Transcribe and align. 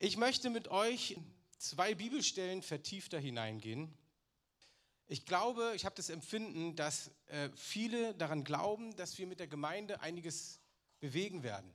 Ich 0.00 0.16
möchte 0.16 0.48
mit 0.48 0.68
euch 0.68 1.18
zwei 1.58 1.92
Bibelstellen 1.92 2.62
vertiefter 2.62 3.18
hineingehen. 3.18 3.92
Ich 5.08 5.26
glaube, 5.26 5.72
ich 5.74 5.84
habe 5.84 5.96
das 5.96 6.08
Empfinden, 6.08 6.76
dass 6.76 7.10
äh, 7.26 7.48
viele 7.56 8.14
daran 8.14 8.44
glauben, 8.44 8.94
dass 8.94 9.18
wir 9.18 9.26
mit 9.26 9.40
der 9.40 9.48
Gemeinde 9.48 10.00
einiges 10.00 10.60
bewegen 11.00 11.42
werden. 11.42 11.74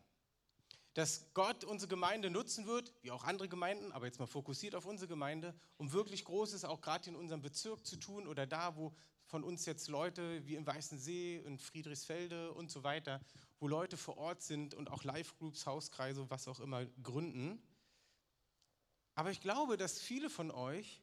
Dass 0.94 1.34
Gott 1.34 1.66
unsere 1.66 1.90
Gemeinde 1.90 2.30
nutzen 2.30 2.66
wird, 2.66 2.94
wie 3.02 3.12
auch 3.12 3.26
andere 3.26 3.50
Gemeinden, 3.50 3.92
aber 3.92 4.06
jetzt 4.06 4.20
mal 4.20 4.26
fokussiert 4.26 4.74
auf 4.74 4.86
unsere 4.86 5.10
Gemeinde, 5.10 5.54
um 5.76 5.92
wirklich 5.92 6.24
Großes 6.24 6.64
auch 6.64 6.80
gerade 6.80 7.10
in 7.10 7.18
unserem 7.18 7.42
Bezirk 7.42 7.86
zu 7.86 7.98
tun 7.98 8.26
oder 8.26 8.48
da, 8.48 8.78
wo 8.78 8.94
von 9.26 9.44
uns 9.44 9.66
jetzt 9.66 9.90
Leute 9.90 10.48
wie 10.48 10.56
im 10.56 10.66
Weißen 10.66 10.98
See, 10.98 11.42
in 11.46 11.60
Friedrichsfelde 11.60 12.54
und 12.54 12.72
so 12.72 12.86
weiter, 12.86 13.20
wo 13.60 13.68
Leute 13.68 13.98
vor 13.98 14.18
Ort 14.18 14.44
sind 14.44 14.76
und 14.76 14.90
auch 14.90 15.04
Live-Groups, 15.04 15.66
Hauskreise, 15.66 16.30
was 16.30 16.48
auch 16.48 16.62
immer 16.62 16.86
gründen. 17.04 17.62
Aber 19.16 19.32
ich 19.32 19.42
glaube, 19.42 19.78
dass 19.78 20.00
viele 20.00 20.30
von 20.30 20.52
euch 20.52 21.02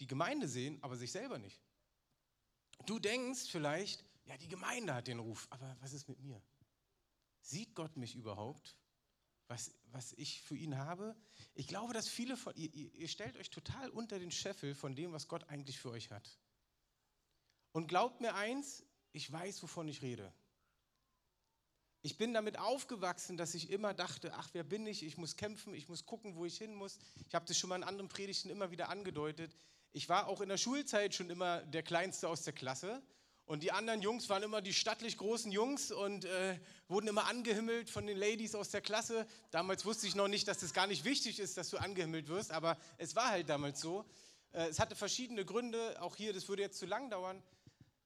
die 0.00 0.06
Gemeinde 0.06 0.48
sehen, 0.48 0.82
aber 0.82 0.96
sich 0.96 1.12
selber 1.12 1.38
nicht. 1.38 1.60
Du 2.86 2.98
denkst 2.98 3.48
vielleicht, 3.50 4.04
ja, 4.24 4.36
die 4.36 4.48
Gemeinde 4.48 4.94
hat 4.94 5.06
den 5.06 5.18
Ruf, 5.18 5.46
aber 5.50 5.76
was 5.80 5.92
ist 5.92 6.08
mit 6.08 6.20
mir? 6.20 6.40
Sieht 7.40 7.74
Gott 7.74 7.96
mich 7.96 8.16
überhaupt? 8.16 8.78
Was, 9.48 9.74
was 9.92 10.14
ich 10.14 10.40
für 10.40 10.56
ihn 10.56 10.78
habe? 10.78 11.14
Ich 11.54 11.68
glaube, 11.68 11.92
dass 11.92 12.08
viele 12.08 12.36
von 12.36 12.54
ihr, 12.56 12.72
ihr 12.74 13.08
stellt 13.08 13.36
euch 13.36 13.50
total 13.50 13.90
unter 13.90 14.18
den 14.18 14.30
Scheffel 14.30 14.74
von 14.74 14.96
dem, 14.96 15.12
was 15.12 15.28
Gott 15.28 15.44
eigentlich 15.50 15.78
für 15.78 15.90
euch 15.90 16.10
hat. 16.10 16.38
Und 17.72 17.88
glaubt 17.88 18.22
mir 18.22 18.34
eins, 18.34 18.82
ich 19.12 19.30
weiß, 19.30 19.62
wovon 19.62 19.86
ich 19.88 20.00
rede. 20.00 20.32
Ich 22.06 22.18
bin 22.18 22.34
damit 22.34 22.58
aufgewachsen, 22.58 23.38
dass 23.38 23.54
ich 23.54 23.70
immer 23.70 23.94
dachte, 23.94 24.34
ach, 24.34 24.50
wer 24.52 24.62
bin 24.62 24.86
ich? 24.86 25.02
Ich 25.02 25.16
muss 25.16 25.36
kämpfen, 25.36 25.72
ich 25.72 25.88
muss 25.88 26.04
gucken, 26.04 26.36
wo 26.36 26.44
ich 26.44 26.58
hin 26.58 26.74
muss. 26.74 26.98
Ich 27.26 27.34
habe 27.34 27.46
das 27.46 27.56
schon 27.56 27.70
mal 27.70 27.76
in 27.76 27.82
anderen 27.82 28.10
Predigten 28.10 28.50
immer 28.50 28.70
wieder 28.70 28.90
angedeutet. 28.90 29.56
Ich 29.90 30.10
war 30.10 30.28
auch 30.28 30.42
in 30.42 30.50
der 30.50 30.58
Schulzeit 30.58 31.14
schon 31.14 31.30
immer 31.30 31.62
der 31.62 31.82
Kleinste 31.82 32.28
aus 32.28 32.42
der 32.42 32.52
Klasse. 32.52 33.00
Und 33.46 33.62
die 33.62 33.72
anderen 33.72 34.02
Jungs 34.02 34.28
waren 34.28 34.42
immer 34.42 34.60
die 34.60 34.74
stattlich 34.74 35.16
großen 35.16 35.50
Jungs 35.50 35.92
und 35.92 36.26
äh, 36.26 36.60
wurden 36.88 37.08
immer 37.08 37.26
angehimmelt 37.26 37.88
von 37.88 38.06
den 38.06 38.18
Ladies 38.18 38.54
aus 38.54 38.68
der 38.68 38.82
Klasse. 38.82 39.26
Damals 39.50 39.86
wusste 39.86 40.06
ich 40.06 40.14
noch 40.14 40.28
nicht, 40.28 40.46
dass 40.46 40.58
das 40.58 40.74
gar 40.74 40.86
nicht 40.86 41.06
wichtig 41.06 41.40
ist, 41.40 41.56
dass 41.56 41.70
du 41.70 41.78
angehimmelt 41.78 42.28
wirst, 42.28 42.52
aber 42.52 42.76
es 42.98 43.16
war 43.16 43.30
halt 43.30 43.48
damals 43.48 43.80
so. 43.80 44.04
Äh, 44.52 44.66
es 44.68 44.78
hatte 44.78 44.94
verschiedene 44.94 45.46
Gründe, 45.46 45.96
auch 46.02 46.16
hier, 46.16 46.34
das 46.34 46.48
würde 46.48 46.60
jetzt 46.60 46.78
zu 46.78 46.84
lang 46.84 47.08
dauern. 47.08 47.42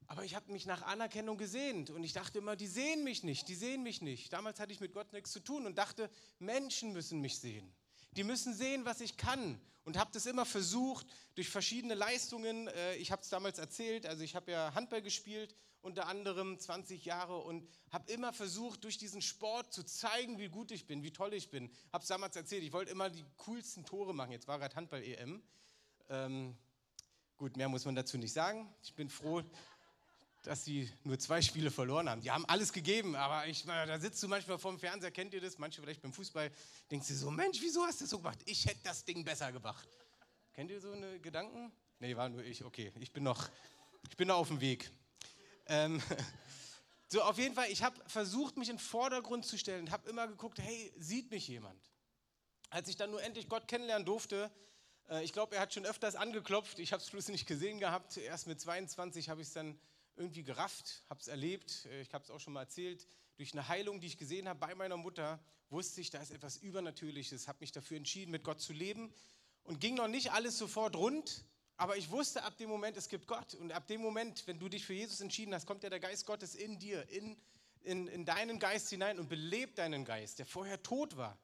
Aber 0.08 0.24
ich 0.24 0.34
habe 0.34 0.50
mich 0.50 0.64
nach 0.64 0.82
Anerkennung 0.82 1.36
gesehnt 1.36 1.90
und 1.90 2.02
ich 2.02 2.14
dachte 2.14 2.38
immer, 2.38 2.56
die 2.56 2.66
sehen 2.66 3.04
mich 3.04 3.22
nicht, 3.22 3.46
die 3.46 3.54
sehen 3.54 3.82
mich 3.82 4.00
nicht. 4.00 4.32
Damals 4.32 4.58
hatte 4.58 4.72
ich 4.72 4.80
mit 4.80 4.94
Gott 4.94 5.12
nichts 5.12 5.32
zu 5.32 5.40
tun 5.40 5.66
und 5.66 5.76
dachte, 5.76 6.10
Menschen 6.38 6.94
müssen 6.94 7.20
mich 7.20 7.38
sehen. 7.38 7.70
Die 8.12 8.24
müssen 8.24 8.54
sehen, 8.54 8.86
was 8.86 9.02
ich 9.02 9.18
kann. 9.18 9.60
Und 9.84 9.98
habe 9.98 10.10
das 10.12 10.26
immer 10.26 10.46
versucht 10.46 11.06
durch 11.34 11.50
verschiedene 11.50 11.94
Leistungen. 11.94 12.68
Äh, 12.68 12.96
ich 12.96 13.12
habe 13.12 13.22
es 13.22 13.28
damals 13.28 13.58
erzählt, 13.58 14.06
also 14.06 14.22
ich 14.22 14.34
habe 14.34 14.50
ja 14.50 14.74
Handball 14.74 15.02
gespielt, 15.02 15.54
unter 15.82 16.06
anderem 16.06 16.58
20 16.58 17.04
Jahre 17.04 17.38
und 17.38 17.68
habe 17.90 18.10
immer 18.10 18.32
versucht, 18.32 18.84
durch 18.84 18.98
diesen 18.98 19.22
Sport 19.22 19.72
zu 19.72 19.84
zeigen, 19.84 20.38
wie 20.38 20.48
gut 20.48 20.70
ich 20.70 20.86
bin, 20.86 21.02
wie 21.02 21.12
toll 21.12 21.34
ich 21.34 21.50
bin. 21.50 21.70
Habe 21.92 22.02
es 22.02 22.08
damals 22.08 22.34
erzählt, 22.34 22.64
ich 22.64 22.72
wollte 22.72 22.90
immer 22.90 23.10
die 23.10 23.24
coolsten 23.36 23.84
Tore 23.84 24.14
machen. 24.14 24.32
Jetzt 24.32 24.48
war 24.48 24.58
gerade 24.58 24.74
Handball-EM. 24.74 25.42
Ähm, 26.08 26.56
gut, 27.36 27.56
mehr 27.56 27.68
muss 27.68 27.84
man 27.84 27.94
dazu 27.94 28.18
nicht 28.18 28.32
sagen. 28.32 28.72
Ich 28.82 28.94
bin 28.94 29.08
froh, 29.08 29.42
dass 30.42 30.64
sie 30.64 30.90
nur 31.04 31.18
zwei 31.18 31.42
Spiele 31.42 31.70
verloren 31.70 32.08
haben. 32.08 32.20
Die 32.20 32.30
haben 32.30 32.44
alles 32.46 32.72
gegeben, 32.72 33.16
aber 33.16 33.46
ich, 33.46 33.64
da 33.64 33.98
sitzt 33.98 34.22
du 34.22 34.28
manchmal 34.28 34.58
vorm 34.58 34.78
Fernseher, 34.78 35.10
kennt 35.10 35.34
ihr 35.34 35.40
das? 35.40 35.58
Manche 35.58 35.80
vielleicht 35.82 36.02
beim 36.02 36.12
Fußball, 36.12 36.50
denkst 36.90 37.08
du 37.08 37.14
so, 37.14 37.30
Mensch, 37.30 37.58
wieso 37.60 37.84
hast 37.84 38.00
du 38.00 38.04
das 38.04 38.10
so 38.10 38.18
gemacht? 38.18 38.38
Ich 38.44 38.66
hätte 38.66 38.80
das 38.84 39.04
Ding 39.04 39.24
besser 39.24 39.52
gemacht. 39.52 39.88
Kennt 40.52 40.70
ihr 40.70 40.80
so 40.80 40.92
eine 40.92 41.18
Gedanken? 41.20 41.72
Nee, 41.98 42.16
war 42.16 42.28
nur 42.28 42.44
ich, 42.44 42.64
okay. 42.64 42.92
Ich 43.00 43.12
bin 43.12 43.24
noch, 43.24 43.48
ich 44.08 44.16
bin 44.16 44.28
noch 44.28 44.36
auf 44.36 44.48
dem 44.48 44.60
Weg. 44.60 44.90
Ähm, 45.66 46.00
so, 47.08 47.22
auf 47.22 47.38
jeden 47.38 47.54
Fall, 47.54 47.70
ich 47.70 47.82
habe 47.82 47.96
versucht, 48.06 48.56
mich 48.56 48.68
in 48.68 48.76
den 48.76 48.82
Vordergrund 48.82 49.44
zu 49.44 49.58
stellen 49.58 49.86
und 49.86 49.90
habe 49.90 50.08
immer 50.08 50.28
geguckt, 50.28 50.58
hey, 50.60 50.92
sieht 50.96 51.30
mich 51.30 51.48
jemand? 51.48 51.80
Als 52.70 52.88
ich 52.88 52.96
dann 52.96 53.10
nur 53.10 53.22
endlich 53.22 53.48
Gott 53.48 53.66
kennenlernen 53.66 54.06
durfte, 54.06 54.50
äh, 55.10 55.24
ich 55.24 55.32
glaube, 55.32 55.56
er 55.56 55.62
hat 55.62 55.74
schon 55.74 55.86
öfters 55.86 56.14
angeklopft, 56.14 56.78
ich 56.78 56.92
habe 56.92 57.02
es 57.02 57.10
bloß 57.10 57.28
nicht 57.28 57.46
gesehen 57.46 57.80
gehabt. 57.80 58.16
Erst 58.16 58.46
mit 58.46 58.60
22 58.60 59.28
habe 59.28 59.40
ich 59.40 59.48
es 59.48 59.54
dann 59.54 59.78
irgendwie 60.18 60.42
gerafft, 60.42 61.02
habe 61.08 61.20
es 61.20 61.28
erlebt, 61.28 61.86
äh, 61.86 62.02
ich 62.02 62.12
habe 62.12 62.24
es 62.24 62.30
auch 62.30 62.40
schon 62.40 62.52
mal 62.52 62.62
erzählt, 62.62 63.06
durch 63.36 63.52
eine 63.52 63.68
Heilung, 63.68 64.00
die 64.00 64.08
ich 64.08 64.16
gesehen 64.16 64.48
habe 64.48 64.58
bei 64.58 64.74
meiner 64.74 64.96
Mutter, 64.96 65.40
wusste 65.70 66.00
ich, 66.00 66.10
da 66.10 66.20
ist 66.20 66.30
etwas 66.30 66.56
Übernatürliches, 66.56 67.46
habe 67.48 67.58
mich 67.60 67.72
dafür 67.72 67.96
entschieden, 67.96 68.30
mit 68.30 68.42
Gott 68.42 68.60
zu 68.60 68.72
leben 68.72 69.12
und 69.64 69.80
ging 69.80 69.94
noch 69.94 70.08
nicht 70.08 70.32
alles 70.32 70.58
sofort 70.58 70.96
rund, 70.96 71.44
aber 71.76 71.96
ich 71.96 72.10
wusste 72.10 72.42
ab 72.42 72.56
dem 72.58 72.68
Moment, 72.68 72.96
es 72.96 73.08
gibt 73.08 73.26
Gott 73.26 73.54
und 73.54 73.72
ab 73.72 73.86
dem 73.86 74.00
Moment, 74.00 74.46
wenn 74.46 74.58
du 74.58 74.68
dich 74.68 74.84
für 74.84 74.94
Jesus 74.94 75.20
entschieden 75.20 75.54
hast, 75.54 75.66
kommt 75.66 75.82
ja 75.84 75.90
der 75.90 76.00
Geist 76.00 76.26
Gottes 76.26 76.54
in 76.54 76.78
dir, 76.78 77.08
in, 77.10 77.36
in, 77.82 78.08
in 78.08 78.24
deinen 78.24 78.58
Geist 78.58 78.90
hinein 78.90 79.18
und 79.18 79.28
belebt 79.28 79.78
deinen 79.78 80.04
Geist, 80.04 80.40
der 80.40 80.46
vorher 80.46 80.82
tot 80.82 81.16
war 81.16 81.38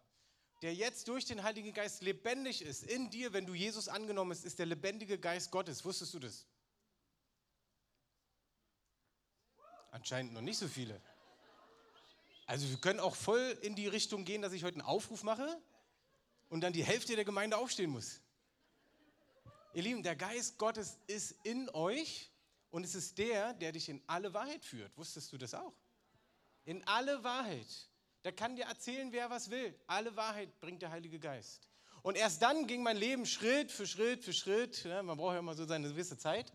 der 0.64 0.74
jetzt 0.74 1.08
durch 1.08 1.26
den 1.26 1.42
Heiligen 1.42 1.74
Geist 1.74 2.02
lebendig 2.02 2.62
ist, 2.62 2.84
in 2.84 3.10
dir, 3.10 3.34
wenn 3.34 3.44
du 3.44 3.52
Jesus 3.52 3.86
angenommen 3.86 4.30
hast, 4.30 4.46
ist 4.46 4.58
der 4.58 4.64
lebendige 4.64 5.18
Geist 5.18 5.50
Gottes. 5.50 5.84
Wusstest 5.84 6.14
du 6.14 6.18
das? 6.18 6.46
Anscheinend 9.94 10.32
noch 10.32 10.40
nicht 10.40 10.58
so 10.58 10.66
viele. 10.66 11.00
Also 12.46 12.68
wir 12.68 12.78
können 12.78 12.98
auch 12.98 13.14
voll 13.14 13.56
in 13.62 13.76
die 13.76 13.86
Richtung 13.86 14.24
gehen, 14.24 14.42
dass 14.42 14.52
ich 14.52 14.64
heute 14.64 14.80
einen 14.80 14.88
Aufruf 14.88 15.22
mache 15.22 15.56
und 16.48 16.62
dann 16.62 16.72
die 16.72 16.82
Hälfte 16.82 17.14
der 17.14 17.24
Gemeinde 17.24 17.56
aufstehen 17.56 17.90
muss. 17.90 18.20
Ihr 19.72 19.84
Lieben, 19.84 20.02
der 20.02 20.16
Geist 20.16 20.58
Gottes 20.58 20.98
ist 21.06 21.36
in 21.44 21.70
euch 21.70 22.28
und 22.70 22.82
es 22.82 22.96
ist 22.96 23.18
der, 23.18 23.54
der 23.54 23.70
dich 23.70 23.88
in 23.88 24.02
alle 24.08 24.34
Wahrheit 24.34 24.64
führt. 24.64 24.90
Wusstest 24.96 25.32
du 25.32 25.38
das 25.38 25.54
auch? 25.54 25.72
In 26.64 26.82
alle 26.88 27.22
Wahrheit. 27.22 27.68
Der 28.24 28.32
kann 28.32 28.56
dir 28.56 28.64
erzählen, 28.64 29.12
wer 29.12 29.30
was 29.30 29.48
will. 29.48 29.78
Alle 29.86 30.16
Wahrheit 30.16 30.58
bringt 30.60 30.82
der 30.82 30.90
Heilige 30.90 31.20
Geist. 31.20 31.68
Und 32.02 32.16
erst 32.16 32.42
dann 32.42 32.66
ging 32.66 32.82
mein 32.82 32.96
Leben 32.96 33.26
Schritt 33.26 33.70
für 33.70 33.86
Schritt 33.86 34.24
für 34.24 34.32
Schritt. 34.32 34.84
Man 34.86 35.16
braucht 35.16 35.34
ja 35.34 35.38
immer 35.38 35.54
so 35.54 35.64
seine 35.64 35.88
gewisse 35.88 36.18
Zeit. 36.18 36.52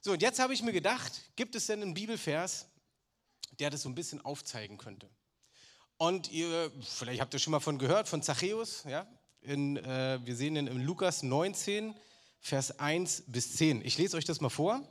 So, 0.00 0.10
und 0.12 0.22
jetzt 0.22 0.40
habe 0.40 0.52
ich 0.54 0.62
mir 0.62 0.72
gedacht, 0.72 1.12
gibt 1.36 1.54
es 1.54 1.66
denn 1.66 1.82
einen 1.82 1.94
Bibelvers, 1.94 2.66
der 3.60 3.70
das 3.70 3.82
so 3.82 3.88
ein 3.88 3.94
bisschen 3.94 4.24
aufzeigen 4.24 4.78
könnte. 4.78 5.08
Und 5.96 6.30
ihr, 6.32 6.72
vielleicht 6.80 7.20
habt 7.20 7.34
ihr 7.34 7.40
schon 7.40 7.50
mal 7.50 7.60
von 7.60 7.78
gehört, 7.78 8.08
von 8.08 8.22
Zachäus, 8.22 8.84
ja? 8.88 9.06
In, 9.42 9.76
äh, 9.76 10.18
wir 10.24 10.36
sehen 10.36 10.56
ihn 10.56 10.66
in 10.66 10.82
Lukas 10.82 11.22
19, 11.22 11.94
Vers 12.40 12.78
1 12.78 13.24
bis 13.26 13.56
10. 13.56 13.84
Ich 13.84 13.98
lese 13.98 14.16
euch 14.16 14.24
das 14.24 14.40
mal 14.40 14.48
vor. 14.48 14.82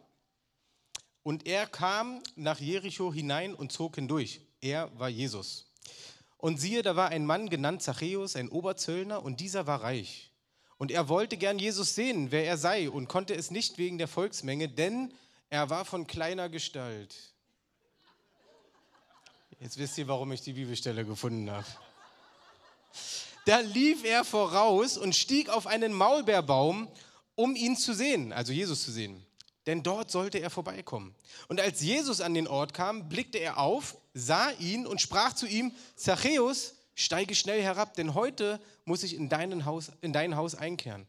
Und 1.24 1.48
er 1.48 1.68
kam 1.68 2.22
nach 2.36 2.60
Jericho 2.60 3.14
hinein 3.14 3.54
und 3.54 3.72
zog 3.72 3.96
hindurch. 3.96 4.42
Er 4.62 4.98
war 4.98 5.10
Jesus. 5.10 5.72
Und 6.38 6.60
siehe, 6.60 6.82
da 6.82 6.96
war 6.96 7.10
ein 7.10 7.26
Mann 7.26 7.50
genannt 7.50 7.84
Zachäus, 7.84 8.36
ein 8.36 8.50
Oberzöllner, 8.50 9.24
und 9.24 9.40
dieser 9.40 9.68
war 9.68 9.84
reich. 9.84 10.32
Und 10.78 10.92
er 10.92 11.10
wollte 11.10 11.36
gern 11.36 11.60
Jesus 11.60 11.96
sehen, 11.96 12.32
wer 12.32 12.46
er 12.46 12.58
sei, 12.58 12.90
und 12.90 13.10
konnte 13.10 13.36
es 13.36 13.52
nicht 13.52 13.78
wegen 13.78 13.98
der 13.98 14.08
Volksmenge, 14.08 14.70
denn 14.70 15.14
er 15.50 15.70
war 15.70 15.84
von 15.84 16.08
kleiner 16.08 16.48
Gestalt. 16.48 17.29
Jetzt 19.60 19.78
wisst 19.78 19.98
ihr, 19.98 20.08
warum 20.08 20.32
ich 20.32 20.42
die 20.42 20.54
Bibelstelle 20.54 21.04
gefunden 21.06 21.52
habe. 21.52 21.66
Da 23.46 23.60
lief 23.60 24.06
er 24.06 24.24
voraus 24.24 24.98
und 24.98 25.16
stieg 25.16 25.50
auf 25.50 25.68
einen 25.68 25.92
Maulbeerbaum, 25.92 26.88
um 27.36 27.56
ihn 27.56 27.76
zu 27.76 27.94
sehen, 27.94 28.32
also 28.32 28.54
Jesus 28.54 28.84
zu 28.84 28.92
sehen. 28.92 29.26
Denn 29.66 29.84
dort 29.84 30.12
sollte 30.12 30.40
er 30.40 30.50
vorbeikommen. 30.50 31.14
Und 31.50 31.60
als 31.60 31.82
Jesus 31.82 32.22
an 32.22 32.34
den 32.34 32.48
Ort 32.48 32.74
kam, 32.74 33.10
blickte 33.10 33.38
er 33.38 33.58
auf, 33.58 33.98
sah 34.14 34.50
ihn 34.60 34.88
und 34.88 35.02
sprach 35.02 35.34
zu 35.34 35.46
ihm: 35.46 35.74
Zachäus, 35.96 36.76
steige 36.96 37.36
schnell 37.36 37.62
herab, 37.62 37.96
denn 37.96 38.14
heute 38.14 38.62
muss 38.86 39.04
ich 39.04 39.14
in, 39.14 39.28
dein 39.28 39.66
Haus, 39.66 39.92
in 40.00 40.14
dein 40.14 40.38
Haus 40.38 40.56
einkehren. 40.56 41.06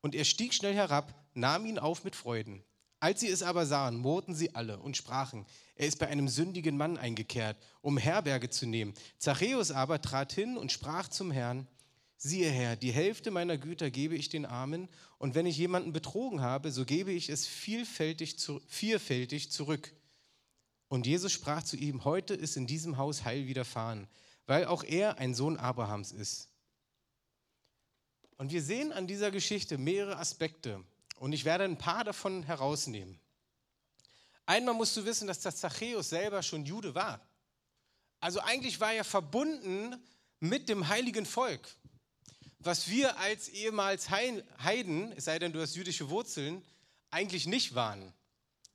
Und 0.00 0.14
er 0.14 0.24
stieg 0.24 0.54
schnell 0.54 0.74
herab, 0.74 1.14
nahm 1.34 1.66
ihn 1.66 1.78
auf 1.78 2.04
mit 2.04 2.16
Freuden. 2.16 2.64
Als 3.00 3.20
sie 3.20 3.28
es 3.28 3.42
aber 3.42 3.64
sahen, 3.64 3.96
murrten 3.96 4.34
sie 4.34 4.54
alle 4.54 4.78
und 4.78 4.96
sprachen: 4.96 5.46
er 5.74 5.86
ist 5.86 5.98
bei 5.98 6.08
einem 6.08 6.28
sündigen 6.28 6.76
Mann 6.76 6.98
eingekehrt, 6.98 7.56
um 7.80 7.96
Herberge 7.96 8.50
zu 8.50 8.66
nehmen. 8.66 8.92
Zachäus 9.18 9.70
aber 9.70 10.02
trat 10.02 10.32
hin 10.32 10.58
und 10.58 10.70
sprach 10.70 11.08
zum 11.08 11.30
Herrn, 11.30 11.66
siehe 12.18 12.50
Herr, 12.50 12.76
die 12.76 12.92
Hälfte 12.92 13.30
meiner 13.30 13.56
Güter 13.56 13.90
gebe 13.90 14.14
ich 14.14 14.28
den 14.28 14.44
Armen, 14.44 14.88
und 15.16 15.34
wenn 15.34 15.46
ich 15.46 15.56
jemanden 15.56 15.94
betrogen 15.94 16.42
habe, 16.42 16.70
so 16.70 16.84
gebe 16.84 17.12
ich 17.12 17.30
es 17.30 17.46
vielfältig, 17.46 18.36
vierfältig 18.68 19.50
zurück. 19.50 19.94
Und 20.88 21.06
Jesus 21.06 21.32
sprach 21.32 21.62
zu 21.62 21.76
ihm, 21.76 22.04
heute 22.04 22.34
ist 22.34 22.56
in 22.56 22.66
diesem 22.66 22.98
Haus 22.98 23.24
Heil 23.24 23.46
widerfahren, 23.46 24.06
weil 24.46 24.66
auch 24.66 24.84
er 24.84 25.18
ein 25.18 25.34
Sohn 25.34 25.56
Abrahams 25.56 26.12
ist. 26.12 26.48
Und 28.36 28.52
wir 28.52 28.62
sehen 28.62 28.92
an 28.92 29.06
dieser 29.06 29.30
Geschichte 29.30 29.78
mehrere 29.78 30.18
Aspekte, 30.18 30.84
und 31.20 31.34
ich 31.34 31.44
werde 31.44 31.64
ein 31.64 31.76
paar 31.76 32.02
davon 32.02 32.42
herausnehmen. 32.44 33.20
Einmal 34.46 34.74
musst 34.74 34.96
du 34.96 35.04
wissen, 35.04 35.28
dass 35.28 35.40
der 35.40 35.54
Zachäus 35.54 36.08
selber 36.08 36.42
schon 36.42 36.64
Jude 36.64 36.94
war. 36.94 37.20
Also 38.20 38.40
eigentlich 38.40 38.80
war 38.80 38.94
er 38.94 39.04
verbunden 39.04 40.02
mit 40.40 40.68
dem 40.70 40.88
heiligen 40.88 41.26
Volk. 41.26 41.68
was 42.62 42.90
wir 42.90 43.18
als 43.18 43.48
ehemals 43.48 44.10
Heiden, 44.10 45.12
es 45.12 45.24
sei 45.24 45.38
denn, 45.38 45.52
du 45.52 45.60
hast 45.60 45.76
jüdische 45.76 46.10
Wurzeln, 46.10 46.62
eigentlich 47.10 47.46
nicht 47.46 47.74
waren. 47.74 48.12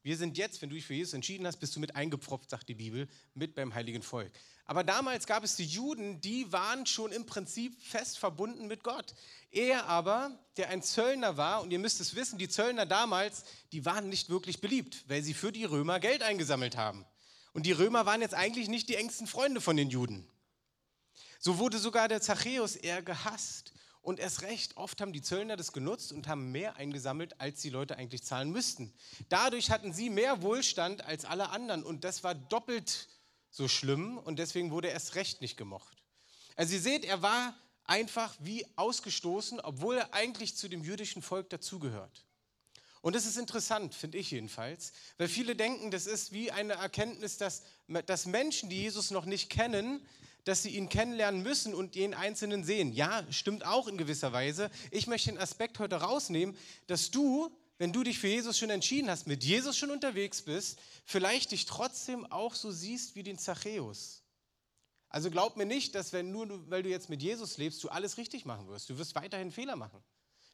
Wir 0.02 0.18
sind 0.18 0.38
jetzt, 0.38 0.62
wenn 0.62 0.70
du 0.70 0.76
dich 0.76 0.86
für 0.86 0.94
Jesus 0.94 1.14
entschieden 1.14 1.46
hast, 1.46 1.58
bist 1.58 1.76
du 1.76 1.80
mit 1.80 1.96
eingepfropft, 1.96 2.50
sagt 2.50 2.70
die 2.70 2.76
Bibel, 2.76 3.08
mit 3.34 3.54
beim 3.54 3.74
heiligen 3.74 4.02
Volk. 4.02 4.32
Aber 4.66 4.84
damals 4.84 5.28
gab 5.28 5.44
es 5.44 5.56
die 5.56 5.66
Juden, 5.66 6.22
die 6.22 6.52
waren 6.52 6.88
schon 6.88 7.12
im 7.12 7.26
Prinzip 7.26 7.80
fest 7.82 8.18
verbunden 8.18 8.68
mit 8.68 8.84
Gott. 8.84 9.14
Er 9.52 9.86
aber, 9.86 10.38
der 10.58 10.70
ein 10.70 10.82
Zöllner 10.82 11.38
war, 11.38 11.62
und 11.62 11.72
ihr 11.72 11.80
müsst 11.80 12.02
es 12.02 12.16
wissen, 12.16 12.40
die 12.40 12.50
Zöllner 12.50 12.88
damals, 12.88 13.44
die 13.72 13.86
waren 13.86 14.10
nicht 14.10 14.30
wirklich 14.30 14.62
beliebt, 14.62 15.06
weil 15.08 15.22
sie 15.22 15.36
für 15.36 15.52
die 15.52 15.66
Römer 15.66 16.00
Geld 16.00 16.24
eingesammelt 16.24 16.78
haben. 16.78 17.06
Und 17.54 17.66
die 17.68 17.72
Römer 17.72 18.06
waren 18.06 18.22
jetzt 18.22 18.34
eigentlich 18.34 18.68
nicht 18.68 18.90
die 18.90 18.96
engsten 18.96 19.28
Freunde 19.28 19.62
von 19.62 19.78
den 19.78 19.90
Juden. 19.90 20.28
So 21.40 21.60
wurde 21.60 21.78
sogar 21.78 22.08
der 22.08 22.22
Zachäus 22.22 22.76
eher 22.76 23.04
gehasst. 23.04 23.72
Und 24.02 24.20
erst 24.20 24.42
recht, 24.42 24.78
oft 24.78 25.00
haben 25.00 25.14
die 25.14 25.22
Zöllner 25.22 25.56
das 25.58 25.74
genutzt 25.74 26.12
und 26.12 26.28
haben 26.28 26.52
mehr 26.52 26.76
eingesammelt, 26.76 27.40
als 27.40 27.62
die 27.62 27.70
Leute 27.70 27.98
eigentlich 27.98 28.24
zahlen 28.24 28.52
müssten. 28.52 28.94
Dadurch 29.30 29.72
hatten 29.72 29.94
sie 29.94 30.10
mehr 30.10 30.42
Wohlstand 30.42 31.04
als 31.06 31.24
alle 31.24 31.50
anderen 31.50 31.84
und 31.84 32.04
das 32.04 32.24
war 32.24 32.36
doppelt 32.36 33.08
so 33.56 33.70
schlimm 33.70 34.18
und 34.18 34.38
deswegen 34.38 34.70
wurde 34.72 34.90
er 34.90 34.96
erst 34.96 35.16
recht 35.16 35.40
nicht 35.40 35.56
gemocht. 35.56 36.04
Also 36.58 36.74
ihr 36.74 36.82
seht, 36.82 37.06
er 37.06 37.22
war 37.22 37.56
einfach 37.86 38.36
wie 38.40 38.66
ausgestoßen, 38.76 39.62
obwohl 39.62 39.96
er 39.96 40.14
eigentlich 40.14 40.58
zu 40.58 40.68
dem 40.68 40.84
jüdischen 40.84 41.22
Volk 41.22 41.50
dazugehört. 41.50 42.26
Und 43.02 43.16
das 43.16 43.26
ist 43.26 43.38
interessant, 43.38 43.96
finde 43.96 44.18
ich 44.18 44.32
jedenfalls, 44.32 44.92
weil 45.18 45.30
viele 45.30 45.56
denken, 45.56 45.90
das 45.90 46.06
ist 46.06 46.34
wie 46.34 46.52
eine 46.52 46.74
Erkenntnis, 46.74 47.38
dass, 47.38 47.64
dass 48.08 48.26
Menschen, 48.26 48.70
die 48.70 48.82
Jesus 48.82 49.12
noch 49.12 49.26
nicht 49.26 49.50
kennen, 49.50 50.06
dass 50.44 50.64
sie 50.64 50.72
ihn 50.72 50.90
kennenlernen 50.90 51.42
müssen 51.42 51.74
und 51.74 51.96
jeden 51.96 52.14
Einzelnen 52.14 52.66
sehen. 52.66 52.92
Ja, 52.92 53.26
stimmt 53.32 53.66
auch 53.66 53.88
in 53.88 53.98
gewisser 53.98 54.34
Weise. 54.34 54.70
Ich 54.92 55.08
möchte 55.08 55.30
den 55.30 55.40
Aspekt 55.40 55.80
heute 55.80 55.98
rausnehmen, 55.98 56.58
dass 56.88 57.10
du, 57.10 57.56
wenn 57.78 57.92
du 57.92 58.04
dich 58.04 58.20
für 58.20 58.28
Jesus 58.28 58.58
schon 58.58 58.70
entschieden 58.70 59.10
hast, 59.10 59.28
mit 59.28 59.44
Jesus 59.44 59.78
schon 59.78 59.92
unterwegs 59.92 60.42
bist, 60.42 60.80
vielleicht 61.04 61.52
dich 61.52 61.66
trotzdem 61.66 62.26
auch 62.32 62.56
so 62.56 62.72
siehst 62.72 63.16
wie 63.16 63.24
den 63.24 63.38
Zachäus. 63.38 64.24
Also 65.10 65.30
glaub 65.30 65.56
mir 65.58 65.66
nicht, 65.66 65.96
dass 65.96 66.14
wenn 66.14 66.32
nur, 66.32 66.70
weil 66.70 66.84
du 66.84 66.90
jetzt 66.90 67.10
mit 67.10 67.22
Jesus 67.22 67.58
lebst, 67.58 67.84
du 67.84 67.90
alles 67.90 68.18
richtig 68.18 68.46
machen 68.46 68.68
wirst. 68.68 68.90
Du 68.90 68.98
wirst 68.98 69.16
weiterhin 69.16 69.52
Fehler 69.52 69.76
machen. 69.76 70.04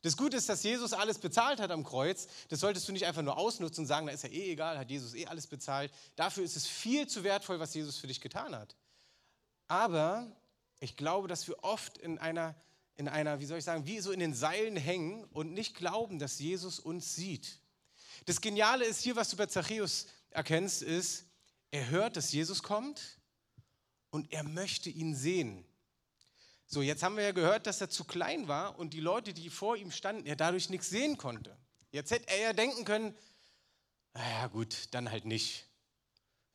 Das 0.04 0.18
Gute 0.18 0.38
ist, 0.38 0.50
dass 0.50 0.64
Jesus 0.64 0.94
alles 0.94 1.20
bezahlt 1.20 1.60
hat 1.60 1.70
am 1.70 1.84
Kreuz. 1.84 2.28
Das 2.50 2.60
solltest 2.60 2.88
du 2.88 2.92
nicht 2.92 3.06
einfach 3.06 3.22
nur 3.22 3.38
ausnutzen 3.38 3.84
und 3.84 3.88
sagen, 3.88 4.08
da 4.08 4.14
ist 4.14 4.24
ja 4.24 4.30
eh 4.30 4.52
egal, 4.52 4.78
hat 4.78 4.90
Jesus 4.90 5.14
eh 5.14 5.28
alles 5.28 5.46
bezahlt. 5.46 5.92
Dafür 6.16 6.44
ist 6.44 6.56
es 6.56 6.66
viel 6.66 7.08
zu 7.08 7.24
wertvoll, 7.24 7.60
was 7.60 7.74
Jesus 7.74 7.98
für 7.98 8.08
dich 8.08 8.20
getan 8.20 8.56
hat. 8.56 8.76
Aber 9.68 10.28
ich 10.80 10.98
glaube, 10.98 11.28
dass 11.28 11.48
wir 11.48 11.64
oft 11.64 12.00
in 12.00 12.18
einer, 12.18 12.56
in 12.98 13.08
einer, 13.08 13.40
wie 13.40 13.46
soll 13.46 13.58
ich 13.58 13.64
sagen, 13.64 13.86
wie 13.86 14.00
so 14.00 14.12
in 14.12 14.20
den 14.20 14.34
Seilen 14.34 14.76
hängen 14.76 15.24
und 15.26 15.54
nicht 15.54 15.76
glauben, 15.76 16.20
dass 16.20 16.40
Jesus 16.40 16.80
uns 16.80 17.16
sieht. 17.16 17.60
Das 18.26 18.42
Geniale 18.42 18.86
ist 18.86 19.02
hier, 19.02 19.16
was 19.16 19.30
du 19.30 19.38
bei 19.38 19.48
Zachäus 19.48 20.08
erkennst, 20.30 20.82
ist, 20.82 21.26
er 21.72 21.90
hört, 21.90 22.18
dass 22.18 22.32
Jesus 22.32 22.62
kommt 22.62 23.20
und 24.10 24.32
er 24.32 24.44
möchte 24.44 24.90
ihn 24.90 25.16
sehen. 25.16 25.66
So, 26.68 26.82
jetzt 26.82 27.04
haben 27.04 27.18
wir 27.18 27.24
ja 27.24 27.32
gehört, 27.32 27.68
dass 27.68 27.82
er 27.82 27.90
zu 27.90 28.04
klein 28.04 28.48
war 28.48 28.78
und 28.80 28.94
die 28.94 29.00
Leute, 29.00 29.34
die 29.34 29.50
vor 29.50 29.76
ihm 29.76 29.92
standen, 29.92 30.26
er 30.26 30.36
dadurch 30.36 30.70
nichts 30.70 30.90
sehen 30.90 31.18
konnte. 31.18 31.58
Jetzt 31.92 32.12
hätte 32.12 32.30
er 32.30 32.40
ja 32.40 32.54
denken 32.54 32.86
können, 32.86 33.16
naja 34.14 34.48
gut, 34.48 34.88
dann 34.92 35.10
halt 35.10 35.26
nicht. 35.26 35.68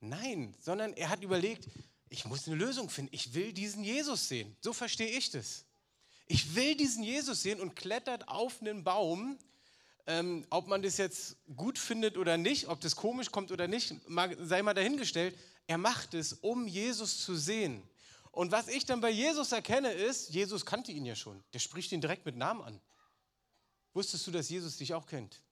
Nein, 0.01 0.55
sondern 0.61 0.93
er 0.93 1.09
hat 1.09 1.23
überlegt, 1.23 1.69
ich 2.09 2.25
muss 2.25 2.47
eine 2.47 2.57
Lösung 2.57 2.89
finden. 2.89 3.15
Ich 3.15 3.35
will 3.35 3.53
diesen 3.53 3.83
Jesus 3.83 4.29
sehen. 4.29 4.57
So 4.61 4.73
verstehe 4.73 5.09
ich 5.09 5.31
das. 5.31 5.65
Ich 6.27 6.55
will 6.55 6.77
diesen 6.77 7.03
Jesus 7.03 7.43
sehen 7.43 7.61
und 7.61 7.77
klettert 7.77 8.29
auf 8.29 8.61
einen 8.61 8.85
Baum. 8.85 9.39
Ähm, 10.09 10.47
ob 10.51 10.69
man 10.69 10.83
das 10.83 10.99
jetzt 10.99 11.37
gut 11.57 11.79
findet 11.79 12.17
oder 12.17 12.37
nicht, 12.37 12.69
ob 12.69 12.81
das 12.81 12.95
komisch 12.95 13.33
kommt 13.33 13.51
oder 13.51 13.67
nicht, 13.67 13.93
sei 14.39 14.63
mal 14.63 14.75
dahingestellt. 14.75 15.37
Er 15.67 15.79
macht 15.79 16.15
es, 16.15 16.33
um 16.35 16.69
Jesus 16.69 17.25
zu 17.25 17.35
sehen. 17.35 17.83
Und 18.31 18.53
was 18.53 18.69
ich 18.69 18.85
dann 18.85 19.01
bei 19.01 19.11
Jesus 19.11 19.51
erkenne, 19.51 19.91
ist, 19.91 20.29
Jesus 20.29 20.65
kannte 20.65 20.93
ihn 20.93 21.07
ja 21.07 21.17
schon. 21.17 21.43
Der 21.55 21.59
spricht 21.59 21.91
ihn 21.91 22.01
direkt 22.01 22.25
mit 22.25 22.37
Namen 22.37 22.63
an. 22.63 22.81
Wusstest 23.95 24.27
du, 24.27 24.31
dass 24.31 24.49
Jesus 24.49 24.77
dich 24.77 24.95
auch 24.95 25.07
kennt? 25.07 25.43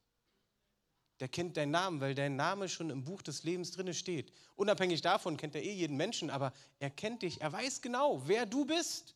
Der 1.18 1.28
kennt 1.28 1.56
deinen 1.56 1.70
Namen, 1.70 2.00
weil 2.00 2.14
dein 2.14 2.36
Name 2.36 2.68
schon 2.68 2.90
im 2.90 3.04
Buch 3.04 3.22
des 3.22 3.42
Lebens 3.42 3.70
drin 3.70 3.92
steht. 3.94 4.32
Unabhängig 4.54 5.00
davon 5.00 5.36
kennt 5.36 5.54
er 5.54 5.62
eh 5.62 5.72
jeden 5.72 5.96
Menschen, 5.96 6.28
aber 6.28 6.52
er 6.78 6.90
kennt 6.90 7.22
dich. 7.22 7.40
Er 7.40 7.52
weiß 7.52 7.80
genau, 7.80 8.22
wer 8.26 8.46
du 8.46 8.66
bist. 8.66 9.14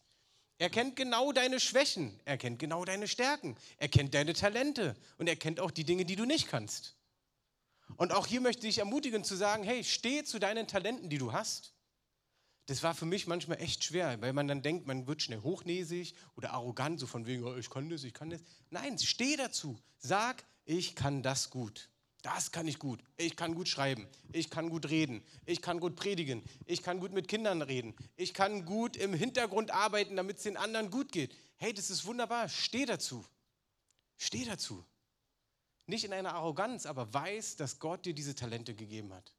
Er 0.59 0.71
kennt 0.71 0.97
genau 0.97 1.33
deine 1.33 1.61
Schwächen. 1.61 2.19
Er 2.25 2.37
kennt 2.37 2.59
genau 2.59 2.85
deine 2.85 3.07
Stärken. 3.07 3.57
Er 3.79 3.89
kennt 3.89 4.15
deine 4.15 4.33
Talente. 4.33 4.97
Und 5.17 5.29
er 5.29 5.37
kennt 5.37 5.61
auch 5.61 5.71
die 5.71 5.85
Dinge, 5.85 6.05
die 6.05 6.17
du 6.17 6.25
nicht 6.25 6.49
kannst. 6.49 6.97
Und 7.97 8.13
auch 8.13 8.27
hier 8.27 8.41
möchte 8.41 8.67
ich 8.67 8.79
ermutigen 8.79 9.25
zu 9.25 9.37
sagen, 9.37 9.63
hey, 9.63 9.85
steh 9.85 10.25
zu 10.25 10.39
deinen 10.39 10.67
Talenten, 10.67 11.09
die 11.09 11.19
du 11.19 11.33
hast. 11.33 11.75
Das 12.67 12.83
war 12.83 12.95
für 12.95 13.07
mich 13.07 13.27
manchmal 13.27 13.63
echt 13.63 13.85
schwer, 13.85 14.21
weil 14.21 14.35
man 14.35 14.47
dann 14.47 14.61
denkt, 14.61 14.87
man 14.87 15.07
wird 15.07 15.23
schnell 15.23 15.41
hochnäsig 15.41 16.15
oder 16.37 16.53
arrogant, 16.53 17.01
so 17.01 17.07
von 17.07 17.25
wegen, 17.25 17.45
oh, 17.45 17.57
ich 17.57 17.71
kann 17.71 17.89
das, 17.89 18.05
ich 18.05 18.13
kann 18.13 18.29
das. 18.29 18.43
Nein, 18.69 18.99
steh 18.99 19.37
dazu. 19.37 19.81
Sag, 19.97 20.45
ich 20.67 20.95
kann 20.95 21.23
das 21.23 21.49
gut. 21.49 21.89
Das 22.23 22.51
kann 22.51 22.67
ich 22.67 22.79
gut. 22.79 23.03
Ich 23.17 23.37
kann 23.37 23.55
gut 23.55 23.69
schreiben. 23.69 24.09
Ich 24.33 24.51
kann 24.51 24.71
gut 24.71 24.91
reden. 24.91 25.23
Ich 25.47 25.63
kann 25.63 25.79
gut 25.79 25.95
predigen. 25.95 26.43
Ich 26.67 26.83
kann 26.83 26.99
gut 26.99 27.13
mit 27.13 27.29
Kindern 27.29 27.63
reden. 27.63 27.95
Ich 28.17 28.35
kann 28.35 28.65
gut 28.65 28.97
im 28.97 29.15
Hintergrund 29.15 29.71
arbeiten, 29.71 30.17
damit 30.17 30.39
es 30.39 30.43
den 30.43 30.57
anderen 30.57 30.91
gut 30.91 31.13
geht. 31.13 31.35
Hey, 31.57 31.73
das 31.73 31.91
ist 31.91 32.05
wunderbar. 32.07 32.49
Steh 32.49 32.87
dazu. 32.87 33.25
Steh 34.17 34.45
dazu. 34.45 34.85
Nicht 35.87 36.05
in 36.05 36.13
einer 36.13 36.35
Arroganz, 36.35 36.87
aber 36.87 37.13
weiß, 37.15 37.57
dass 37.57 37.79
Gott 37.79 38.05
dir 38.05 38.15
diese 38.15 38.35
Talente 38.35 38.75
gegeben 38.75 39.13
hat. 39.15 39.35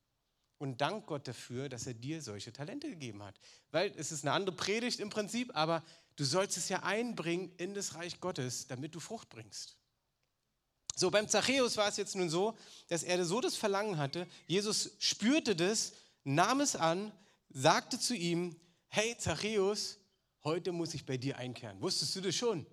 Und 0.58 0.82
dank 0.82 1.06
Gott 1.06 1.28
dafür, 1.28 1.70
dass 1.70 1.88
er 1.88 1.94
dir 1.94 2.22
solche 2.22 2.52
Talente 2.52 2.90
gegeben 2.90 3.24
hat. 3.24 3.40
Weil 3.72 3.94
es 3.98 4.12
ist 4.12 4.26
eine 4.26 4.34
andere 4.34 4.56
Predigt 4.56 5.00
im 5.00 5.10
Prinzip, 5.10 5.56
aber 5.56 5.84
du 6.16 6.24
sollst 6.24 6.58
es 6.58 6.70
ja 6.70 6.84
einbringen 6.84 7.54
in 7.58 7.74
das 7.74 7.96
Reich 7.96 8.20
Gottes, 8.20 8.68
damit 8.68 8.96
du 8.96 9.00
Frucht 9.00 9.30
bringst. 9.30 9.79
So, 11.00 11.10
beim 11.10 11.30
Zachäus 11.30 11.78
war 11.78 11.88
es 11.88 11.96
jetzt 11.96 12.18
nun 12.18 12.30
so, 12.30 12.58
dass 12.90 13.04
er 13.04 13.24
so 13.24 13.40
das 13.40 13.56
Verlangen 13.56 13.98
hatte. 13.98 14.28
Jesus 14.48 14.92
spürte 15.00 15.56
das, 15.56 15.94
nahm 16.26 16.60
es 16.60 16.76
an, 16.76 17.14
sagte 17.48 17.98
zu 17.98 18.14
ihm: 18.14 18.60
Hey, 18.90 19.16
Zachäus, 19.18 19.98
heute 20.44 20.74
muss 20.74 20.94
ich 20.94 21.06
bei 21.06 21.16
dir 21.16 21.38
einkehren. 21.38 21.80
Wusstest 21.80 22.18
du 22.18 22.22
das 22.22 22.36
schon? 22.36 22.66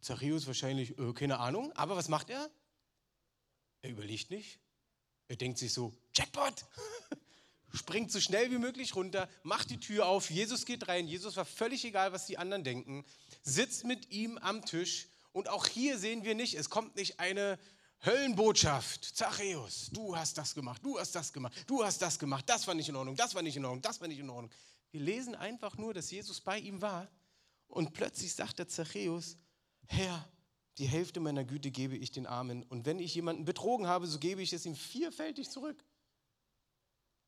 Zachäus 0.00 0.46
wahrscheinlich, 0.46 0.96
äh, 0.96 1.12
keine 1.12 1.40
Ahnung, 1.40 1.72
aber 1.72 1.96
was 1.96 2.06
macht 2.06 2.30
er? 2.30 2.48
Er 3.82 3.90
überlegt 3.90 4.30
nicht. 4.30 4.60
Er 5.26 5.34
denkt 5.34 5.58
sich 5.58 5.72
so: 5.72 5.92
Jackpot! 6.14 6.54
Springt 7.72 8.12
so 8.12 8.20
schnell 8.20 8.52
wie 8.52 8.58
möglich 8.58 8.94
runter, 8.94 9.28
macht 9.42 9.70
die 9.70 9.80
Tür 9.80 10.06
auf, 10.06 10.30
Jesus 10.30 10.66
geht 10.66 10.86
rein. 10.86 11.08
Jesus 11.08 11.34
war 11.34 11.44
völlig 11.44 11.84
egal, 11.84 12.12
was 12.12 12.26
die 12.26 12.38
anderen 12.38 12.62
denken, 12.62 13.04
sitzt 13.42 13.84
mit 13.84 14.12
ihm 14.12 14.38
am 14.38 14.64
Tisch 14.64 15.08
und 15.32 15.48
auch 15.48 15.66
hier 15.66 15.98
sehen 15.98 16.24
wir 16.24 16.34
nicht, 16.34 16.54
es 16.54 16.70
kommt 16.70 16.96
nicht 16.96 17.20
eine 17.20 17.58
Höllenbotschaft. 18.04 19.04
Zachäus, 19.04 19.90
du 19.92 20.16
hast 20.16 20.38
das 20.38 20.54
gemacht, 20.54 20.82
du 20.84 20.98
hast 20.98 21.14
das 21.14 21.32
gemacht, 21.32 21.64
du 21.66 21.84
hast 21.84 22.00
das 22.00 22.18
gemacht, 22.18 22.44
das 22.48 22.66
war 22.66 22.74
nicht 22.74 22.88
in 22.88 22.96
Ordnung, 22.96 23.16
das 23.16 23.34
war 23.34 23.42
nicht 23.42 23.56
in 23.56 23.64
Ordnung, 23.64 23.82
das 23.82 24.00
war 24.00 24.08
nicht 24.08 24.18
in 24.18 24.30
Ordnung. 24.30 24.50
Wir 24.90 25.00
lesen 25.00 25.34
einfach 25.34 25.76
nur, 25.76 25.94
dass 25.94 26.10
Jesus 26.10 26.40
bei 26.40 26.58
ihm 26.58 26.82
war 26.82 27.08
und 27.68 27.92
plötzlich 27.92 28.34
sagt 28.34 28.58
der 28.58 28.68
Zachäus, 28.68 29.36
Herr, 29.86 30.28
die 30.78 30.86
Hälfte 30.86 31.20
meiner 31.20 31.44
Güte 31.44 31.70
gebe 31.70 31.96
ich 31.96 32.10
den 32.10 32.26
Armen 32.26 32.62
und 32.64 32.86
wenn 32.86 32.98
ich 32.98 33.14
jemanden 33.14 33.44
betrogen 33.44 33.86
habe, 33.86 34.06
so 34.06 34.18
gebe 34.18 34.42
ich 34.42 34.52
es 34.52 34.66
ihm 34.66 34.74
vierfältig 34.74 35.50
zurück. 35.50 35.84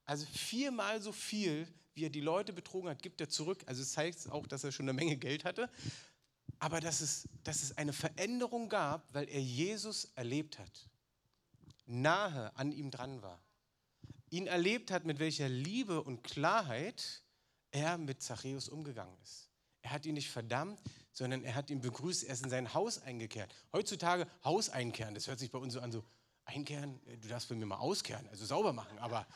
Also 0.04 0.26
viermal 0.26 1.00
so 1.00 1.12
viel, 1.12 1.68
wie 1.94 2.06
er 2.06 2.10
die 2.10 2.20
Leute 2.20 2.52
betrogen 2.52 2.88
hat, 2.88 3.02
gibt 3.02 3.20
er 3.20 3.28
zurück. 3.28 3.62
Also 3.66 3.82
es 3.82 3.92
zeigt 3.92 4.30
auch, 4.30 4.46
dass 4.46 4.64
er 4.64 4.72
schon 4.72 4.86
eine 4.88 4.94
Menge 4.94 5.16
Geld 5.16 5.44
hatte 5.44 5.70
aber 6.62 6.78
dass 6.80 7.00
es, 7.00 7.28
dass 7.42 7.64
es 7.64 7.76
eine 7.76 7.92
Veränderung 7.92 8.68
gab, 8.68 9.12
weil 9.12 9.28
er 9.28 9.42
Jesus 9.42 10.12
erlebt 10.14 10.60
hat, 10.60 10.88
nahe 11.86 12.56
an 12.56 12.70
ihm 12.70 12.92
dran 12.92 13.20
war, 13.20 13.42
ihn 14.30 14.46
erlebt 14.46 14.92
hat, 14.92 15.04
mit 15.04 15.18
welcher 15.18 15.48
Liebe 15.48 16.00
und 16.00 16.22
Klarheit 16.22 17.24
er 17.72 17.98
mit 17.98 18.22
Zachäus 18.22 18.68
umgegangen 18.68 19.18
ist. 19.24 19.50
Er 19.80 19.90
hat 19.90 20.06
ihn 20.06 20.14
nicht 20.14 20.30
verdammt, 20.30 20.80
sondern 21.10 21.42
er 21.42 21.56
hat 21.56 21.68
ihn 21.68 21.80
begrüßt, 21.80 22.22
er 22.22 22.34
ist 22.34 22.44
in 22.44 22.50
sein 22.50 22.72
Haus 22.72 23.02
eingekehrt. 23.02 23.52
Heutzutage 23.72 24.28
Haus 24.44 24.68
einkehren, 24.68 25.16
das 25.16 25.26
hört 25.26 25.40
sich 25.40 25.50
bei 25.50 25.58
uns 25.58 25.72
so 25.72 25.80
an, 25.80 25.90
so 25.90 26.04
einkehren, 26.44 27.00
du 27.20 27.26
darfst 27.26 27.48
bei 27.48 27.56
mir 27.56 27.66
mal 27.66 27.78
auskehren, 27.78 28.28
also 28.28 28.46
sauber 28.46 28.72
machen, 28.72 29.00
aber 29.00 29.26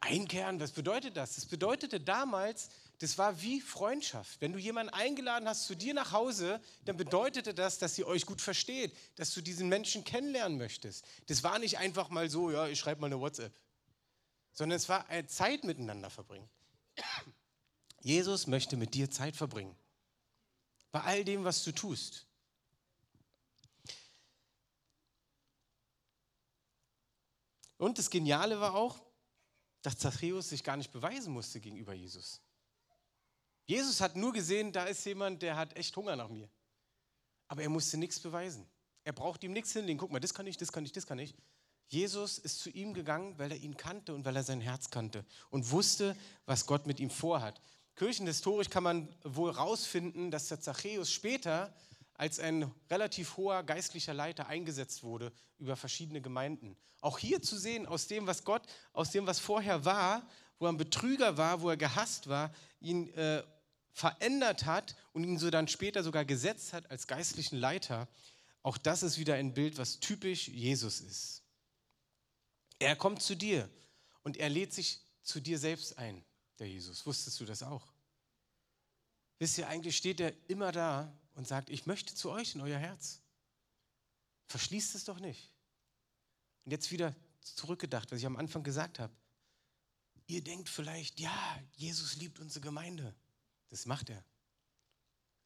einkehren, 0.00 0.60
was 0.60 0.72
bedeutet 0.72 1.16
das? 1.16 1.36
Das 1.36 1.46
bedeutete 1.46 2.00
damals, 2.00 2.68
das 2.98 3.18
war 3.18 3.42
wie 3.42 3.60
Freundschaft. 3.60 4.40
Wenn 4.40 4.52
du 4.52 4.58
jemanden 4.58 4.92
eingeladen 4.92 5.46
hast 5.48 5.66
zu 5.66 5.74
dir 5.74 5.92
nach 5.92 6.12
Hause, 6.12 6.60
dann 6.86 6.96
bedeutete 6.96 7.52
das, 7.52 7.78
dass 7.78 7.98
ihr 7.98 8.06
euch 8.06 8.24
gut 8.24 8.40
versteht, 8.40 8.96
dass 9.16 9.34
du 9.34 9.42
diesen 9.42 9.68
Menschen 9.68 10.02
kennenlernen 10.02 10.56
möchtest. 10.56 11.04
Das 11.26 11.42
war 11.42 11.58
nicht 11.58 11.78
einfach 11.78 12.08
mal 12.08 12.30
so, 12.30 12.50
ja, 12.50 12.68
ich 12.68 12.78
schreibe 12.78 13.02
mal 13.02 13.08
eine 13.08 13.20
WhatsApp, 13.20 13.54
sondern 14.52 14.76
es 14.76 14.88
war 14.88 15.08
eine 15.08 15.26
Zeit 15.26 15.64
miteinander 15.64 16.08
verbringen. 16.08 16.48
Jesus 18.00 18.46
möchte 18.46 18.76
mit 18.76 18.94
dir 18.94 19.10
Zeit 19.10 19.36
verbringen. 19.36 19.76
bei 20.92 21.02
all 21.02 21.24
dem, 21.24 21.44
was 21.44 21.62
du 21.62 21.72
tust. 21.72 22.26
Und 27.76 27.98
das 27.98 28.08
Geniale 28.08 28.58
war 28.60 28.74
auch, 28.74 28.98
dass 29.82 29.98
Zachäus 29.98 30.48
sich 30.48 30.64
gar 30.64 30.78
nicht 30.78 30.90
beweisen 30.90 31.34
musste 31.34 31.60
gegenüber 31.60 31.92
Jesus. 31.92 32.40
Jesus 33.66 34.00
hat 34.00 34.16
nur 34.16 34.32
gesehen, 34.32 34.72
da 34.72 34.84
ist 34.84 35.04
jemand, 35.04 35.42
der 35.42 35.56
hat 35.56 35.76
echt 35.76 35.96
Hunger 35.96 36.16
nach 36.16 36.28
mir. 36.28 36.48
Aber 37.48 37.62
er 37.62 37.68
musste 37.68 37.96
nichts 37.96 38.20
beweisen. 38.20 38.66
Er 39.04 39.12
braucht 39.12 39.42
ihm 39.44 39.52
nichts 39.52 39.72
hinlegen. 39.72 39.98
Guck 39.98 40.12
mal, 40.12 40.20
das 40.20 40.34
kann 40.34 40.46
ich, 40.46 40.56
das 40.56 40.72
kann 40.72 40.84
ich, 40.84 40.92
das 40.92 41.06
kann 41.06 41.18
ich. 41.18 41.34
Jesus 41.88 42.38
ist 42.38 42.58
zu 42.58 42.70
ihm 42.70 42.94
gegangen, 42.94 43.38
weil 43.38 43.52
er 43.52 43.58
ihn 43.58 43.76
kannte 43.76 44.14
und 44.14 44.24
weil 44.24 44.34
er 44.34 44.42
sein 44.42 44.60
Herz 44.60 44.90
kannte 44.90 45.24
und 45.50 45.70
wusste, 45.70 46.16
was 46.44 46.66
Gott 46.66 46.86
mit 46.86 46.98
ihm 46.98 47.10
vorhat. 47.10 47.60
Kirchenhistorisch 47.94 48.68
kann 48.68 48.82
man 48.82 49.08
wohl 49.22 49.52
herausfinden, 49.52 50.30
dass 50.30 50.48
der 50.48 50.60
Zachäus 50.60 51.10
später 51.12 51.72
als 52.14 52.40
ein 52.40 52.70
relativ 52.90 53.36
hoher 53.36 53.62
geistlicher 53.62 54.14
Leiter 54.14 54.48
eingesetzt 54.48 55.02
wurde 55.02 55.32
über 55.58 55.76
verschiedene 55.76 56.20
Gemeinden. 56.20 56.76
Auch 57.00 57.18
hier 57.18 57.40
zu 57.40 57.56
sehen, 57.56 57.86
aus 57.86 58.08
dem, 58.08 58.26
was 58.26 58.44
Gott, 58.44 58.62
aus 58.92 59.10
dem, 59.10 59.26
was 59.26 59.38
vorher 59.38 59.84
war, 59.84 60.26
wo 60.58 60.66
er 60.66 60.72
ein 60.72 60.78
Betrüger 60.78 61.36
war, 61.36 61.60
wo 61.60 61.70
er 61.70 61.76
gehasst 61.76 62.28
war, 62.28 62.52
ihn 62.80 63.12
äh, 63.14 63.42
verändert 63.96 64.66
hat 64.66 64.94
und 65.14 65.24
ihn 65.24 65.38
so 65.38 65.48
dann 65.48 65.68
später 65.68 66.02
sogar 66.02 66.26
gesetzt 66.26 66.74
hat 66.74 66.90
als 66.90 67.06
geistlichen 67.06 67.56
Leiter. 67.56 68.08
Auch 68.62 68.76
das 68.76 69.02
ist 69.02 69.16
wieder 69.16 69.36
ein 69.36 69.54
Bild, 69.54 69.78
was 69.78 70.00
typisch 70.00 70.48
Jesus 70.48 71.00
ist. 71.00 71.42
Er 72.78 72.94
kommt 72.94 73.22
zu 73.22 73.34
dir 73.34 73.70
und 74.22 74.36
er 74.36 74.50
lädt 74.50 74.74
sich 74.74 75.00
zu 75.22 75.40
dir 75.40 75.58
selbst 75.58 75.96
ein, 75.96 76.22
der 76.58 76.68
Jesus. 76.68 77.06
Wusstest 77.06 77.40
du 77.40 77.46
das 77.46 77.62
auch? 77.62 77.90
Wisst 79.38 79.56
ihr, 79.56 79.66
eigentlich 79.66 79.96
steht 79.96 80.20
er 80.20 80.34
immer 80.46 80.72
da 80.72 81.10
und 81.34 81.48
sagt, 81.48 81.70
ich 81.70 81.86
möchte 81.86 82.14
zu 82.14 82.30
euch 82.30 82.54
in 82.54 82.60
euer 82.60 82.78
Herz. 82.78 83.22
Verschließt 84.48 84.94
es 84.94 85.04
doch 85.04 85.20
nicht. 85.20 85.54
Und 86.66 86.72
jetzt 86.72 86.90
wieder 86.90 87.16
zurückgedacht, 87.40 88.12
was 88.12 88.18
ich 88.18 88.26
am 88.26 88.36
Anfang 88.36 88.62
gesagt 88.62 88.98
habe. 88.98 89.14
Ihr 90.26 90.44
denkt 90.44 90.68
vielleicht, 90.68 91.18
ja, 91.18 91.62
Jesus 91.76 92.16
liebt 92.16 92.40
unsere 92.40 92.60
Gemeinde. 92.60 93.14
Das 93.70 93.86
macht 93.86 94.10
er. 94.10 94.24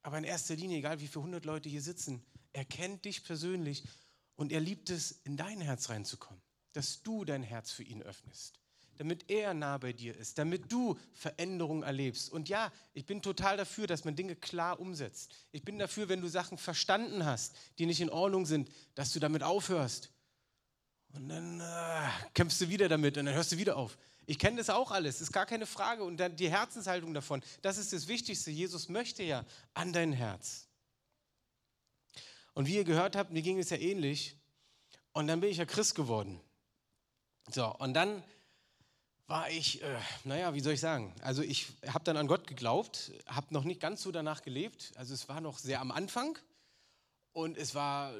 Aber 0.02 0.18
in 0.18 0.24
erster 0.24 0.56
Linie, 0.56 0.78
egal 0.78 1.00
wie 1.00 1.08
viele 1.08 1.24
hundert 1.24 1.44
Leute 1.44 1.68
hier 1.68 1.82
sitzen, 1.82 2.24
er 2.52 2.64
kennt 2.64 3.04
dich 3.04 3.24
persönlich 3.24 3.84
und 4.36 4.52
er 4.52 4.60
liebt 4.60 4.90
es, 4.90 5.12
in 5.24 5.36
dein 5.36 5.60
Herz 5.60 5.90
reinzukommen 5.90 6.40
dass 6.72 7.02
du 7.02 7.24
dein 7.24 7.42
Herz 7.42 7.70
für 7.70 7.82
ihn 7.82 8.02
öffnest, 8.02 8.60
damit 8.96 9.30
er 9.30 9.54
nah 9.54 9.78
bei 9.78 9.92
dir 9.92 10.16
ist, 10.16 10.38
damit 10.38 10.70
du 10.70 10.98
Veränderungen 11.12 11.82
erlebst. 11.82 12.30
Und 12.30 12.48
ja, 12.48 12.72
ich 12.92 13.06
bin 13.06 13.22
total 13.22 13.56
dafür, 13.56 13.86
dass 13.86 14.04
man 14.04 14.16
Dinge 14.16 14.36
klar 14.36 14.78
umsetzt. 14.78 15.34
Ich 15.52 15.64
bin 15.64 15.78
dafür, 15.78 16.08
wenn 16.08 16.20
du 16.20 16.28
Sachen 16.28 16.58
verstanden 16.58 17.24
hast, 17.24 17.54
die 17.78 17.86
nicht 17.86 18.00
in 18.00 18.10
Ordnung 18.10 18.46
sind, 18.46 18.70
dass 18.94 19.12
du 19.12 19.20
damit 19.20 19.42
aufhörst. 19.42 20.10
Und 21.12 21.28
dann 21.28 21.60
äh, 21.60 22.08
kämpfst 22.34 22.60
du 22.60 22.68
wieder 22.68 22.88
damit 22.88 23.18
und 23.18 23.26
dann 23.26 23.34
hörst 23.34 23.52
du 23.52 23.58
wieder 23.58 23.76
auf. 23.76 23.98
Ich 24.26 24.38
kenne 24.38 24.58
das 24.58 24.70
auch 24.70 24.90
alles, 24.90 25.20
ist 25.20 25.32
gar 25.32 25.46
keine 25.46 25.66
Frage. 25.66 26.04
Und 26.04 26.18
dann 26.18 26.36
die 26.36 26.50
Herzenshaltung 26.50 27.14
davon, 27.14 27.42
das 27.62 27.78
ist 27.78 27.92
das 27.92 28.08
Wichtigste. 28.08 28.50
Jesus 28.50 28.88
möchte 28.88 29.22
ja 29.22 29.44
an 29.74 29.92
dein 29.92 30.12
Herz. 30.12 30.68
Und 32.54 32.66
wie 32.66 32.76
ihr 32.76 32.84
gehört 32.84 33.16
habt, 33.16 33.32
mir 33.32 33.42
ging 33.42 33.58
es 33.58 33.70
ja 33.70 33.76
ähnlich. 33.76 34.36
Und 35.12 35.26
dann 35.26 35.40
bin 35.40 35.50
ich 35.50 35.56
ja 35.56 35.64
Christ 35.64 35.94
geworden. 35.94 36.40
So, 37.48 37.74
und 37.76 37.94
dann 37.94 38.22
war 39.26 39.48
ich, 39.48 39.82
äh, 39.82 39.96
naja, 40.24 40.54
wie 40.54 40.60
soll 40.60 40.72
ich 40.72 40.80
sagen? 40.80 41.14
Also 41.22 41.42
ich 41.42 41.68
habe 41.86 42.04
dann 42.04 42.16
an 42.16 42.26
Gott 42.26 42.46
geglaubt, 42.46 43.12
habe 43.26 43.54
noch 43.54 43.64
nicht 43.64 43.80
ganz 43.80 44.02
so 44.02 44.10
danach 44.10 44.42
gelebt. 44.42 44.92
Also 44.96 45.14
es 45.14 45.28
war 45.28 45.40
noch 45.40 45.58
sehr 45.58 45.80
am 45.80 45.92
Anfang 45.92 46.38
und 47.32 47.56
es 47.56 47.74
war 47.74 48.12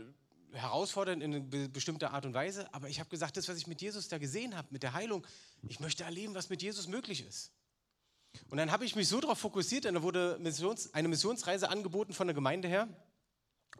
herausfordernd 0.52 1.22
in 1.22 1.34
eine 1.34 1.68
bestimmte 1.68 2.10
Art 2.10 2.26
und 2.26 2.34
Weise. 2.34 2.72
Aber 2.72 2.88
ich 2.88 3.00
habe 3.00 3.10
gesagt, 3.10 3.36
das, 3.36 3.48
was 3.48 3.56
ich 3.56 3.66
mit 3.66 3.82
Jesus 3.82 4.08
da 4.08 4.18
gesehen 4.18 4.56
habe, 4.56 4.68
mit 4.70 4.82
der 4.82 4.92
Heilung, 4.92 5.26
ich 5.68 5.80
möchte 5.80 6.04
erleben, 6.04 6.34
was 6.34 6.48
mit 6.48 6.62
Jesus 6.62 6.86
möglich 6.88 7.26
ist. 7.26 7.52
Und 8.48 8.58
dann 8.58 8.70
habe 8.70 8.84
ich 8.84 8.96
mich 8.96 9.08
so 9.08 9.20
darauf 9.20 9.38
fokussiert, 9.38 9.86
und 9.86 9.94
da 9.94 10.02
wurde 10.02 10.38
Missions, 10.40 10.94
eine 10.94 11.08
Missionsreise 11.08 11.68
angeboten 11.68 12.12
von 12.12 12.26
der 12.26 12.34
Gemeinde 12.34 12.68
her. 12.68 12.88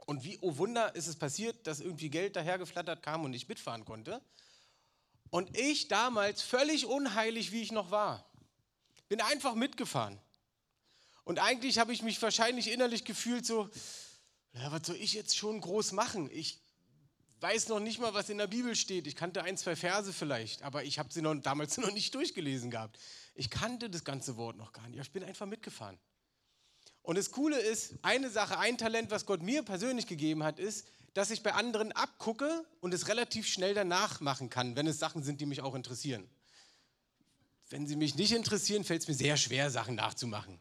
Und 0.07 0.25
wie, 0.25 0.39
oh 0.41 0.57
Wunder, 0.57 0.95
ist 0.95 1.07
es 1.07 1.17
passiert, 1.17 1.67
dass 1.67 1.81
irgendwie 1.81 2.11
Geld 2.11 2.37
dahergeflattert 2.37 3.03
kam 3.03 3.25
und 3.25 3.33
ich 3.33 3.49
mitfahren 3.49 3.85
konnte. 3.85 4.21
Und 5.31 5.57
ich 5.57 5.89
damals, 5.89 6.43
völlig 6.43 6.87
unheilig, 6.87 7.53
wie 7.53 7.63
ich 7.63 7.73
noch 7.73 7.91
war, 7.91 8.29
bin 9.09 9.21
einfach 9.21 9.55
mitgefahren. 9.55 10.21
Und 11.25 11.39
eigentlich 11.39 11.79
habe 11.79 11.93
ich 11.93 12.03
mich 12.03 12.21
wahrscheinlich 12.21 12.73
innerlich 12.73 13.05
gefühlt 13.05 13.47
so, 13.47 13.69
ja, 14.53 14.73
was 14.73 14.87
soll 14.87 14.97
ich 14.97 15.13
jetzt 15.13 15.37
schon 15.37 15.61
groß 15.61 15.93
machen? 15.93 16.29
Ich 16.33 16.60
weiß 17.41 17.69
noch 17.69 17.81
nicht 17.81 17.99
mal, 17.99 18.15
was 18.15 18.29
in 18.29 18.39
der 18.39 18.47
Bibel 18.47 18.77
steht. 18.77 19.07
Ich 19.07 19.17
kannte 19.17 19.43
ein, 19.43 19.57
zwei 19.57 19.77
Verse 19.77 20.13
vielleicht, 20.13 20.63
aber 20.63 20.85
ich 20.85 20.99
habe 20.99 21.13
sie 21.13 21.23
noch, 21.23 21.35
damals 21.35 21.77
noch 21.79 21.93
nicht 21.93 22.15
durchgelesen 22.15 22.71
gehabt. 22.71 22.99
Ich 23.35 23.51
kannte 23.51 23.89
das 23.89 24.05
ganze 24.05 24.37
Wort 24.37 24.57
noch 24.57 24.73
gar 24.73 24.89
nicht. 24.89 25.01
Ich 25.01 25.13
bin 25.13 25.25
einfach 25.25 25.47
mitgefahren. 25.47 25.99
Und 27.03 27.17
das 27.17 27.31
Coole 27.31 27.59
ist, 27.59 27.95
eine 28.03 28.31
Sache, 28.31 28.59
ein 28.59 28.77
Talent, 28.77 29.11
was 29.11 29.25
Gott 29.25 29.43
mir 29.43 29.63
persönlich 29.63 30.07
gegeben 30.07 30.43
hat, 30.43 30.59
ist, 30.59 30.87
dass 31.15 31.31
ich 31.31 31.43
bei 31.43 31.55
anderen 31.55 31.93
abgucke 31.93 32.65
und 32.81 32.95
es 32.95 33.09
relativ 33.09 33.49
schnell 33.49 33.75
danach 33.75 34.21
machen 34.21 34.51
kann, 34.51 34.77
wenn 34.77 34.87
es 34.87 34.99
Sachen 34.99 35.23
sind, 35.23 35.41
die 35.41 35.47
mich 35.47 35.61
auch 35.61 35.75
interessieren. 35.75 36.29
Wenn 37.71 37.87
sie 37.87 37.97
mich 37.97 38.17
nicht 38.17 38.33
interessieren, 38.33 38.85
fällt 38.85 39.03
es 39.03 39.09
mir 39.09 39.15
sehr 39.15 39.37
schwer, 39.37 39.71
Sachen 39.71 39.95
nachzumachen. 39.95 40.61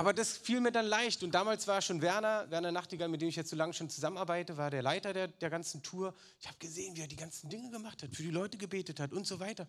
Aber 0.00 0.14
das 0.14 0.38
fiel 0.38 0.62
mir 0.62 0.72
dann 0.72 0.86
leicht. 0.86 1.22
Und 1.22 1.32
damals 1.32 1.68
war 1.68 1.82
schon 1.82 2.00
Werner, 2.00 2.50
Werner 2.50 2.72
Nachtigall, 2.72 3.08
mit 3.08 3.20
dem 3.20 3.28
ich 3.28 3.36
jetzt 3.36 3.50
so 3.50 3.56
lange 3.56 3.74
schon 3.74 3.90
zusammenarbeite, 3.90 4.56
war 4.56 4.70
der 4.70 4.80
Leiter 4.80 5.12
der, 5.12 5.28
der 5.28 5.50
ganzen 5.50 5.82
Tour. 5.82 6.14
Ich 6.40 6.46
habe 6.46 6.56
gesehen, 6.58 6.96
wie 6.96 7.02
er 7.02 7.06
die 7.06 7.16
ganzen 7.16 7.50
Dinge 7.50 7.70
gemacht 7.70 8.02
hat, 8.02 8.16
für 8.16 8.22
die 8.22 8.30
Leute 8.30 8.56
gebetet 8.56 8.98
hat 8.98 9.12
und 9.12 9.26
so 9.26 9.40
weiter. 9.40 9.68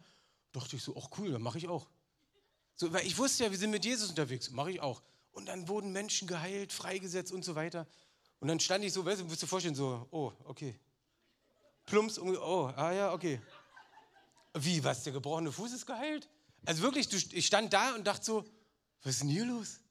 Da 0.53 0.61
dachte 0.61 0.77
ich 0.77 0.83
so, 0.83 0.95
ach 0.97 1.09
cool, 1.17 1.33
dann 1.33 1.41
mache 1.41 1.57
ich 1.57 1.67
auch. 1.67 1.85
So, 2.75 2.93
weil 2.93 3.05
ich 3.05 3.17
wusste 3.17 3.43
ja, 3.43 3.51
wir 3.51 3.57
sind 3.57 3.71
mit 3.71 3.83
Jesus 3.83 4.09
unterwegs, 4.09 4.51
mache 4.51 4.71
ich 4.71 4.79
auch. 4.79 5.01
Und 5.33 5.49
dann 5.49 5.67
wurden 5.67 5.91
Menschen 5.91 6.29
geheilt, 6.29 6.71
freigesetzt 6.71 7.33
und 7.33 7.43
so 7.43 7.55
weiter. 7.55 7.85
Und 8.39 8.47
dann 8.47 8.61
stand 8.61 8.85
ich 8.85 8.93
so, 8.93 9.03
weißt 9.03 9.19
du, 9.19 9.25
musst 9.25 9.43
du 9.43 9.47
vorstellen, 9.47 9.75
so, 9.75 10.07
oh, 10.11 10.31
okay. 10.45 10.79
Plumps, 11.85 12.17
oh, 12.17 12.71
ah 12.77 12.93
ja, 12.93 13.11
okay. 13.11 13.41
Wie, 14.53 14.81
was, 14.81 15.03
der 15.03 15.11
gebrochene 15.11 15.51
Fuß 15.51 15.73
ist 15.73 15.85
geheilt? 15.85 16.29
Also 16.65 16.83
wirklich, 16.83 17.09
du, 17.09 17.17
ich 17.17 17.45
stand 17.45 17.73
da 17.73 17.95
und 17.95 18.07
dachte 18.07 18.23
so, 18.23 18.45
was 19.03 19.15
ist 19.15 19.23
denn 19.23 19.27
hier 19.27 19.43
los? 19.43 19.81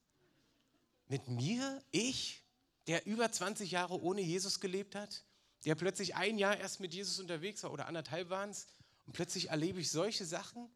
Mit 1.10 1.26
mir, 1.26 1.82
ich, 1.90 2.44
der 2.86 3.04
über 3.04 3.32
20 3.32 3.72
Jahre 3.72 4.00
ohne 4.00 4.20
Jesus 4.20 4.60
gelebt 4.60 4.94
hat, 4.94 5.24
der 5.64 5.74
plötzlich 5.74 6.14
ein 6.14 6.38
Jahr 6.38 6.56
erst 6.56 6.78
mit 6.78 6.94
Jesus 6.94 7.18
unterwegs 7.18 7.64
war 7.64 7.72
oder 7.72 7.88
anderthalb 7.88 8.30
waren 8.30 8.50
es 8.50 8.68
und 9.06 9.14
plötzlich 9.14 9.50
erlebe 9.50 9.80
ich 9.80 9.90
solche 9.90 10.24
Sachen. 10.24 10.70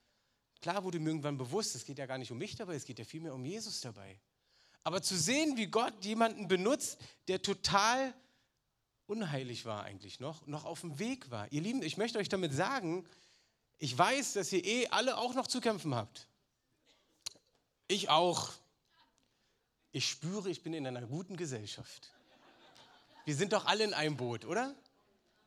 Klar 0.60 0.82
wurde 0.82 0.98
mir 0.98 1.10
irgendwann 1.10 1.38
bewusst, 1.38 1.76
es 1.76 1.84
geht 1.84 1.98
ja 1.98 2.06
gar 2.06 2.18
nicht 2.18 2.32
um 2.32 2.38
mich 2.38 2.56
dabei, 2.56 2.74
es 2.74 2.84
geht 2.84 2.98
ja 2.98 3.04
vielmehr 3.04 3.32
um 3.32 3.44
Jesus 3.44 3.80
dabei. 3.80 4.18
Aber 4.82 5.02
zu 5.02 5.16
sehen, 5.16 5.56
wie 5.56 5.68
Gott 5.68 6.04
jemanden 6.04 6.48
benutzt, 6.48 6.98
der 7.28 7.40
total 7.40 8.12
unheilig 9.06 9.66
war 9.66 9.84
eigentlich 9.84 10.18
noch, 10.18 10.48
noch 10.48 10.64
auf 10.64 10.80
dem 10.80 10.98
Weg 10.98 11.30
war. 11.30 11.46
Ihr 11.52 11.60
Lieben, 11.60 11.80
ich 11.80 11.96
möchte 11.96 12.18
euch 12.18 12.28
damit 12.28 12.52
sagen, 12.52 13.06
ich 13.78 13.96
weiß, 13.96 14.32
dass 14.32 14.52
ihr 14.52 14.64
eh 14.64 14.88
alle 14.88 15.16
auch 15.16 15.34
noch 15.34 15.46
zu 15.46 15.60
kämpfen 15.60 15.94
habt. 15.94 16.26
Ich 17.86 18.08
auch. 18.08 18.52
Ich 19.94 20.08
spüre, 20.08 20.50
ich 20.50 20.60
bin 20.60 20.74
in 20.74 20.88
einer 20.88 21.02
guten 21.02 21.36
Gesellschaft. 21.36 22.10
Wir 23.24 23.36
sind 23.36 23.52
doch 23.52 23.66
alle 23.66 23.84
in 23.84 23.94
einem 23.94 24.16
Boot, 24.16 24.44
oder? 24.44 24.74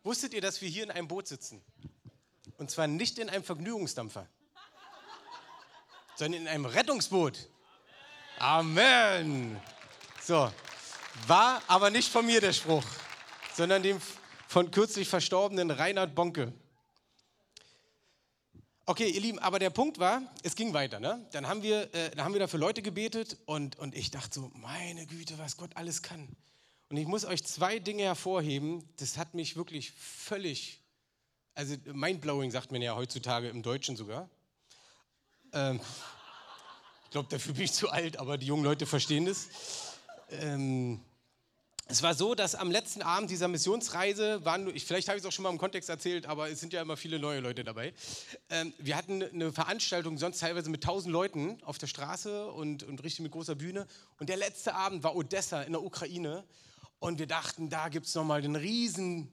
Wusstet 0.03 0.33
ihr, 0.33 0.39
dass 0.39 0.61
wir 0.61 0.69
hier 0.69 0.83
in 0.83 0.91
einem 0.91 1.09
Boot 1.09 1.27
sitzen? 1.27 1.61
Und 2.57 2.71
zwar 2.71 2.87
nicht 2.87 3.19
in 3.19 3.29
einem 3.29 3.43
Vergnügungsdampfer, 3.43 4.25
sondern 6.15 6.43
in 6.43 6.47
einem 6.47 6.65
Rettungsboot. 6.65 7.49
Amen. 8.39 9.59
So, 10.23 10.49
war 11.27 11.61
aber 11.67 11.89
nicht 11.89 12.09
von 12.09 12.25
mir 12.25 12.39
der 12.39 12.53
Spruch, 12.53 12.85
sondern 13.53 13.83
dem 13.83 13.99
von 14.47 14.71
kürzlich 14.71 15.09
verstorbenen 15.09 15.71
Reinhard 15.71 16.15
Bonke. 16.15 16.53
Okay, 18.89 19.09
ihr 19.09 19.19
Lieben, 19.19 19.37
aber 19.39 19.59
der 19.59 19.69
Punkt 19.69 19.99
war, 19.99 20.21
es 20.43 20.55
ging 20.55 20.73
weiter. 20.73 21.01
Ne? 21.01 21.27
Dann 21.33 21.45
haben 21.45 21.61
wir, 21.61 21.93
äh, 21.93 22.09
dann 22.11 22.23
haben 22.23 22.31
wir 22.31 22.39
dafür 22.39 22.57
Leute 22.57 22.81
gebetet 22.81 23.35
und, 23.45 23.77
und 23.77 23.93
ich 23.93 24.11
dachte 24.11 24.35
so, 24.39 24.49
meine 24.53 25.05
Güte, 25.05 25.37
was 25.37 25.57
Gott 25.57 25.75
alles 25.75 26.03
kann. 26.03 26.29
Und 26.87 26.95
ich 26.95 27.05
muss 27.05 27.25
euch 27.25 27.43
zwei 27.43 27.79
Dinge 27.79 28.03
hervorheben, 28.03 28.87
das 28.95 29.17
hat 29.17 29.33
mich 29.33 29.57
wirklich 29.57 29.91
völlig, 29.91 30.79
also 31.53 31.75
mindblowing 31.91 32.49
sagt 32.49 32.71
man 32.71 32.81
ja 32.81 32.95
heutzutage 32.95 33.49
im 33.49 33.61
Deutschen 33.61 33.97
sogar. 33.97 34.29
Ähm, 35.51 35.81
ich 37.03 37.09
glaube, 37.09 37.27
dafür 37.27 37.55
bin 37.55 37.65
ich 37.65 37.73
zu 37.73 37.89
alt, 37.89 38.17
aber 38.17 38.37
die 38.37 38.45
jungen 38.45 38.63
Leute 38.63 38.85
verstehen 38.85 39.25
das. 39.25 39.49
Ähm, 40.29 41.01
es 41.89 42.03
war 42.03 42.13
so, 42.13 42.35
dass 42.35 42.53
am 42.53 42.69
letzten 42.69 43.01
Abend 43.01 43.29
dieser 43.29 43.47
Missionsreise 43.47 44.43
waren, 44.43 44.67
ich, 44.75 44.85
vielleicht 44.85 45.07
habe 45.07 45.17
ich 45.17 45.23
es 45.23 45.27
auch 45.27 45.31
schon 45.31 45.43
mal 45.43 45.49
im 45.49 45.57
Kontext 45.57 45.89
erzählt, 45.89 46.25
aber 46.25 46.49
es 46.49 46.59
sind 46.59 46.73
ja 46.73 46.81
immer 46.81 46.97
viele 46.97 47.17
neue 47.17 47.39
Leute 47.39 47.63
dabei. 47.63 47.93
Ähm, 48.49 48.73
wir 48.77 48.97
hatten 48.97 49.23
eine 49.23 49.53
Veranstaltung, 49.53 50.17
sonst 50.17 50.39
teilweise 50.39 50.69
mit 50.69 50.83
tausend 50.83 51.13
Leuten 51.13 51.63
auf 51.63 51.77
der 51.77 51.87
Straße 51.87 52.51
und, 52.51 52.83
und 52.83 53.03
richtig 53.03 53.21
mit 53.21 53.31
großer 53.31 53.55
Bühne. 53.55 53.87
Und 54.19 54.27
der 54.27 54.35
letzte 54.35 54.75
Abend 54.75 55.03
war 55.03 55.15
Odessa 55.15 55.61
in 55.61 55.71
der 55.71 55.81
Ukraine. 55.81 56.43
Und 56.99 57.19
wir 57.19 57.27
dachten, 57.27 57.69
da 57.69 57.87
gibt 57.87 58.07
es 58.07 58.15
nochmal 58.15 58.41
den 58.41 58.55
riesen 58.55 59.31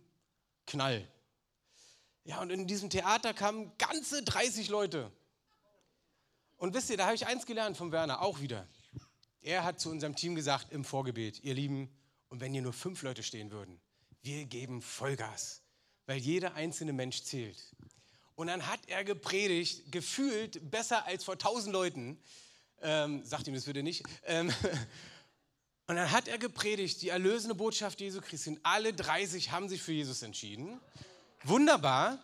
Knall. 0.67 1.09
Ja, 2.25 2.41
und 2.41 2.51
in 2.51 2.67
diesem 2.67 2.89
Theater 2.89 3.35
kamen 3.35 3.73
ganze 3.79 4.23
30 4.23 4.69
Leute. 4.69 5.11
Und 6.57 6.73
wisst 6.73 6.89
ihr, 6.89 6.97
da 6.97 7.07
habe 7.07 7.17
ich 7.17 7.27
eins 7.27 7.47
gelernt 7.47 7.77
von 7.77 7.91
Werner, 7.91 8.23
auch 8.23 8.41
wieder. 8.41 8.69
Er 9.41 9.65
hat 9.65 9.81
zu 9.81 9.91
unserem 9.91 10.15
Team 10.15 10.37
gesagt 10.37 10.73
im 10.73 10.85
Vorgebet, 10.85 11.43
ihr 11.43 11.55
Lieben, 11.55 11.91
und 12.35 12.41
wenn 12.41 12.53
hier 12.53 12.63
nur 12.63 12.73
fünf 12.73 13.03
Leute 13.03 13.23
stehen 13.23 13.53
würden, 13.53 13.81
wir 14.23 14.45
geben 14.47 14.83
Vollgas, 14.83 15.63
weil 16.07 16.19
jeder 16.19 16.55
einzelne 16.55 16.93
Mensch 16.93 17.23
zählt. 17.23 17.63
Und 18.35 18.49
dann 18.49 18.67
hat 18.67 18.81
er 18.89 19.05
gepredigt, 19.05 19.93
gefühlt 19.93 20.69
besser 20.69 21.07
als 21.07 21.23
vor 21.23 21.39
tausend 21.39 21.73
Leuten. 21.73 22.21
Ähm, 22.83 23.25
sagt 23.25 23.47
ihm 23.47 23.55
das 23.55 23.67
bitte 23.67 23.85
nicht. 23.85 24.03
Ähm, 24.25 24.49
und 25.87 25.95
dann 25.95 26.11
hat 26.11 26.27
er 26.27 26.39
gepredigt, 26.39 27.03
die 27.03 27.11
erlösende 27.11 27.55
Botschaft 27.55 28.01
Jesu 28.01 28.21
Christi. 28.21 28.51
Und 28.51 28.61
alle 28.65 28.93
30 28.93 29.53
haben 29.53 29.69
sich 29.69 29.81
für 29.81 29.93
Jesus 29.93 30.23
entschieden. 30.23 30.81
Wunderbar. 31.45 32.19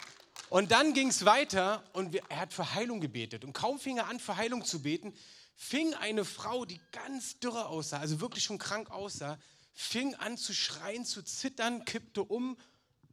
Und 0.49 0.73
dann 0.73 0.93
ging 0.93 1.07
es 1.07 1.25
weiter 1.25 1.85
und 1.93 2.12
wir, 2.12 2.23
er 2.31 2.40
hat 2.40 2.52
für 2.52 2.75
Heilung 2.75 3.00
gebetet. 3.00 3.45
Und 3.45 3.52
kaum 3.52 3.79
fing 3.79 3.99
er 3.99 4.09
an, 4.09 4.19
für 4.19 4.37
Heilung 4.37 4.64
zu 4.64 4.83
beten, 4.83 5.14
fing 5.55 5.95
eine 5.95 6.25
Frau, 6.25 6.64
die 6.64 6.81
ganz 6.90 7.38
dürre 7.38 7.67
aussah, 7.67 7.99
also 7.99 8.21
wirklich 8.21 8.43
schon 8.43 8.59
krank 8.59 8.90
aussah, 8.90 9.38
fing 9.80 10.14
an 10.16 10.37
zu 10.37 10.52
schreien, 10.52 11.04
zu 11.04 11.22
zittern, 11.22 11.84
kippte 11.84 12.22
um. 12.22 12.56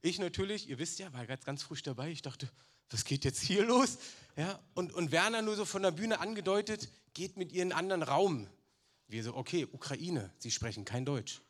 Ich 0.01 0.19
natürlich, 0.19 0.67
ihr 0.67 0.77
wisst 0.77 0.99
ja, 0.99 1.11
war 1.13 1.25
ganz, 1.25 1.45
ganz 1.45 1.63
frisch 1.63 1.81
dabei. 1.81 2.11
Ich 2.11 2.21
dachte, 2.21 2.51
was 2.89 3.05
geht 3.05 3.23
jetzt 3.23 3.41
hier 3.41 3.65
los? 3.65 3.97
Ja, 4.35 4.59
und, 4.73 4.93
und 4.93 5.11
Werner 5.11 5.41
nur 5.41 5.55
so 5.55 5.65
von 5.65 5.81
der 5.81 5.91
Bühne 5.91 6.19
angedeutet, 6.19 6.89
geht 7.13 7.37
mit 7.37 7.51
ihr 7.53 7.63
in 7.63 7.71
einen 7.71 7.79
anderen 7.79 8.03
Raum. 8.03 8.47
Wir 9.07 9.23
so, 9.23 9.35
okay, 9.35 9.65
Ukraine, 9.71 10.29
sie 10.39 10.51
sprechen 10.51 10.83
kein 10.83 11.05
Deutsch. 11.05 11.41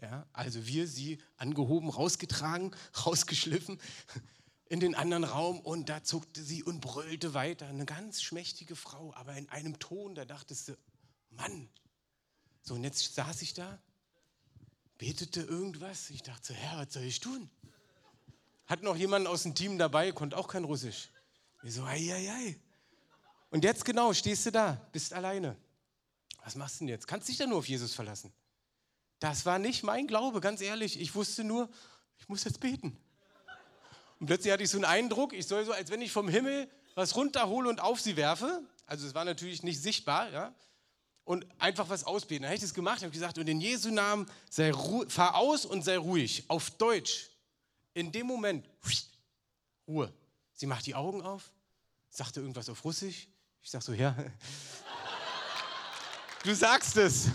Ja, 0.00 0.26
also 0.32 0.66
wir 0.66 0.86
sie 0.86 1.18
angehoben, 1.36 1.90
rausgetragen, 1.90 2.74
rausgeschliffen 3.06 3.80
in 4.68 4.78
den 4.78 4.94
anderen 4.94 5.24
Raum 5.24 5.58
und 5.60 5.88
da 5.88 6.04
zuckte 6.04 6.42
sie 6.42 6.62
und 6.62 6.80
brüllte 6.80 7.34
weiter. 7.34 7.66
Eine 7.66 7.86
ganz 7.86 8.22
schmächtige 8.22 8.76
Frau, 8.76 9.12
aber 9.14 9.36
in 9.36 9.48
einem 9.48 9.80
Ton, 9.80 10.14
da 10.14 10.24
dachtest 10.24 10.68
du, 10.68 10.78
Mann. 11.30 11.68
So, 12.62 12.74
und 12.74 12.84
jetzt 12.84 13.14
saß 13.14 13.42
ich 13.42 13.54
da 13.54 13.80
betete 14.98 15.40
irgendwas. 15.40 16.10
Ich 16.10 16.22
dachte, 16.22 16.52
Herr, 16.52 16.78
was 16.78 16.92
soll 16.92 17.04
ich 17.04 17.20
tun? 17.20 17.48
Hat 18.66 18.82
noch 18.82 18.96
jemand 18.96 19.26
aus 19.26 19.44
dem 19.44 19.54
Team 19.54 19.78
dabei, 19.78 20.12
konnte 20.12 20.36
auch 20.36 20.48
kein 20.48 20.64
Russisch. 20.64 21.08
Ich 21.62 21.74
so, 21.74 21.84
ei, 21.84 22.12
ei, 22.12 22.30
ei. 22.30 22.56
Und 23.50 23.64
jetzt 23.64 23.84
genau, 23.84 24.12
stehst 24.12 24.44
du 24.46 24.52
da, 24.52 24.78
bist 24.92 25.14
alleine. 25.14 25.56
Was 26.44 26.54
machst 26.54 26.76
du 26.76 26.78
denn 26.80 26.88
jetzt? 26.88 27.06
Kannst 27.06 27.28
dich 27.28 27.38
da 27.38 27.46
nur 27.46 27.58
auf 27.58 27.68
Jesus 27.68 27.94
verlassen. 27.94 28.32
Das 29.20 29.46
war 29.46 29.58
nicht 29.58 29.82
mein 29.82 30.06
Glaube, 30.06 30.40
ganz 30.40 30.60
ehrlich. 30.60 31.00
Ich 31.00 31.14
wusste 31.14 31.44
nur, 31.44 31.68
ich 32.18 32.28
muss 32.28 32.44
jetzt 32.44 32.60
beten. 32.60 32.96
Und 34.20 34.26
plötzlich 34.26 34.52
hatte 34.52 34.62
ich 34.62 34.70
so 34.70 34.78
einen 34.78 34.84
Eindruck, 34.84 35.32
ich 35.32 35.46
soll 35.46 35.64
so, 35.64 35.72
als 35.72 35.90
wenn 35.90 36.02
ich 36.02 36.12
vom 36.12 36.28
Himmel 36.28 36.68
was 36.94 37.16
runterhole 37.16 37.68
und 37.68 37.80
auf 37.80 38.00
sie 38.00 38.16
werfe. 38.16 38.62
Also 38.86 39.06
es 39.06 39.14
war 39.14 39.24
natürlich 39.24 39.62
nicht 39.62 39.80
sichtbar, 39.80 40.30
ja 40.30 40.54
und 41.28 41.44
einfach 41.58 41.90
was 41.90 42.04
ausbeten. 42.04 42.44
Dann 42.44 42.48
habe 42.48 42.54
ich 42.54 42.62
das 42.62 42.72
gemacht, 42.72 43.02
habe 43.02 43.10
gesagt, 43.10 43.36
und 43.36 43.46
in 43.46 43.60
Jesu 43.60 43.90
Namen 43.90 44.26
sei 44.48 44.72
fahr 45.08 45.34
aus 45.34 45.66
und 45.66 45.84
sei 45.84 45.98
ruhig. 45.98 46.44
Auf 46.48 46.70
Deutsch. 46.70 47.28
In 47.92 48.10
dem 48.10 48.26
Moment, 48.26 48.66
Ruhe. 49.86 50.10
Sie 50.54 50.64
macht 50.64 50.86
die 50.86 50.94
Augen 50.94 51.20
auf, 51.20 51.52
sagte 52.08 52.40
irgendwas 52.40 52.70
auf 52.70 52.82
Russisch. 52.82 53.28
Ich 53.60 53.70
sage 53.70 53.84
so, 53.84 53.92
ja. 53.92 54.16
Du 56.44 56.54
sagst 56.54 56.96
es. 56.96 57.26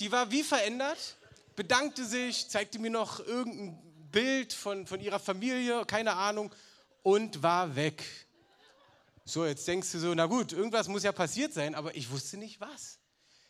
Die 0.00 0.10
war 0.10 0.32
wie 0.32 0.42
verändert, 0.42 1.16
bedankte 1.54 2.04
sich, 2.04 2.48
zeigte 2.48 2.80
mir 2.80 2.90
noch 2.90 3.20
irgendein 3.20 3.78
Bild 4.10 4.52
von, 4.52 4.84
von 4.84 5.00
ihrer 5.00 5.20
Familie, 5.20 5.84
keine 5.86 6.14
Ahnung, 6.14 6.52
und 7.04 7.40
war 7.40 7.76
weg. 7.76 8.02
So, 9.30 9.46
jetzt 9.46 9.68
denkst 9.68 9.92
du 9.92 10.00
so, 10.00 10.12
na 10.12 10.26
gut, 10.26 10.50
irgendwas 10.50 10.88
muss 10.88 11.04
ja 11.04 11.12
passiert 11.12 11.52
sein, 11.52 11.76
aber 11.76 11.94
ich 11.94 12.10
wusste 12.10 12.36
nicht 12.36 12.60
was. 12.60 12.98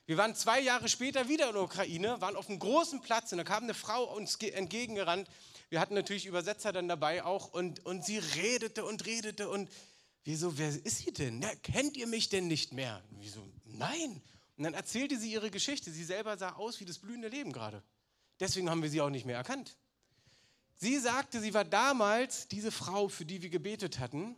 Wir 0.05 0.19
waren 0.19 0.35
zwei 0.35 0.61
Jahre 0.61 0.91
später 0.91 1.31
wieder 1.31 1.49
in 1.49 1.55
der 1.55 1.63
Ukraine, 1.63 2.21
waren 2.21 2.37
auf 2.37 2.51
einem 2.51 2.59
großen 2.59 3.01
Platz 3.01 3.33
und 3.33 3.39
da 3.39 3.45
kam 3.45 3.63
eine 3.63 3.73
Frau 3.73 4.15
uns 4.15 4.35
entgegengerannt. 4.35 5.27
Wir 5.71 5.81
hatten 5.81 5.95
natürlich 5.95 6.27
Übersetzer 6.27 6.73
dann 6.73 6.87
dabei 6.87 7.25
auch 7.25 7.55
und, 7.55 7.87
und 7.87 8.05
sie 8.05 8.19
redete 8.19 8.85
und 8.85 9.07
redete 9.07 9.49
und 9.49 9.71
wir 10.23 10.37
so, 10.37 10.59
wer 10.59 10.69
ist 10.69 10.99
sie 10.99 11.15
denn? 11.15 11.39
Na, 11.39 11.49
kennt 11.63 11.97
ihr 11.97 12.07
mich 12.07 12.29
denn 12.29 12.47
nicht 12.47 12.75
mehr? 12.75 13.03
Und 13.11 13.23
wir 13.23 13.31
so, 13.31 13.49
nein. 13.65 14.21
Und 14.59 14.65
dann 14.65 14.75
erzählte 14.75 15.19
sie 15.19 15.33
ihre 15.33 15.51
Geschichte. 15.51 15.91
Sie 15.91 16.05
selber 16.05 16.37
sah 16.37 16.57
aus 16.57 16.79
wie 16.81 16.85
das 16.85 16.99
blühende 16.99 17.29
Leben 17.29 17.55
gerade. 17.55 17.83
Deswegen 18.39 18.69
haben 18.69 18.83
wir 18.83 18.91
sie 18.91 19.01
auch 19.01 19.09
nicht 19.09 19.25
mehr 19.25 19.39
erkannt. 19.39 19.79
Sie 20.77 20.99
sagte, 20.99 21.41
sie 21.41 21.55
war 21.55 21.65
damals 21.65 22.49
diese 22.49 22.71
Frau, 22.71 23.09
für 23.09 23.25
die 23.25 23.41
wir 23.41 23.49
gebetet 23.49 23.99
hatten 23.99 24.37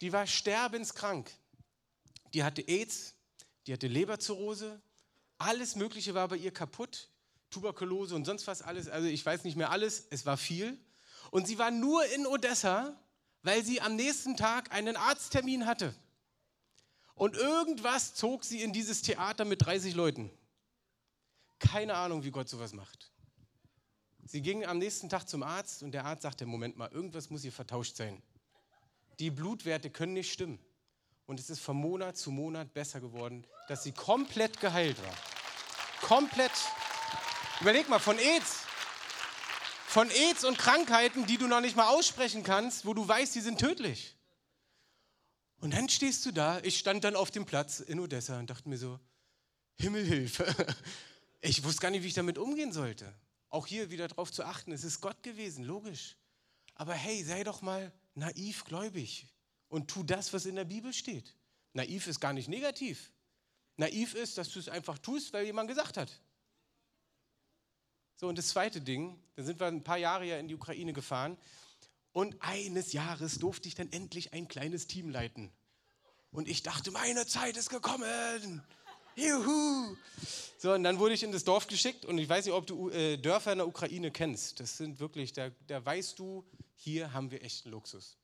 die 0.00 0.12
war 0.12 0.26
sterbenskrank. 0.26 1.30
Die 2.32 2.44
hatte 2.44 2.62
AIDS, 2.62 3.14
die 3.66 3.72
hatte 3.72 3.86
Leberzirrhose, 3.86 4.80
alles 5.38 5.76
Mögliche 5.76 6.14
war 6.14 6.28
bei 6.28 6.36
ihr 6.36 6.52
kaputt, 6.52 7.08
Tuberkulose 7.50 8.14
und 8.14 8.24
sonst 8.24 8.46
was 8.46 8.62
alles, 8.62 8.88
also 8.88 9.08
ich 9.08 9.24
weiß 9.24 9.44
nicht 9.44 9.56
mehr 9.56 9.70
alles, 9.70 10.06
es 10.10 10.24
war 10.26 10.36
viel. 10.36 10.78
Und 11.30 11.46
sie 11.46 11.58
war 11.58 11.70
nur 11.70 12.04
in 12.06 12.26
Odessa, 12.26 12.96
weil 13.42 13.64
sie 13.64 13.80
am 13.80 13.96
nächsten 13.96 14.36
Tag 14.36 14.72
einen 14.72 14.96
Arzttermin 14.96 15.66
hatte. 15.66 15.94
Und 17.14 17.36
irgendwas 17.36 18.14
zog 18.14 18.44
sie 18.44 18.62
in 18.62 18.72
dieses 18.72 19.02
Theater 19.02 19.44
mit 19.44 19.64
30 19.64 19.94
Leuten. 19.94 20.30
Keine 21.58 21.94
Ahnung, 21.94 22.24
wie 22.24 22.30
Gott 22.30 22.48
sowas 22.48 22.72
macht. 22.72 23.10
Sie 24.24 24.42
ging 24.42 24.64
am 24.64 24.78
nächsten 24.78 25.08
Tag 25.08 25.28
zum 25.28 25.42
Arzt 25.42 25.82
und 25.82 25.92
der 25.92 26.04
Arzt 26.04 26.22
sagte, 26.22 26.46
Moment 26.46 26.76
mal, 26.76 26.90
irgendwas 26.90 27.30
muss 27.30 27.42
hier 27.42 27.52
vertauscht 27.52 27.96
sein 27.96 28.22
die 29.20 29.30
Blutwerte 29.30 29.90
können 29.90 30.14
nicht 30.14 30.32
stimmen. 30.32 30.58
Und 31.26 31.38
es 31.38 31.50
ist 31.50 31.60
von 31.60 31.76
Monat 31.76 32.16
zu 32.16 32.32
Monat 32.32 32.74
besser 32.74 33.00
geworden, 33.00 33.46
dass 33.68 33.84
sie 33.84 33.92
komplett 33.92 34.58
geheilt 34.60 35.00
war. 35.02 35.14
Komplett. 36.00 36.50
Überleg 37.60 37.88
mal, 37.88 38.00
von 38.00 38.18
AIDS. 38.18 38.62
Von 39.86 40.10
AIDS 40.10 40.44
und 40.44 40.58
Krankheiten, 40.58 41.26
die 41.26 41.36
du 41.36 41.46
noch 41.46 41.60
nicht 41.60 41.76
mal 41.76 41.88
aussprechen 41.88 42.42
kannst, 42.42 42.86
wo 42.86 42.94
du 42.94 43.06
weißt, 43.06 43.34
die 43.34 43.40
sind 43.40 43.60
tödlich. 43.60 44.16
Und 45.60 45.74
dann 45.74 45.88
stehst 45.88 46.24
du 46.24 46.32
da, 46.32 46.58
ich 46.60 46.78
stand 46.78 47.04
dann 47.04 47.14
auf 47.14 47.30
dem 47.30 47.44
Platz 47.44 47.80
in 47.80 48.00
Odessa 48.00 48.38
und 48.38 48.48
dachte 48.48 48.68
mir 48.68 48.78
so, 48.78 48.98
Himmelhilfe. 49.78 50.54
Ich 51.42 51.64
wusste 51.64 51.80
gar 51.80 51.90
nicht, 51.90 52.02
wie 52.02 52.08
ich 52.08 52.12
damit 52.12 52.36
umgehen 52.36 52.70
sollte. 52.70 53.14
Auch 53.48 53.66
hier 53.66 53.90
wieder 53.90 54.06
darauf 54.06 54.30
zu 54.30 54.44
achten, 54.44 54.72
es 54.72 54.84
ist 54.84 55.00
Gott 55.00 55.22
gewesen, 55.22 55.64
logisch. 55.64 56.18
Aber 56.74 56.92
hey, 56.92 57.24
sei 57.24 57.44
doch 57.44 57.62
mal 57.62 57.90
naiv 58.14 58.64
gläubig 58.64 59.26
und 59.68 59.88
tu 59.88 60.02
das, 60.02 60.32
was 60.32 60.46
in 60.46 60.56
der 60.56 60.64
Bibel 60.64 60.92
steht. 60.92 61.34
Naiv 61.72 62.06
ist 62.06 62.20
gar 62.20 62.32
nicht 62.32 62.48
negativ. 62.48 63.12
Naiv 63.76 64.14
ist, 64.14 64.36
dass 64.38 64.50
du 64.50 64.58
es 64.58 64.68
einfach 64.68 64.98
tust, 64.98 65.32
weil 65.32 65.46
jemand 65.46 65.68
gesagt 65.68 65.96
hat. 65.96 66.20
So, 68.16 68.28
und 68.28 68.36
das 68.36 68.48
zweite 68.48 68.80
Ding, 68.80 69.18
da 69.36 69.42
sind 69.42 69.58
wir 69.60 69.66
ein 69.66 69.82
paar 69.82 69.96
Jahre 69.96 70.26
ja 70.26 70.38
in 70.38 70.48
die 70.48 70.54
Ukraine 70.54 70.92
gefahren 70.92 71.38
und 72.12 72.36
eines 72.42 72.92
Jahres 72.92 73.38
durfte 73.38 73.68
ich 73.68 73.74
dann 73.74 73.90
endlich 73.92 74.32
ein 74.32 74.48
kleines 74.48 74.86
Team 74.86 75.08
leiten. 75.08 75.50
Und 76.30 76.48
ich 76.48 76.62
dachte, 76.62 76.90
meine 76.90 77.26
Zeit 77.26 77.56
ist 77.56 77.70
gekommen. 77.70 78.62
Juhu! 79.20 79.96
So, 80.56 80.72
und 80.72 80.82
dann 80.82 80.98
wurde 80.98 81.14
ich 81.14 81.22
in 81.22 81.32
das 81.32 81.44
Dorf 81.44 81.66
geschickt 81.66 82.04
und 82.04 82.18
ich 82.18 82.28
weiß 82.28 82.44
nicht, 82.46 82.54
ob 82.54 82.66
du 82.66 82.90
äh, 82.90 83.16
Dörfer 83.16 83.52
in 83.52 83.58
der 83.58 83.66
Ukraine 83.66 84.10
kennst. 84.10 84.60
Das 84.60 84.76
sind 84.76 84.98
wirklich, 84.98 85.32
da, 85.32 85.50
da 85.66 85.84
weißt 85.84 86.18
du, 86.18 86.44
hier 86.74 87.12
haben 87.12 87.30
wir 87.30 87.42
echten 87.42 87.70
Luxus. 87.70 88.16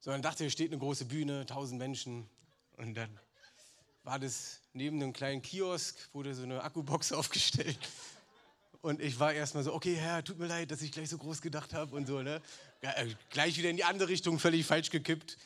So, 0.00 0.10
dann 0.10 0.22
dachte, 0.22 0.44
hier 0.44 0.50
steht 0.50 0.70
eine 0.70 0.78
große 0.78 1.06
Bühne, 1.06 1.46
tausend 1.46 1.78
Menschen. 1.78 2.28
Und 2.76 2.94
dann 2.94 3.18
war 4.04 4.18
das 4.18 4.60
neben 4.72 5.02
einem 5.02 5.12
kleinen 5.12 5.42
Kiosk, 5.42 5.96
wurde 6.12 6.34
so 6.34 6.44
eine 6.44 6.62
Akkubox 6.62 7.12
aufgestellt. 7.12 7.78
Und 8.80 9.00
ich 9.00 9.18
war 9.18 9.32
erstmal 9.32 9.64
so, 9.64 9.74
okay, 9.74 9.96
Herr, 9.96 10.22
tut 10.22 10.38
mir 10.38 10.46
leid, 10.46 10.70
dass 10.70 10.82
ich 10.82 10.92
gleich 10.92 11.08
so 11.08 11.18
groß 11.18 11.42
gedacht 11.42 11.74
habe 11.74 11.96
und 11.96 12.06
so, 12.06 12.22
ne? 12.22 12.40
Äh, 12.82 13.08
gleich 13.30 13.56
wieder 13.58 13.70
in 13.70 13.76
die 13.76 13.84
andere 13.84 14.08
Richtung, 14.08 14.38
völlig 14.38 14.64
falsch 14.64 14.90
gekippt. 14.90 15.38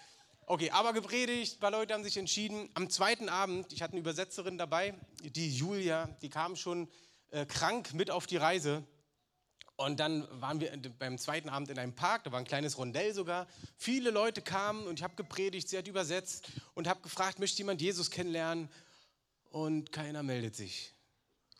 Okay, 0.52 0.68
aber 0.72 0.92
gepredigt, 0.92 1.58
ein 1.58 1.60
paar 1.60 1.70
Leute 1.70 1.94
haben 1.94 2.02
sich 2.02 2.16
entschieden. 2.16 2.68
Am 2.74 2.90
zweiten 2.90 3.28
Abend, 3.28 3.72
ich 3.72 3.82
hatte 3.82 3.92
eine 3.92 4.00
Übersetzerin 4.00 4.58
dabei, 4.58 4.94
die 5.22 5.48
Julia, 5.48 6.06
die 6.22 6.28
kam 6.28 6.56
schon 6.56 6.88
äh, 7.30 7.46
krank 7.46 7.94
mit 7.94 8.10
auf 8.10 8.26
die 8.26 8.36
Reise. 8.36 8.82
Und 9.76 10.00
dann 10.00 10.26
waren 10.40 10.58
wir 10.58 10.76
beim 10.98 11.18
zweiten 11.18 11.48
Abend 11.48 11.68
in 11.68 11.78
einem 11.78 11.94
Park, 11.94 12.24
da 12.24 12.32
war 12.32 12.40
ein 12.40 12.44
kleines 12.44 12.78
Rondell 12.78 13.14
sogar. 13.14 13.46
Viele 13.76 14.10
Leute 14.10 14.42
kamen 14.42 14.88
und 14.88 14.98
ich 14.98 15.04
habe 15.04 15.14
gepredigt, 15.14 15.68
sie 15.68 15.78
hat 15.78 15.86
übersetzt 15.86 16.48
und 16.74 16.88
habe 16.88 17.00
gefragt, 17.00 17.38
möchte 17.38 17.58
jemand 17.58 17.80
Jesus 17.80 18.10
kennenlernen? 18.10 18.68
Und 19.50 19.92
keiner 19.92 20.24
meldet 20.24 20.56
sich. 20.56 20.94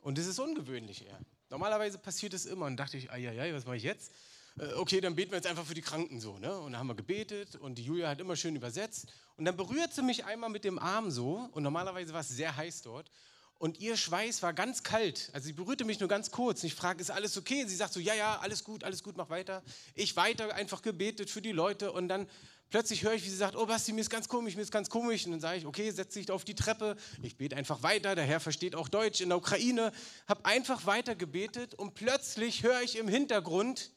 Und 0.00 0.18
das 0.18 0.26
ist 0.26 0.40
ungewöhnlich 0.40 1.07
eher. 1.07 1.20
Normalerweise 1.48 1.96
passiert 1.96 2.35
es 2.35 2.44
immer 2.44 2.66
und 2.66 2.76
dachte 2.76 2.96
ich, 2.96 3.05
ja, 3.05 3.55
was 3.55 3.66
mache 3.66 3.76
ich 3.76 3.85
jetzt? 3.85 4.11
Äh, 4.58 4.72
okay, 4.74 5.00
dann 5.00 5.14
beten 5.14 5.30
wir 5.30 5.36
jetzt 5.36 5.46
einfach 5.46 5.64
für 5.64 5.74
die 5.74 5.82
Kranken 5.82 6.20
so. 6.20 6.38
Ne? 6.38 6.56
Und 6.56 6.72
dann 6.72 6.80
haben 6.80 6.88
wir 6.88 6.94
gebetet 6.94 7.56
und 7.56 7.76
die 7.76 7.84
Julia 7.84 8.08
hat 8.08 8.20
immer 8.20 8.36
schön 8.36 8.56
übersetzt. 8.56 9.06
Und 9.36 9.44
dann 9.44 9.56
berührt 9.56 9.92
sie 9.92 10.02
mich 10.02 10.24
einmal 10.24 10.50
mit 10.50 10.64
dem 10.64 10.78
Arm 10.78 11.10
so 11.10 11.48
und 11.52 11.62
normalerweise 11.62 12.12
war 12.12 12.20
es 12.20 12.28
sehr 12.28 12.56
heiß 12.56 12.82
dort. 12.82 13.10
Und 13.58 13.78
ihr 13.78 13.98
Schweiß 13.98 14.42
war 14.42 14.54
ganz 14.54 14.82
kalt. 14.82 15.28
Also 15.34 15.46
sie 15.46 15.52
berührte 15.52 15.84
mich 15.84 16.00
nur 16.00 16.08
ganz 16.08 16.30
kurz. 16.30 16.64
Ich 16.64 16.74
frage, 16.74 17.02
ist 17.02 17.10
alles 17.10 17.36
okay? 17.36 17.62
Und 17.62 17.68
sie 17.68 17.76
sagt 17.76 17.92
so, 17.92 18.00
ja, 18.00 18.14
ja, 18.14 18.38
alles 18.38 18.64
gut, 18.64 18.84
alles 18.84 19.02
gut, 19.02 19.18
mach 19.18 19.28
weiter. 19.28 19.62
Ich 19.94 20.16
weiter 20.16 20.54
einfach 20.54 20.80
gebetet 20.80 21.28
für 21.28 21.42
die 21.42 21.52
Leute 21.52 21.92
und 21.92 22.08
dann 22.08 22.26
plötzlich 22.70 23.02
höre 23.02 23.12
ich, 23.12 23.22
wie 23.22 23.28
sie 23.28 23.36
sagt, 23.36 23.56
oh 23.56 23.66
Basti, 23.66 23.92
mir 23.92 24.00
ist 24.00 24.08
ganz 24.08 24.28
komisch, 24.28 24.56
mir 24.56 24.62
ist 24.62 24.72
ganz 24.72 24.88
komisch. 24.88 25.26
Und 25.26 25.32
dann 25.32 25.40
sage 25.40 25.58
ich, 25.58 25.66
okay, 25.66 25.90
setz 25.90 26.14
dich 26.14 26.30
auf 26.30 26.44
die 26.44 26.54
Treppe. 26.54 26.96
Ich 27.20 27.36
bete 27.36 27.54
einfach 27.54 27.82
weiter. 27.82 28.14
Der 28.14 28.24
Herr 28.24 28.40
versteht 28.40 28.74
auch 28.74 28.88
Deutsch 28.88 29.20
in 29.20 29.28
der 29.28 29.36
Ukraine. 29.36 29.92
Habe 30.26 30.44
einfach 30.46 30.86
weiter 30.86 31.14
gebetet 31.14 31.74
und 31.74 31.94
plötzlich 31.94 32.62
höre 32.62 32.80
ich 32.80 32.96
im 32.96 33.08
Hintergrund, 33.08 33.90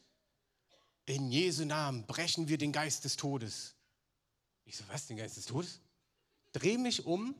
in 1.06 1.32
Jesu 1.32 1.66
Namen 1.66 2.06
brechen 2.06 2.48
wir 2.48 2.58
den 2.58 2.72
Geist 2.72 3.04
des 3.04 3.16
Todes. 3.16 3.76
Ich 4.66 4.78
so, 4.78 4.84
was, 4.88 5.08
den 5.08 5.18
Geist 5.18 5.38
des 5.38 5.46
Todes? 5.46 5.82
Dreh 6.54 6.78
mich 6.78 7.06
um, 7.06 7.36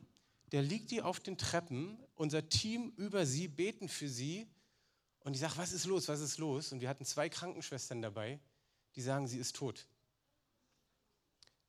der 0.52 0.62
liegt 0.62 0.90
hier 0.90 1.06
auf 1.06 1.20
den 1.20 1.38
Treppen, 1.38 1.98
unser 2.14 2.48
Team 2.48 2.92
über 2.96 3.26
sie, 3.26 3.48
beten 3.48 3.88
für 3.88 4.08
sie. 4.08 4.46
Und 5.20 5.34
ich 5.34 5.40
sage, 5.40 5.56
was 5.56 5.72
ist 5.72 5.86
los, 5.86 6.08
was 6.08 6.20
ist 6.20 6.38
los? 6.38 6.72
Und 6.72 6.80
wir 6.80 6.88
hatten 6.88 7.04
zwei 7.04 7.28
Krankenschwestern 7.28 8.02
dabei, 8.02 8.38
die 8.94 9.00
sagen, 9.00 9.26
sie 9.26 9.38
ist 9.38 9.56
tot. 9.56 9.86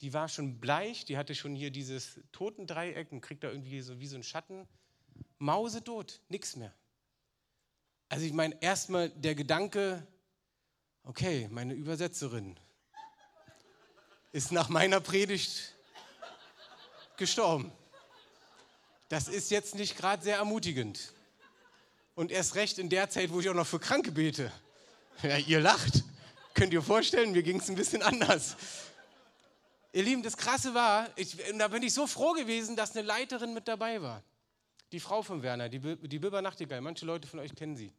Die 0.02 0.12
war 0.12 0.28
schon 0.28 0.60
bleich, 0.60 1.06
die 1.06 1.18
hatte 1.18 1.34
schon 1.36 1.56
hier 1.56 1.72
dieses 1.72 2.20
Totendreieck 2.34 3.12
und 3.14 3.22
kriegt 3.22 3.44
da 3.44 3.50
irgendwie 3.50 3.80
so 3.80 4.00
wie 4.00 4.08
so 4.08 4.18
ein 4.18 4.24
Schatten. 4.24 4.68
Mause 5.38 5.84
tot, 5.84 6.22
nichts 6.28 6.58
mehr. 6.58 6.74
Also 8.10 8.26
ich 8.26 8.34
meine, 8.34 8.62
erstmal 8.62 9.10
der 9.10 9.36
Gedanke, 9.36 10.06
okay, 11.06 11.48
meine 11.52 11.74
Übersetzerin 11.74 12.60
ist 14.32 14.52
nach 14.52 14.70
meiner 14.70 15.00
Predigt 15.00 15.74
gestorben. 17.18 17.72
Das 19.08 19.28
ist 19.28 19.52
jetzt 19.52 19.76
nicht 19.76 19.98
gerade 19.98 20.24
sehr 20.24 20.38
ermutigend. 20.38 21.14
Und 22.16 22.32
erst 22.32 22.56
recht 22.56 22.80
in 22.80 22.90
der 22.90 23.10
Zeit, 23.10 23.32
wo 23.32 23.40
ich 23.40 23.50
auch 23.50 23.54
noch 23.54 23.68
für 23.68 23.80
Kranke 23.80 24.12
bete. 24.12 24.52
Ja, 25.22 25.38
ihr 25.38 25.60
lacht. 25.60 26.04
Könnt 26.54 26.74
ihr 26.74 26.82
vorstellen, 26.82 27.32
mir 27.32 27.44
ging 27.44 27.60
es 27.60 27.70
ein 27.70 27.76
bisschen 27.76 28.02
anders. 28.02 28.56
Ihr 29.94 30.04
Lieben, 30.04 30.24
das 30.24 30.36
Krasse 30.36 30.74
war, 30.74 31.10
ich, 31.16 31.38
da 31.58 31.68
bin 31.68 31.84
ich 31.84 31.94
so 31.94 32.08
froh 32.08 32.34
gewesen, 32.34 32.76
dass 32.76 32.96
eine 32.96 33.06
Leiterin 33.06 33.54
mit 33.54 33.68
dabei 33.68 34.02
war. 34.02 34.24
Die 34.92 35.00
Frau 35.00 35.22
von 35.22 35.42
Werner, 35.42 35.70
die, 35.70 35.80
die 35.80 36.20
Biber 36.20 36.42
Nachtigall. 36.42 36.82
Manche 36.82 37.06
Leute 37.06 37.28
von 37.28 37.40
euch 37.40 37.56
kennen 37.56 37.76
sie. 37.76 37.94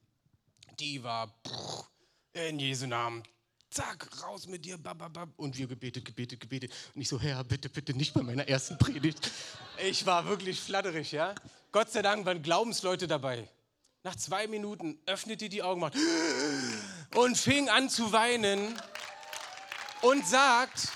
Die 0.78 1.02
war, 1.02 1.28
pff, 1.46 1.88
in 2.36 2.58
Jesu 2.58 2.86
Namen, 2.86 3.22
zack, 3.70 4.08
raus 4.22 4.46
mit 4.46 4.64
dir, 4.64 4.78
bababab. 4.78 5.30
Und 5.36 5.56
wir 5.56 5.66
gebetet, 5.66 6.04
gebetet, 6.04 6.40
gebetet. 6.40 6.72
Und 6.94 7.00
ich 7.00 7.08
so, 7.08 7.20
Herr, 7.20 7.42
bitte, 7.44 7.68
bitte 7.68 7.94
nicht 7.94 8.14
bei 8.14 8.22
meiner 8.22 8.46
ersten 8.46 8.76
Predigt. 8.78 9.30
Ich 9.82 10.04
war 10.06 10.26
wirklich 10.26 10.60
flatterig, 10.60 11.12
ja. 11.12 11.34
Gott 11.72 11.90
sei 11.90 12.02
Dank 12.02 12.26
waren 12.26 12.42
Glaubensleute 12.42 13.06
dabei. 13.06 13.48
Nach 14.02 14.14
zwei 14.14 14.46
Minuten 14.46 14.98
öffnete 15.06 15.48
die 15.48 15.62
Augen 15.62 15.90
und 17.14 17.36
fing 17.36 17.68
an 17.68 17.90
zu 17.90 18.12
weinen 18.12 18.80
und 20.02 20.26
sagt, 20.26 20.88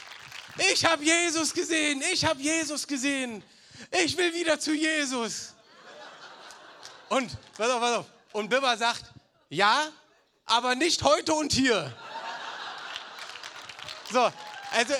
ich 0.72 0.84
habe 0.84 1.02
Jesus 1.02 1.52
gesehen, 1.52 2.02
ich 2.12 2.24
habe 2.24 2.40
Jesus 2.40 2.86
gesehen, 2.86 3.42
ich 4.04 4.16
will 4.16 4.32
wieder 4.32 4.60
zu 4.60 4.72
Jesus. 4.74 5.54
Und, 7.08 7.36
pass 7.56 7.70
auf, 7.70 7.80
pass 7.80 7.96
auf. 7.96 8.06
Und 8.32 8.48
Bibba 8.48 8.76
sagt, 8.76 9.12
ja, 9.48 9.90
aber 10.50 10.74
nicht 10.74 11.02
heute 11.04 11.32
und 11.34 11.52
hier. 11.52 11.96
So, 14.10 14.30
also, 14.72 14.94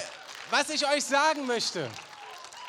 was 0.51 0.71
ich 0.71 0.87
euch 0.87 1.05
sagen 1.05 1.45
möchte, 1.47 1.91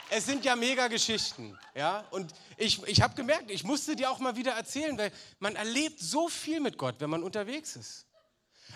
es 0.10 0.26
sind 0.26 0.44
ja 0.44 0.56
mega 0.56 0.88
Geschichten, 0.88 1.58
ja, 1.76 2.04
und 2.10 2.34
ich, 2.58 2.82
ich 2.88 3.02
habe 3.02 3.13
gemerkt, 3.15 3.52
ich 3.52 3.63
musste 3.63 3.96
dir 3.96 4.10
auch 4.10 4.17
mal 4.20 4.36
wieder 4.36 4.54
erzählen, 4.54 4.98
weil 4.98 5.12
man 5.39 5.56
erlebt 5.56 6.00
so 6.00 6.28
viel 6.28 6.60
mit 6.60 6.78
Gott, 6.78 6.96
wenn 7.00 7.12
man 7.12 7.24
unterwegs 7.24 7.76
ist. 7.76 8.08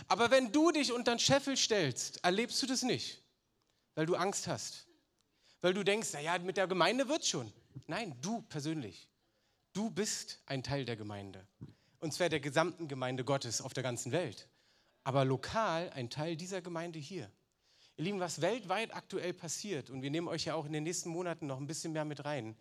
Aber 0.07 0.29
wenn 0.29 0.51
du 0.51 0.71
dich 0.71 0.91
unter 0.91 1.15
den 1.15 1.19
Scheffel 1.19 1.57
stellst, 1.57 2.23
erlebst 2.23 2.61
du 2.61 2.67
das 2.67 2.83
nicht, 2.83 3.23
weil 3.95 4.05
du 4.05 4.15
Angst 4.15 4.47
hast, 4.47 4.85
weil 5.61 5.73
du 5.73 5.83
denkst, 5.83 6.13
naja, 6.13 6.37
mit 6.37 6.57
der 6.57 6.67
Gemeinde 6.67 7.09
wird 7.09 7.25
schon. 7.25 7.51
Nein, 7.87 8.15
du 8.21 8.43
persönlich, 8.43 9.09
du 9.73 9.89
bist 9.89 10.39
ein 10.45 10.61
Teil 10.61 10.85
der 10.85 10.95
Gemeinde 10.95 11.45
und 12.05 12.11
zwar 12.11 12.29
der 12.29 12.39
gesamten 12.39 12.87
Gemeinde 12.87 13.23
Gottes 13.23 13.61
auf 13.61 13.73
der 13.73 13.81
ganzen 13.81 14.11
Welt, 14.11 14.47
aber 15.03 15.25
lokal 15.25 15.89
ein 15.95 16.11
Teil 16.11 16.35
dieser 16.35 16.61
Gemeinde 16.61 16.99
hier. 16.99 17.31
Ihr 17.97 18.03
Lieben, 18.03 18.19
was 18.19 18.41
weltweit 18.41 18.93
aktuell 18.93 19.33
passiert, 19.33 19.89
und 19.89 20.03
wir 20.03 20.11
nehmen 20.11 20.27
euch 20.27 20.45
ja 20.45 20.53
auch 20.53 20.67
in 20.67 20.73
den 20.73 20.83
nächsten 20.83 21.09
Monaten 21.09 21.47
noch 21.47 21.57
ein 21.57 21.65
bisschen 21.65 21.93
mehr 21.93 22.05
mit 22.05 22.23
rein, 22.23 22.55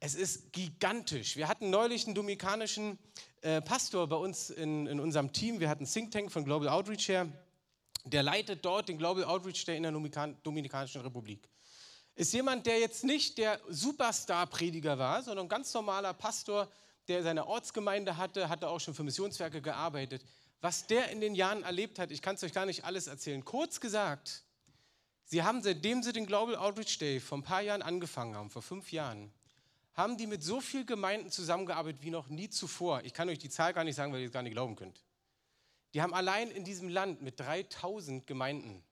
es 0.00 0.14
ist 0.14 0.54
gigantisch. 0.54 1.36
Wir 1.36 1.48
hatten 1.48 1.68
neulich 1.68 2.06
einen 2.06 2.14
dominikanischen 2.14 2.98
äh, 3.42 3.60
Pastor 3.60 4.06
bei 4.08 4.16
uns 4.16 4.48
in, 4.48 4.86
in 4.86 5.00
unserem 5.00 5.34
Team. 5.34 5.60
Wir 5.60 5.68
hatten 5.68 5.84
Think 5.84 6.10
Tank 6.10 6.32
von 6.32 6.46
Global 6.46 6.70
Outreach 6.70 7.08
her. 7.08 7.28
Der 8.06 8.22
leitet 8.22 8.64
dort 8.64 8.88
den 8.88 8.96
Global 8.96 9.24
Outreach 9.24 9.66
Day 9.66 9.76
in 9.76 9.82
der 9.82 9.92
Dominikanischen 9.92 11.02
Republik. 11.02 11.46
Ist 12.14 12.32
jemand, 12.32 12.64
der 12.64 12.80
jetzt 12.80 13.04
nicht 13.04 13.36
der 13.36 13.60
Superstar-Prediger 13.68 14.98
war, 14.98 15.22
sondern 15.22 15.44
ein 15.44 15.50
ganz 15.50 15.74
normaler 15.74 16.14
Pastor, 16.14 16.70
der 17.08 17.22
seine 17.22 17.46
Ortsgemeinde 17.46 18.16
hatte, 18.16 18.48
hatte 18.48 18.68
auch 18.68 18.80
schon 18.80 18.94
für 18.94 19.02
Missionswerke 19.02 19.62
gearbeitet. 19.62 20.24
Was 20.60 20.86
der 20.86 21.10
in 21.10 21.20
den 21.20 21.34
Jahren 21.34 21.62
erlebt 21.62 21.98
hat, 21.98 22.10
ich 22.10 22.22
kann 22.22 22.34
es 22.34 22.42
euch 22.42 22.52
gar 22.52 22.66
nicht 22.66 22.84
alles 22.84 23.06
erzählen. 23.06 23.44
Kurz 23.44 23.80
gesagt, 23.80 24.42
sie 25.24 25.42
haben, 25.42 25.62
seitdem 25.62 26.02
sie 26.02 26.12
den 26.12 26.26
Global 26.26 26.56
Outreach 26.56 26.98
Day 26.98 27.20
vor 27.20 27.38
ein 27.38 27.44
paar 27.44 27.62
Jahren 27.62 27.82
angefangen 27.82 28.34
haben, 28.34 28.50
vor 28.50 28.62
fünf 28.62 28.92
Jahren, 28.92 29.32
haben 29.94 30.16
die 30.16 30.26
mit 30.26 30.42
so 30.44 30.60
vielen 30.60 30.86
Gemeinden 30.86 31.30
zusammengearbeitet 31.30 32.02
wie 32.02 32.10
noch 32.10 32.28
nie 32.28 32.48
zuvor. 32.48 33.02
Ich 33.04 33.14
kann 33.14 33.28
euch 33.28 33.38
die 33.38 33.50
Zahl 33.50 33.72
gar 33.72 33.84
nicht 33.84 33.96
sagen, 33.96 34.12
weil 34.12 34.20
ihr 34.20 34.26
es 34.26 34.32
gar 34.32 34.42
nicht 34.42 34.52
glauben 34.52 34.76
könnt. 34.76 35.02
Die 35.94 36.02
haben 36.02 36.14
allein 36.14 36.50
in 36.50 36.64
diesem 36.64 36.88
Land 36.88 37.22
mit 37.22 37.40
3000 37.40 38.26
Gemeinden 38.26 38.84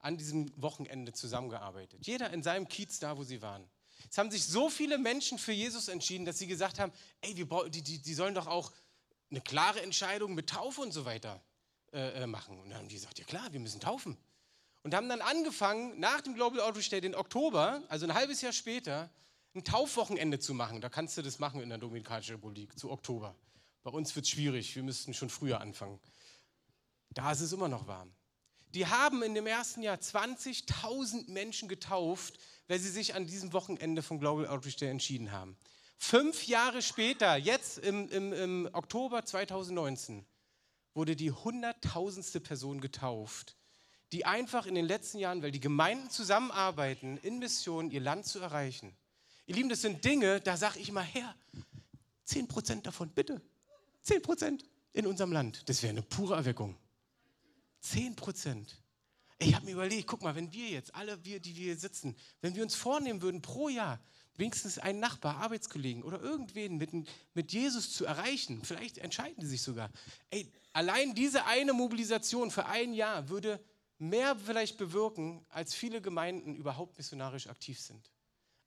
an 0.00 0.18
diesem 0.18 0.50
Wochenende 0.60 1.12
zusammengearbeitet. 1.12 2.06
Jeder 2.06 2.30
in 2.30 2.42
seinem 2.42 2.68
Kiez 2.68 2.98
da, 2.98 3.16
wo 3.16 3.24
sie 3.24 3.40
waren. 3.40 3.64
Es 4.10 4.18
haben 4.18 4.30
sich 4.30 4.44
so 4.44 4.68
viele 4.68 4.98
Menschen 4.98 5.38
für 5.38 5.52
Jesus 5.52 5.88
entschieden, 5.88 6.24
dass 6.24 6.38
sie 6.38 6.46
gesagt 6.46 6.78
haben, 6.78 6.92
ey, 7.20 7.36
wir, 7.36 7.68
die, 7.68 7.82
die, 7.82 7.98
die 7.98 8.14
sollen 8.14 8.34
doch 8.34 8.46
auch 8.46 8.72
eine 9.30 9.40
klare 9.40 9.82
Entscheidung 9.82 10.34
mit 10.34 10.50
Taufe 10.50 10.80
und 10.80 10.92
so 10.92 11.04
weiter 11.04 11.42
äh, 11.92 12.22
äh, 12.22 12.26
machen. 12.26 12.58
Und 12.58 12.70
dann 12.70 12.78
haben 12.78 12.88
die 12.88 12.94
gesagt, 12.94 13.18
ja 13.18 13.24
klar, 13.24 13.52
wir 13.52 13.60
müssen 13.60 13.80
taufen. 13.80 14.16
Und 14.82 14.94
haben 14.94 15.08
dann 15.08 15.22
angefangen, 15.22 15.98
nach 15.98 16.20
dem 16.20 16.34
Global 16.34 16.60
Outreach 16.60 16.90
Day 16.90 17.00
in 17.00 17.14
Oktober, 17.14 17.82
also 17.88 18.06
ein 18.06 18.14
halbes 18.14 18.42
Jahr 18.42 18.52
später, 18.52 19.10
ein 19.54 19.64
Taufwochenende 19.64 20.38
zu 20.38 20.54
machen. 20.54 20.80
Da 20.80 20.88
kannst 20.88 21.16
du 21.16 21.22
das 21.22 21.38
machen 21.38 21.60
in 21.60 21.68
der 21.68 21.78
Dominikanischen 21.78 22.34
Republik 22.34 22.78
zu 22.78 22.90
Oktober. 22.90 23.34
Bei 23.82 23.90
uns 23.90 24.14
wird 24.16 24.26
es 24.26 24.30
schwierig, 24.30 24.74
wir 24.74 24.82
müssten 24.82 25.14
schon 25.14 25.30
früher 25.30 25.60
anfangen. 25.60 26.00
Da 27.10 27.32
ist 27.32 27.40
es 27.40 27.52
immer 27.52 27.68
noch 27.68 27.86
warm. 27.86 28.12
Die 28.74 28.86
haben 28.86 29.22
in 29.22 29.34
dem 29.34 29.46
ersten 29.46 29.82
Jahr 29.82 29.96
20.000 29.96 31.30
Menschen 31.30 31.68
getauft, 31.68 32.38
weil 32.68 32.78
sie 32.78 32.90
sich 32.90 33.14
an 33.14 33.26
diesem 33.26 33.52
Wochenende 33.52 34.02
vom 34.02 34.18
Global 34.18 34.46
Outreach 34.46 34.76
Day 34.76 34.90
entschieden 34.90 35.32
haben. 35.32 35.56
Fünf 35.96 36.46
Jahre 36.46 36.82
später, 36.82 37.36
jetzt 37.36 37.78
im, 37.78 38.08
im, 38.10 38.32
im 38.32 38.68
Oktober 38.72 39.24
2019, 39.24 40.24
wurde 40.94 41.16
die 41.16 41.30
hunderttausendste 41.30 42.40
Person 42.40 42.80
getauft, 42.80 43.56
die 44.12 44.24
einfach 44.24 44.66
in 44.66 44.74
den 44.74 44.86
letzten 44.86 45.18
Jahren, 45.18 45.42
weil 45.42 45.50
die 45.50 45.60
Gemeinden 45.60 46.10
zusammenarbeiten, 46.10 47.18
in 47.18 47.38
Missionen 47.38 47.90
ihr 47.90 48.00
Land 48.00 48.26
zu 48.26 48.38
erreichen. 48.38 48.94
Ihr 49.46 49.56
Lieben, 49.56 49.68
das 49.68 49.82
sind 49.82 50.04
Dinge, 50.04 50.40
da 50.40 50.56
sage 50.56 50.78
ich 50.78 50.88
immer, 50.88 51.02
Herr, 51.02 51.34
10 52.24 52.48
Prozent 52.48 52.86
davon, 52.86 53.10
bitte. 53.10 53.40
10 54.02 54.22
Prozent 54.22 54.64
in 54.92 55.06
unserem 55.06 55.32
Land. 55.32 55.68
Das 55.68 55.82
wäre 55.82 55.90
eine 55.90 56.02
pure 56.02 56.36
Erweckung. 56.36 56.76
10 57.80 58.16
Prozent. 58.16 58.78
Ich 59.38 59.54
habe 59.54 59.64
mir 59.64 59.72
überlegt, 59.72 60.06
guck 60.06 60.22
mal, 60.22 60.34
wenn 60.34 60.52
wir 60.52 60.68
jetzt, 60.68 60.94
alle 60.94 61.24
wir, 61.24 61.40
die 61.40 61.56
wir 61.56 61.64
hier 61.64 61.76
sitzen, 61.76 62.16
wenn 62.40 62.54
wir 62.54 62.62
uns 62.62 62.74
vornehmen 62.74 63.20
würden, 63.20 63.42
pro 63.42 63.68
Jahr 63.68 64.00
wenigstens 64.36 64.78
einen 64.78 65.00
Nachbar, 65.00 65.36
Arbeitskollegen 65.38 66.02
oder 66.02 66.20
irgendwen 66.20 66.76
mit, 66.76 66.90
mit 67.34 67.52
Jesus 67.52 67.92
zu 67.92 68.04
erreichen, 68.04 68.62
vielleicht 68.64 68.98
entscheiden 68.98 69.40
die 69.40 69.46
sich 69.46 69.62
sogar. 69.62 69.90
Ey, 70.30 70.50
allein 70.72 71.14
diese 71.14 71.46
eine 71.46 71.72
Mobilisation 71.72 72.50
für 72.50 72.66
ein 72.66 72.94
Jahr 72.94 73.28
würde 73.28 73.60
mehr 73.98 74.36
vielleicht 74.36 74.76
bewirken, 74.76 75.44
als 75.48 75.74
viele 75.74 76.00
Gemeinden 76.00 76.54
überhaupt 76.54 76.96
missionarisch 76.96 77.48
aktiv 77.48 77.80
sind. 77.80 78.10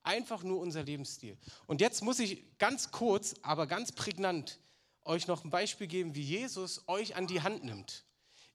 Einfach 0.04 0.44
nur 0.44 0.60
unser 0.60 0.84
Lebensstil. 0.84 1.38
Und 1.66 1.82
jetzt 1.82 2.02
muss 2.02 2.20
ich 2.20 2.58
ganz 2.58 2.92
kurz, 2.92 3.36
aber 3.42 3.68
ganz 3.68 3.92
prägnant 3.92 4.60
euch 5.04 5.28
noch 5.28 5.44
ein 5.44 5.50
Beispiel 5.50 5.88
geben, 5.88 6.16
wie 6.16 6.22
Jesus 6.22 6.84
euch 6.88 7.16
an 7.16 7.28
die 7.28 7.42
Hand 7.42 7.64
nimmt. 7.64 8.06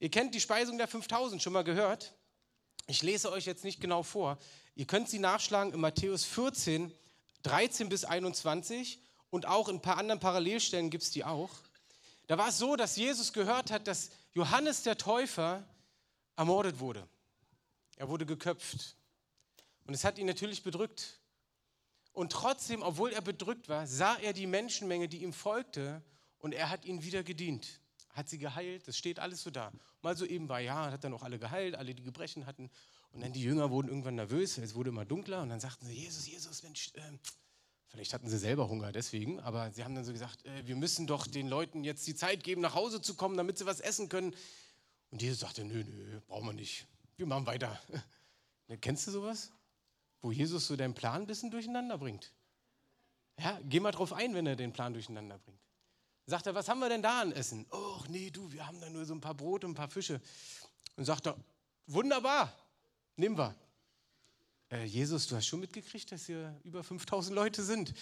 Ihr 0.03 0.11
kennt 0.11 0.35
die 0.35 0.41
Speisung 0.41 0.79
der 0.79 0.89
5000 0.89 1.41
schon 1.41 1.53
mal 1.53 1.63
gehört. 1.63 2.13
Ich 2.89 3.03
lese 3.03 3.31
euch 3.31 3.47
jetzt 3.47 3.63
nicht 3.63 3.81
genau 3.81 4.03
vor. 4.03 4.37
Ihr 4.75 4.85
könnt 4.85 5.09
sie 5.09 5.21
nachschlagen 5.21 5.73
in 5.73 5.79
Matthäus 5.79 6.25
14, 6.25 6.93
13 7.45 7.89
bis 7.89 8.05
21 8.05 9.01
und 9.31 9.47
auch 9.47 9.69
in 9.69 9.77
ein 9.77 9.81
paar 9.81 9.99
anderen 9.99 10.19
Parallelstellen 10.19 10.91
gibt 10.91 11.05
es 11.05 11.13
die 11.13 11.23
auch. 11.25 11.51
Da 12.27 12.37
war 12.37 12.49
es 12.49 12.59
so, 12.59 12.75
dass 12.75 12.97
Jesus 12.97 13.33
gehört 13.33 13.71
hat, 13.71 13.87
dass 13.87 14.11
Johannes 14.33 14.83
der 14.83 14.99
Täufer 14.99 15.65
ermordet 16.35 16.81
wurde. 16.81 17.07
Er 17.95 18.09
wurde 18.09 18.27
geköpft. 18.27 18.97
Und 19.87 19.95
es 19.95 20.03
hat 20.03 20.19
ihn 20.19 20.27
natürlich 20.27 20.65
bedrückt. 20.65 21.21
Und 22.13 22.33
trotzdem, 22.33 22.83
obwohl 22.83 23.13
er 23.13 23.21
bedrückt 23.21 23.69
war, 23.69 23.87
sah 23.87 24.17
er 24.17 24.33
die 24.33 24.49
Menschenmenge, 24.49 25.07
die 25.07 25.23
ihm 25.23 25.33
folgte, 25.33 26.03
und 26.41 26.55
er 26.55 26.71
hat 26.71 26.87
ihnen 26.87 27.05
wieder 27.05 27.23
gedient. 27.23 27.79
Hat 28.13 28.29
sie 28.29 28.39
geheilt, 28.39 28.87
das 28.87 28.97
steht 28.97 29.19
alles 29.19 29.43
so 29.43 29.51
da. 29.51 29.73
Mal 30.03 30.17
so 30.17 30.27
eben 30.27 30.49
war, 30.49 30.61
ja, 30.61 30.91
hat 30.91 31.05
dann 31.05 31.15
auch 31.15 31.23
alle 31.23 31.39
geheilt, 31.39 31.75
alle, 31.75 31.95
die 31.95 32.03
Gebrechen 32.03 32.47
hatten. 32.47 32.71
Und 33.13 33.23
dann 33.23 33.33
die 33.33 33.43
Jünger 33.43 33.71
wurden 33.71 33.89
irgendwann 33.89 34.15
nervös, 34.15 34.59
es 34.59 34.75
wurde 34.75 34.91
immer 34.91 35.05
dunkler 35.05 35.43
und 35.43 35.49
dann 35.49 35.61
sagten 35.61 35.87
sie, 35.87 35.95
Jesus, 35.95 36.27
Jesus, 36.27 36.63
Mensch, 36.63 36.93
äh, 36.95 37.01
vielleicht 37.89 38.15
hatten 38.15 38.29
sie 38.29 38.39
selber 38.39 38.69
Hunger 38.69 38.93
deswegen, 38.93 39.41
aber 39.41 39.71
sie 39.71 39.85
haben 39.85 39.95
dann 39.95 40.05
so 40.05 40.13
gesagt, 40.13 40.45
äh, 40.47 40.67
wir 40.67 40.77
müssen 40.77 41.07
doch 41.07 41.27
den 41.27 41.49
Leuten 41.49 41.85
jetzt 41.85 42.07
die 42.07 42.15
Zeit 42.15 42.43
geben, 42.43 42.63
nach 42.63 42.75
Hause 42.75 43.03
zu 43.03 43.15
kommen, 43.15 43.37
damit 43.37 43.59
sie 43.59 43.67
was 43.67 43.81
essen 43.81 44.09
können. 44.09 44.35
Und 45.11 45.21
Jesus 45.21 45.41
sagte, 45.41 45.65
nö, 45.65 45.85
nö, 45.85 46.21
brauchen 46.27 46.47
wir 46.47 46.53
nicht, 46.55 46.87
wir 47.17 47.27
machen 47.27 47.47
weiter. 47.47 47.79
Kennst 48.81 49.07
du 49.07 49.11
sowas? 49.11 49.53
Wo 50.23 50.33
Jesus 50.33 50.67
so 50.67 50.77
deinen 50.77 50.95
Plan 50.95 51.23
ein 51.23 51.27
bisschen 51.27 51.51
durcheinander 51.51 51.99
bringt. 51.99 52.33
Ja, 53.39 53.59
geh 53.65 53.81
mal 53.81 53.93
drauf 53.93 54.13
ein, 54.13 54.35
wenn 54.35 54.47
er 54.47 54.57
den 54.57 54.73
Plan 54.73 54.93
durcheinander 54.93 55.39
bringt. 55.39 55.59
Sagt 56.27 56.47
er, 56.47 56.55
was 56.55 56.69
haben 56.69 56.79
wir 56.81 56.89
denn 56.89 57.03
da 57.03 57.21
an 57.21 57.33
Essen? 57.33 57.67
Oh, 57.71 58.01
nee, 58.09 58.31
du, 58.31 58.51
wir 58.53 58.67
haben 58.67 58.81
da 58.81 58.89
nur 58.89 59.05
so 59.05 59.15
ein 59.15 59.21
paar 59.21 59.35
Brote 59.35 59.67
und 59.67 59.73
ein 59.73 59.77
paar 59.77 59.91
Fische. 59.91 60.21
Und 60.97 61.05
sagt 61.05 61.27
er, 61.27 61.37
wunderbar, 61.87 62.57
Nehmen 63.17 63.37
wir. 63.37 63.55
Äh, 64.71 64.85
Jesus, 64.85 65.27
du 65.27 65.37
hast 65.37 65.47
schon 65.47 65.61
mitgekriegt, 65.61 66.11
dass 66.13 66.27
hier 66.27 66.59
über 66.65 66.83
5000 66.83 67.35
Leute 67.35 67.63
sind. 67.63 67.93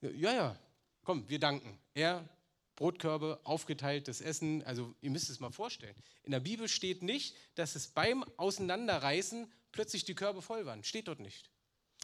Ja, 0.00 0.32
ja, 0.32 0.58
komm, 1.04 1.28
wir 1.28 1.38
danken. 1.38 1.78
Er, 1.94 2.28
Brotkörbe, 2.76 3.40
aufgeteiltes 3.44 4.20
Essen. 4.20 4.62
Also, 4.64 4.94
ihr 5.00 5.10
müsst 5.10 5.30
es 5.30 5.40
mal 5.40 5.52
vorstellen. 5.52 5.94
In 6.22 6.32
der 6.32 6.40
Bibel 6.40 6.68
steht 6.68 7.02
nicht, 7.02 7.34
dass 7.54 7.74
es 7.74 7.88
beim 7.88 8.24
Auseinanderreißen 8.36 9.50
plötzlich 9.70 10.04
die 10.04 10.14
Körbe 10.14 10.42
voll 10.42 10.66
waren. 10.66 10.84
Steht 10.84 11.08
dort 11.08 11.20
nicht. 11.20 11.50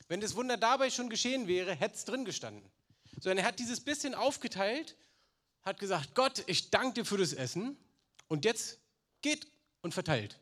Wenn 0.06 0.20
das 0.20 0.36
Wunder 0.36 0.56
dabei 0.56 0.90
schon 0.90 1.10
geschehen 1.10 1.48
wäre, 1.48 1.74
hätte 1.74 1.96
es 1.96 2.04
drin 2.04 2.24
gestanden. 2.24 2.70
Sondern 3.20 3.38
er 3.38 3.44
hat 3.44 3.58
dieses 3.58 3.80
bisschen 3.80 4.14
aufgeteilt, 4.14 4.96
hat 5.68 5.78
gesagt: 5.78 6.14
Gott, 6.14 6.42
ich 6.46 6.70
danke 6.70 6.94
dir 6.94 7.04
für 7.04 7.18
das 7.18 7.32
Essen. 7.32 7.76
Und 8.28 8.44
jetzt 8.44 8.78
geht 9.22 9.46
und 9.82 9.94
verteilt. 9.94 10.38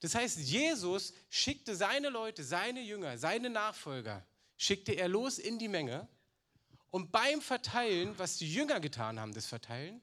Das 0.00 0.14
heißt, 0.14 0.38
Jesus 0.38 1.14
schickte 1.30 1.74
seine 1.76 2.08
Leute, 2.10 2.44
seine 2.44 2.82
Jünger, 2.82 3.16
seine 3.16 3.48
Nachfolger, 3.48 4.26
schickte 4.56 4.92
er 4.92 5.08
los 5.08 5.38
in 5.38 5.58
die 5.58 5.68
Menge. 5.68 6.06
Und 6.90 7.10
beim 7.10 7.40
Verteilen, 7.40 8.16
was 8.18 8.36
die 8.36 8.52
Jünger 8.52 8.80
getan 8.80 9.18
haben, 9.18 9.32
das 9.32 9.46
Verteilen, 9.46 10.00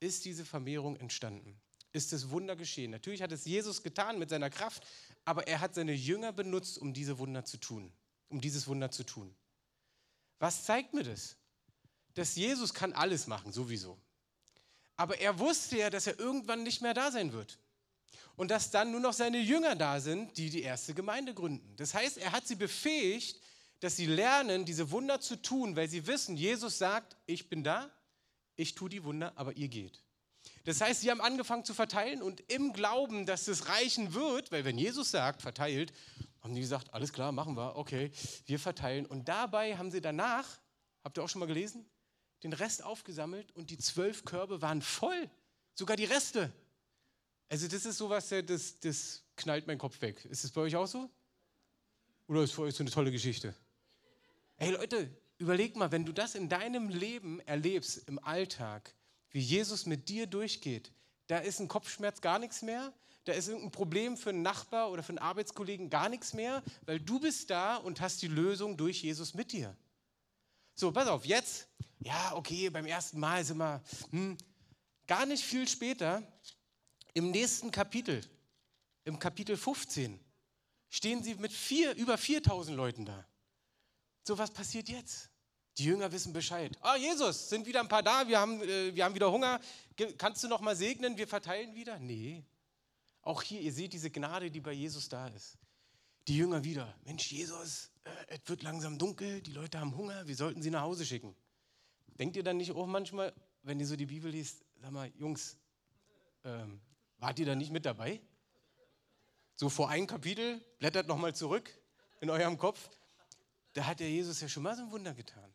ist 0.00 0.24
diese 0.24 0.44
Vermehrung 0.44 0.96
entstanden. 0.96 1.60
Ist 1.92 2.12
das 2.12 2.30
Wunder 2.30 2.56
geschehen. 2.56 2.90
Natürlich 2.90 3.22
hat 3.22 3.32
es 3.32 3.44
Jesus 3.44 3.82
getan 3.82 4.18
mit 4.18 4.30
seiner 4.30 4.50
Kraft, 4.50 4.86
aber 5.24 5.46
er 5.46 5.60
hat 5.60 5.74
seine 5.74 5.92
Jünger 5.92 6.32
benutzt, 6.32 6.78
um 6.78 6.92
diese 6.92 7.18
Wunder 7.18 7.44
zu 7.44 7.56
tun, 7.56 7.92
um 8.28 8.40
dieses 8.40 8.66
Wunder 8.66 8.90
zu 8.90 9.04
tun. 9.04 9.34
Was 10.38 10.64
zeigt 10.64 10.92
mir 10.92 11.04
das? 11.04 11.36
Dass 12.16 12.34
Jesus 12.34 12.74
kann 12.74 12.92
alles 12.92 13.28
machen, 13.28 13.52
sowieso. 13.52 13.96
Aber 14.96 15.20
er 15.20 15.38
wusste 15.38 15.78
ja, 15.78 15.90
dass 15.90 16.06
er 16.06 16.18
irgendwann 16.18 16.64
nicht 16.64 16.82
mehr 16.82 16.94
da 16.94 17.10
sein 17.12 17.32
wird 17.32 17.58
und 18.36 18.50
dass 18.50 18.70
dann 18.70 18.90
nur 18.90 19.00
noch 19.00 19.12
seine 19.12 19.38
Jünger 19.38 19.76
da 19.76 20.00
sind, 20.00 20.36
die 20.36 20.50
die 20.50 20.62
erste 20.62 20.94
Gemeinde 20.94 21.34
gründen. 21.34 21.74
Das 21.76 21.94
heißt, 21.94 22.18
er 22.18 22.32
hat 22.32 22.46
sie 22.46 22.54
befähigt, 22.54 23.40
dass 23.80 23.96
sie 23.96 24.06
lernen, 24.06 24.64
diese 24.64 24.90
Wunder 24.90 25.20
zu 25.20 25.36
tun, 25.36 25.76
weil 25.76 25.88
sie 25.88 26.06
wissen, 26.06 26.36
Jesus 26.36 26.78
sagt, 26.78 27.16
ich 27.26 27.48
bin 27.48 27.62
da, 27.62 27.90
ich 28.56 28.74
tue 28.74 28.88
die 28.88 29.04
Wunder, 29.04 29.32
aber 29.36 29.56
ihr 29.56 29.68
geht. 29.68 30.02
Das 30.64 30.80
heißt, 30.80 31.02
sie 31.02 31.10
haben 31.10 31.20
angefangen 31.20 31.64
zu 31.64 31.74
verteilen 31.74 32.22
und 32.22 32.40
im 32.50 32.72
Glauben, 32.72 33.26
dass 33.26 33.48
es 33.48 33.68
reichen 33.68 34.14
wird, 34.14 34.50
weil 34.52 34.64
wenn 34.64 34.78
Jesus 34.78 35.10
sagt, 35.10 35.42
verteilt, 35.42 35.92
haben 36.40 36.54
die 36.54 36.60
gesagt, 36.60 36.94
alles 36.94 37.12
klar, 37.12 37.32
machen 37.32 37.56
wir, 37.56 37.76
okay, 37.76 38.10
wir 38.46 38.58
verteilen. 38.58 39.04
Und 39.04 39.28
dabei 39.28 39.76
haben 39.76 39.90
sie 39.90 40.00
danach, 40.00 40.46
habt 41.04 41.18
ihr 41.18 41.24
auch 41.24 41.28
schon 41.28 41.40
mal 41.40 41.46
gelesen, 41.46 41.84
den 42.46 42.52
Rest 42.52 42.84
aufgesammelt 42.84 43.50
und 43.52 43.70
die 43.70 43.78
zwölf 43.78 44.24
Körbe 44.24 44.62
waren 44.62 44.80
voll, 44.80 45.28
sogar 45.74 45.96
die 45.96 46.04
Reste. 46.04 46.52
Also 47.48 47.68
das 47.68 47.84
ist 47.84 47.98
sowas, 47.98 48.28
das, 48.28 48.80
das 48.80 49.22
knallt 49.36 49.66
meinen 49.66 49.78
Kopf 49.78 50.00
weg. 50.00 50.24
Ist 50.26 50.44
das 50.44 50.52
bei 50.52 50.60
euch 50.62 50.76
auch 50.76 50.86
so? 50.86 51.10
Oder 52.28 52.42
ist 52.42 52.52
für 52.52 52.62
euch 52.62 52.74
so 52.74 52.82
eine 52.82 52.90
tolle 52.90 53.10
Geschichte? 53.10 53.54
Hey 54.56 54.70
Leute, 54.70 55.10
überleg 55.38 55.76
mal, 55.76 55.92
wenn 55.92 56.04
du 56.04 56.12
das 56.12 56.34
in 56.34 56.48
deinem 56.48 56.88
Leben 56.88 57.40
erlebst, 57.40 58.08
im 58.08 58.18
Alltag, 58.18 58.94
wie 59.30 59.40
Jesus 59.40 59.86
mit 59.86 60.08
dir 60.08 60.26
durchgeht, 60.26 60.92
da 61.26 61.38
ist 61.38 61.60
ein 61.60 61.68
Kopfschmerz 61.68 62.20
gar 62.20 62.38
nichts 62.38 62.62
mehr, 62.62 62.92
da 63.24 63.32
ist 63.32 63.48
irgendein 63.48 63.72
Problem 63.72 64.16
für 64.16 64.30
einen 64.30 64.42
Nachbar 64.42 64.92
oder 64.92 65.02
für 65.02 65.10
einen 65.10 65.18
Arbeitskollegen 65.18 65.90
gar 65.90 66.08
nichts 66.08 66.32
mehr, 66.32 66.62
weil 66.84 67.00
du 67.00 67.18
bist 67.18 67.50
da 67.50 67.76
und 67.76 68.00
hast 68.00 68.22
die 68.22 68.28
Lösung 68.28 68.76
durch 68.76 69.02
Jesus 69.02 69.34
mit 69.34 69.52
dir. 69.52 69.76
So, 70.78 70.92
pass 70.92 71.08
auf, 71.08 71.24
jetzt, 71.24 71.68
ja, 72.00 72.34
okay, 72.34 72.68
beim 72.68 72.84
ersten 72.84 73.18
Mal 73.18 73.42
sind 73.42 73.56
wir, 73.56 73.82
hm, 74.10 74.36
gar 75.06 75.24
nicht 75.24 75.42
viel 75.42 75.66
später 75.66 76.22
im 77.14 77.30
nächsten 77.30 77.70
Kapitel, 77.70 78.22
im 79.04 79.18
Kapitel 79.18 79.56
15, 79.56 80.20
stehen 80.90 81.22
sie 81.22 81.34
mit 81.36 81.50
vier, 81.50 81.94
über 81.96 82.18
4000 82.18 82.76
Leuten 82.76 83.06
da. 83.06 83.26
So, 84.22 84.36
was 84.36 84.50
passiert 84.50 84.90
jetzt? 84.90 85.30
Die 85.78 85.84
Jünger 85.84 86.12
wissen 86.12 86.34
Bescheid. 86.34 86.76
Ah, 86.82 86.96
Jesus, 86.96 87.48
sind 87.48 87.66
wieder 87.66 87.80
ein 87.80 87.88
paar 87.88 88.02
da, 88.02 88.28
wir 88.28 88.38
haben, 88.38 88.60
äh, 88.60 88.94
wir 88.94 89.02
haben 89.02 89.14
wieder 89.14 89.32
Hunger. 89.32 89.60
Kannst 90.18 90.44
du 90.44 90.48
noch 90.48 90.60
mal 90.60 90.76
segnen, 90.76 91.16
wir 91.16 91.26
verteilen 91.26 91.74
wieder? 91.74 91.98
Nee. 91.98 92.44
Auch 93.22 93.42
hier, 93.42 93.62
ihr 93.62 93.72
seht 93.72 93.94
diese 93.94 94.10
Gnade, 94.10 94.50
die 94.50 94.60
bei 94.60 94.72
Jesus 94.72 95.08
da 95.08 95.28
ist. 95.28 95.56
Die 96.28 96.36
Jünger 96.36 96.62
wieder. 96.64 96.94
Mensch, 97.04 97.32
Jesus, 97.32 97.90
es 98.28 98.40
wird 98.46 98.62
langsam 98.62 98.98
dunkel, 98.98 99.40
die 99.42 99.52
Leute 99.52 99.80
haben 99.80 99.96
Hunger, 99.96 100.26
wir 100.26 100.36
sollten 100.36 100.62
sie 100.62 100.70
nach 100.70 100.82
Hause 100.82 101.04
schicken. 101.04 101.34
Denkt 102.18 102.36
ihr 102.36 102.42
dann 102.42 102.56
nicht 102.56 102.72
auch 102.72 102.86
manchmal, 102.86 103.32
wenn 103.62 103.78
ihr 103.80 103.86
so 103.86 103.96
die 103.96 104.06
Bibel 104.06 104.30
liest, 104.30 104.64
sag 104.80 104.90
mal, 104.90 105.10
Jungs, 105.18 105.56
ähm, 106.44 106.80
Wart 107.18 107.38
ihr 107.38 107.46
da 107.46 107.54
nicht 107.54 107.72
mit 107.72 107.86
dabei? 107.86 108.20
So 109.54 109.68
vor 109.68 109.88
einem 109.88 110.06
Kapitel, 110.06 110.60
blättert 110.78 111.06
nochmal 111.06 111.34
zurück 111.34 111.70
in 112.20 112.28
eurem 112.28 112.58
Kopf. 112.58 112.90
Da 113.72 113.86
hat 113.86 114.00
der 114.00 114.10
Jesus 114.10 114.40
ja 114.40 114.48
schon 114.48 114.62
mal 114.62 114.76
so 114.76 114.82
ein 114.82 114.90
Wunder 114.90 115.14
getan. 115.14 115.52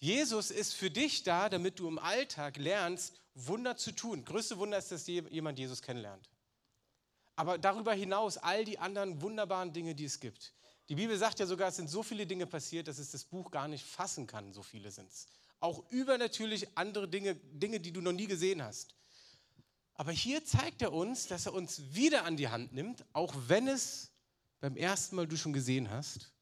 Jesus 0.00 0.50
ist 0.50 0.74
für 0.74 0.90
dich 0.90 1.24
da, 1.24 1.48
damit 1.48 1.78
du 1.78 1.88
im 1.88 1.98
Alltag 1.98 2.56
lernst, 2.56 3.20
Wunder 3.34 3.76
zu 3.76 3.92
tun. 3.92 4.24
Größte 4.24 4.58
Wunder 4.58 4.78
ist, 4.78 4.90
dass 4.90 5.06
jemand 5.06 5.58
Jesus 5.58 5.82
kennenlernt. 5.82 6.30
Aber 7.36 7.58
darüber 7.58 7.92
hinaus 7.92 8.36
all 8.36 8.64
die 8.64 8.78
anderen 8.78 9.20
wunderbaren 9.20 9.72
Dinge, 9.72 9.94
die 9.94 10.04
es 10.04 10.20
gibt. 10.20 10.54
Die 10.88 10.94
Bibel 10.94 11.16
sagt 11.18 11.38
ja 11.38 11.46
sogar, 11.46 11.68
es 11.68 11.76
sind 11.76 11.88
so 11.88 12.02
viele 12.02 12.26
Dinge 12.26 12.46
passiert, 12.46 12.88
dass 12.88 12.98
es 12.98 13.10
das 13.10 13.24
Buch 13.24 13.50
gar 13.50 13.68
nicht 13.68 13.84
fassen 13.84 14.26
kann, 14.26 14.52
so 14.52 14.62
viele 14.62 14.90
sind 14.90 15.10
es. 15.10 15.26
Auch 15.60 15.90
übernatürlich 15.90 16.76
andere 16.76 17.08
Dinge, 17.08 17.34
Dinge, 17.34 17.78
die 17.80 17.92
du 17.92 18.00
noch 18.00 18.12
nie 18.12 18.26
gesehen 18.26 18.62
hast. 18.62 18.94
Aber 19.94 20.12
hier 20.12 20.44
zeigt 20.44 20.80
er 20.80 20.92
uns, 20.92 21.26
dass 21.26 21.46
er 21.46 21.52
uns 21.52 21.92
wieder 21.92 22.24
an 22.24 22.36
die 22.36 22.48
Hand 22.48 22.72
nimmt, 22.72 23.04
auch 23.12 23.34
wenn 23.48 23.68
es 23.68 24.12
beim 24.60 24.76
ersten 24.76 25.16
Mal 25.16 25.26
du 25.26 25.36
schon 25.36 25.52
gesehen 25.52 25.90
hast 25.90 26.32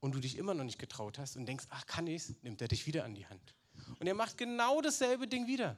und 0.00 0.14
du 0.14 0.20
dich 0.20 0.36
immer 0.36 0.52
noch 0.52 0.64
nicht 0.64 0.78
getraut 0.78 1.18
hast 1.18 1.36
und 1.36 1.46
denkst, 1.46 1.66
ach 1.70 1.86
kann 1.86 2.06
ich's, 2.06 2.34
nimmt 2.42 2.60
er 2.60 2.68
dich 2.68 2.86
wieder 2.86 3.04
an 3.04 3.14
die 3.14 3.26
Hand. 3.26 3.54
Und 4.00 4.06
er 4.06 4.14
macht 4.14 4.36
genau 4.36 4.80
dasselbe 4.80 5.26
Ding 5.28 5.46
wieder. 5.46 5.76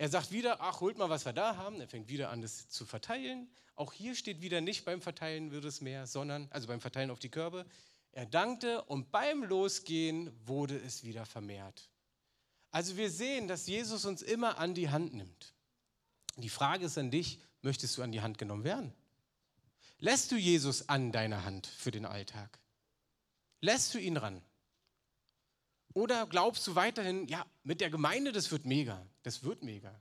Er 0.00 0.08
sagt 0.08 0.32
wieder, 0.32 0.62
ach 0.62 0.80
holt 0.80 0.96
mal, 0.96 1.10
was 1.10 1.26
wir 1.26 1.34
da 1.34 1.56
haben. 1.56 1.78
Er 1.78 1.86
fängt 1.86 2.08
wieder 2.08 2.30
an, 2.30 2.40
das 2.40 2.70
zu 2.70 2.86
verteilen. 2.86 3.50
Auch 3.76 3.92
hier 3.92 4.14
steht 4.14 4.40
wieder 4.40 4.62
nicht 4.62 4.86
beim 4.86 5.02
Verteilen 5.02 5.50
wird 5.50 5.66
es 5.66 5.82
mehr, 5.82 6.06
sondern, 6.06 6.48
also 6.52 6.68
beim 6.68 6.80
Verteilen 6.80 7.10
auf 7.10 7.18
die 7.18 7.28
Körbe. 7.28 7.66
Er 8.12 8.24
dankte 8.24 8.82
und 8.84 9.10
beim 9.10 9.44
Losgehen 9.44 10.30
wurde 10.46 10.78
es 10.78 11.04
wieder 11.04 11.26
vermehrt. 11.26 11.90
Also 12.70 12.96
wir 12.96 13.10
sehen, 13.10 13.46
dass 13.46 13.66
Jesus 13.66 14.06
uns 14.06 14.22
immer 14.22 14.56
an 14.56 14.72
die 14.72 14.88
Hand 14.88 15.12
nimmt. 15.12 15.52
Die 16.38 16.48
Frage 16.48 16.86
ist 16.86 16.96
an 16.96 17.10
dich, 17.10 17.38
möchtest 17.60 17.98
du 17.98 18.02
an 18.02 18.10
die 18.10 18.22
Hand 18.22 18.38
genommen 18.38 18.64
werden? 18.64 18.94
Lässt 19.98 20.32
du 20.32 20.36
Jesus 20.36 20.88
an 20.88 21.12
deiner 21.12 21.44
Hand 21.44 21.66
für 21.66 21.90
den 21.90 22.06
Alltag? 22.06 22.58
Lässt 23.60 23.92
du 23.92 23.98
ihn 23.98 24.16
ran? 24.16 24.40
Oder 25.92 26.26
glaubst 26.26 26.66
du 26.66 26.74
weiterhin, 26.74 27.26
ja, 27.28 27.44
mit 27.62 27.80
der 27.80 27.90
Gemeinde, 27.90 28.32
das 28.32 28.50
wird 28.50 28.64
mega, 28.64 29.04
das 29.22 29.42
wird 29.42 29.62
mega. 29.62 30.00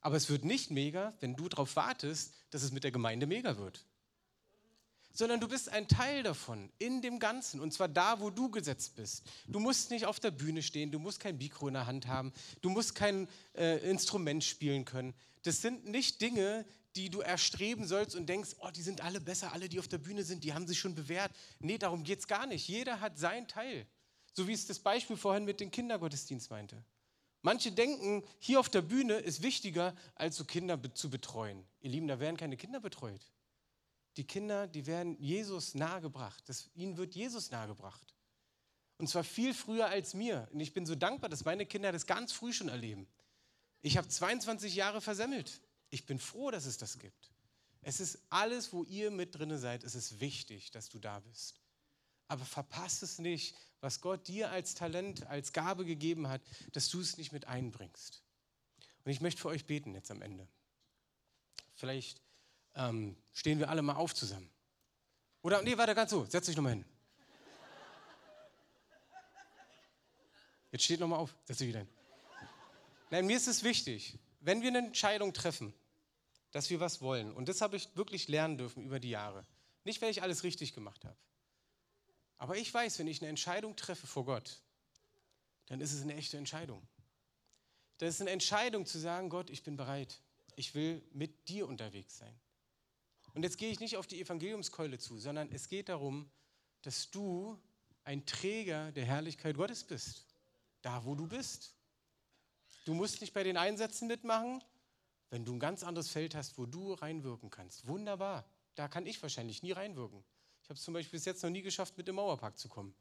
Aber 0.00 0.16
es 0.16 0.28
wird 0.28 0.44
nicht 0.44 0.70
mega, 0.70 1.14
wenn 1.20 1.36
du 1.36 1.48
darauf 1.48 1.76
wartest, 1.76 2.34
dass 2.50 2.62
es 2.62 2.72
mit 2.72 2.82
der 2.82 2.90
Gemeinde 2.90 3.26
mega 3.26 3.56
wird. 3.56 3.86
Sondern 5.12 5.40
du 5.40 5.46
bist 5.46 5.68
ein 5.68 5.86
Teil 5.86 6.22
davon, 6.22 6.72
in 6.78 7.02
dem 7.02 7.18
Ganzen, 7.18 7.60
und 7.60 7.72
zwar 7.72 7.88
da, 7.88 8.18
wo 8.18 8.30
du 8.30 8.50
gesetzt 8.50 8.96
bist. 8.96 9.22
Du 9.46 9.60
musst 9.60 9.90
nicht 9.90 10.06
auf 10.06 10.18
der 10.18 10.30
Bühne 10.30 10.62
stehen, 10.62 10.90
du 10.90 10.98
musst 10.98 11.20
kein 11.20 11.36
Mikro 11.36 11.68
in 11.68 11.74
der 11.74 11.86
Hand 11.86 12.06
haben, 12.06 12.32
du 12.62 12.70
musst 12.70 12.94
kein 12.94 13.28
äh, 13.54 13.78
Instrument 13.88 14.42
spielen 14.42 14.84
können. 14.84 15.14
Das 15.42 15.60
sind 15.60 15.86
nicht 15.86 16.20
Dinge, 16.20 16.64
die 16.96 17.10
du 17.10 17.20
erstreben 17.20 17.86
sollst 17.86 18.16
und 18.16 18.26
denkst, 18.26 18.56
oh, 18.58 18.70
die 18.70 18.82
sind 18.82 19.02
alle 19.02 19.20
besser, 19.20 19.52
alle, 19.52 19.68
die 19.68 19.78
auf 19.78 19.88
der 19.88 19.98
Bühne 19.98 20.24
sind, 20.24 20.44
die 20.44 20.52
haben 20.52 20.66
sich 20.66 20.78
schon 20.78 20.94
bewährt. 20.94 21.32
Nee, 21.60 21.78
darum 21.78 22.02
geht 22.02 22.20
es 22.20 22.26
gar 22.26 22.46
nicht. 22.46 22.66
Jeder 22.66 23.00
hat 23.00 23.18
seinen 23.18 23.46
Teil. 23.46 23.86
So 24.32 24.48
wie 24.48 24.52
es 24.52 24.66
das 24.66 24.78
Beispiel 24.78 25.16
vorhin 25.16 25.44
mit 25.44 25.60
dem 25.60 25.70
Kindergottesdienst 25.70 26.50
meinte. 26.50 26.82
Manche 27.42 27.72
denken, 27.72 28.22
hier 28.38 28.60
auf 28.60 28.68
der 28.68 28.82
Bühne 28.82 29.14
ist 29.14 29.42
wichtiger, 29.42 29.96
als 30.14 30.36
so 30.36 30.44
Kinder 30.44 30.80
zu 30.94 31.10
betreuen. 31.10 31.64
Ihr 31.80 31.90
Lieben, 31.90 32.06
da 32.06 32.20
werden 32.20 32.36
keine 32.36 32.56
Kinder 32.56 32.80
betreut. 32.80 33.20
Die 34.16 34.24
Kinder, 34.24 34.68
die 34.68 34.86
werden 34.86 35.16
Jesus 35.20 35.74
nahegebracht. 35.74 36.48
Das, 36.48 36.70
ihnen 36.74 36.96
wird 36.96 37.14
Jesus 37.14 37.50
nahegebracht. 37.50 38.14
Und 38.98 39.08
zwar 39.08 39.24
viel 39.24 39.54
früher 39.54 39.86
als 39.86 40.14
mir. 40.14 40.48
Und 40.52 40.60
ich 40.60 40.72
bin 40.72 40.86
so 40.86 40.94
dankbar, 40.94 41.28
dass 41.28 41.44
meine 41.44 41.66
Kinder 41.66 41.90
das 41.90 42.06
ganz 42.06 42.30
früh 42.30 42.52
schon 42.52 42.68
erleben. 42.68 43.08
Ich 43.80 43.96
habe 43.96 44.06
22 44.06 44.76
Jahre 44.76 45.00
versemmelt. 45.00 45.60
Ich 45.90 46.06
bin 46.06 46.20
froh, 46.20 46.50
dass 46.50 46.66
es 46.66 46.78
das 46.78 46.98
gibt. 46.98 47.32
Es 47.80 47.98
ist 47.98 48.20
alles, 48.30 48.72
wo 48.72 48.84
ihr 48.84 49.10
mit 49.10 49.36
drin 49.36 49.58
seid, 49.58 49.82
es 49.82 49.96
ist 49.96 50.20
wichtig, 50.20 50.70
dass 50.70 50.88
du 50.88 51.00
da 51.00 51.18
bist. 51.18 51.61
Aber 52.32 52.46
verpasst 52.46 53.02
es 53.02 53.18
nicht, 53.18 53.54
was 53.82 54.00
Gott 54.00 54.26
dir 54.26 54.50
als 54.50 54.74
Talent, 54.74 55.26
als 55.26 55.52
Gabe 55.52 55.84
gegeben 55.84 56.28
hat, 56.28 56.40
dass 56.72 56.88
du 56.88 56.98
es 56.98 57.18
nicht 57.18 57.30
mit 57.30 57.46
einbringst. 57.46 58.22
Und 59.04 59.12
ich 59.12 59.20
möchte 59.20 59.42
für 59.42 59.48
euch 59.48 59.66
beten 59.66 59.94
jetzt 59.94 60.10
am 60.10 60.22
Ende. 60.22 60.48
Vielleicht 61.74 62.22
ähm, 62.74 63.18
stehen 63.34 63.58
wir 63.58 63.68
alle 63.68 63.82
mal 63.82 63.96
auf 63.96 64.14
zusammen. 64.14 64.50
Oder, 65.42 65.60
nee, 65.60 65.76
warte, 65.76 65.94
ganz 65.94 66.10
so, 66.10 66.24
setz 66.24 66.46
dich 66.46 66.56
nochmal 66.56 66.72
hin. 66.72 66.86
Jetzt 70.70 70.84
steht 70.84 71.00
nochmal 71.00 71.18
auf, 71.18 71.36
setz 71.44 71.58
dich 71.58 71.68
wieder 71.68 71.80
hin. 71.80 71.88
Nein, 73.10 73.26
mir 73.26 73.36
ist 73.36 73.46
es 73.46 73.62
wichtig, 73.62 74.18
wenn 74.40 74.62
wir 74.62 74.68
eine 74.68 74.78
Entscheidung 74.78 75.34
treffen, 75.34 75.74
dass 76.50 76.70
wir 76.70 76.80
was 76.80 77.02
wollen, 77.02 77.30
und 77.30 77.50
das 77.50 77.60
habe 77.60 77.76
ich 77.76 77.94
wirklich 77.94 78.28
lernen 78.28 78.56
dürfen 78.56 78.86
über 78.86 79.00
die 79.00 79.10
Jahre. 79.10 79.46
Nicht, 79.84 80.00
weil 80.00 80.10
ich 80.10 80.22
alles 80.22 80.44
richtig 80.44 80.72
gemacht 80.72 81.04
habe. 81.04 81.18
Aber 82.42 82.56
ich 82.56 82.74
weiß, 82.74 82.98
wenn 82.98 83.06
ich 83.06 83.22
eine 83.22 83.28
Entscheidung 83.28 83.76
treffe 83.76 84.08
vor 84.08 84.24
Gott, 84.24 84.62
dann 85.66 85.80
ist 85.80 85.92
es 85.92 86.02
eine 86.02 86.16
echte 86.16 86.38
Entscheidung. 86.38 86.82
Das 87.98 88.16
ist 88.16 88.20
eine 88.20 88.30
Entscheidung 88.30 88.84
zu 88.84 88.98
sagen, 88.98 89.28
Gott, 89.28 89.48
ich 89.48 89.62
bin 89.62 89.76
bereit. 89.76 90.20
Ich 90.56 90.74
will 90.74 91.00
mit 91.12 91.48
dir 91.48 91.68
unterwegs 91.68 92.18
sein. 92.18 92.34
Und 93.34 93.44
jetzt 93.44 93.58
gehe 93.58 93.70
ich 93.70 93.78
nicht 93.78 93.96
auf 93.96 94.08
die 94.08 94.20
Evangeliumskeule 94.20 94.98
zu, 94.98 95.20
sondern 95.20 95.52
es 95.52 95.68
geht 95.68 95.88
darum, 95.88 96.28
dass 96.80 97.12
du 97.12 97.62
ein 98.02 98.26
Träger 98.26 98.90
der 98.90 99.04
Herrlichkeit 99.04 99.56
Gottes 99.56 99.84
bist. 99.84 100.26
Da, 100.80 101.04
wo 101.04 101.14
du 101.14 101.28
bist. 101.28 101.76
Du 102.86 102.94
musst 102.94 103.20
nicht 103.20 103.34
bei 103.34 103.44
den 103.44 103.56
Einsätzen 103.56 104.08
mitmachen, 104.08 104.64
wenn 105.30 105.44
du 105.44 105.52
ein 105.52 105.60
ganz 105.60 105.84
anderes 105.84 106.08
Feld 106.08 106.34
hast, 106.34 106.58
wo 106.58 106.66
du 106.66 106.94
reinwirken 106.94 107.50
kannst. 107.50 107.86
Wunderbar. 107.86 108.44
Da 108.74 108.88
kann 108.88 109.06
ich 109.06 109.22
wahrscheinlich 109.22 109.62
nie 109.62 109.70
reinwirken. 109.70 110.24
Ich 110.72 110.74
habe 110.74 110.78
es 110.78 110.84
zum 110.84 110.94
Beispiel 110.94 111.18
bis 111.18 111.26
jetzt 111.26 111.42
noch 111.42 111.50
nie 111.50 111.60
geschafft, 111.60 111.98
mit 111.98 112.08
dem 112.08 112.14
Mauerpark 112.14 112.58
zu 112.58 112.66
kommen. 112.66 112.94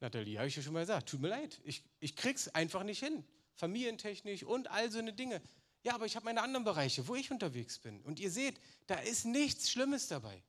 Nathalie, 0.00 0.36
habe 0.36 0.48
ich 0.48 0.56
ja 0.56 0.62
schon 0.62 0.74
mal 0.74 0.80
gesagt, 0.80 1.08
tut 1.08 1.18
mir 1.18 1.28
leid. 1.28 1.58
Ich, 1.64 1.82
ich 1.98 2.14
krieg's 2.14 2.48
einfach 2.48 2.82
nicht 2.82 3.02
hin. 3.02 3.24
Familientechnisch 3.54 4.42
und 4.42 4.70
all 4.70 4.90
so 4.90 4.98
eine 4.98 5.14
Dinge. 5.14 5.40
Ja, 5.82 5.94
aber 5.94 6.04
ich 6.04 6.14
habe 6.14 6.26
meine 6.26 6.42
anderen 6.42 6.62
Bereiche, 6.62 7.08
wo 7.08 7.14
ich 7.14 7.30
unterwegs 7.30 7.78
bin. 7.78 8.02
Und 8.02 8.20
ihr 8.20 8.30
seht, 8.30 8.60
da 8.86 8.96
ist 8.96 9.24
nichts 9.24 9.70
Schlimmes 9.70 10.08
dabei. 10.08 10.42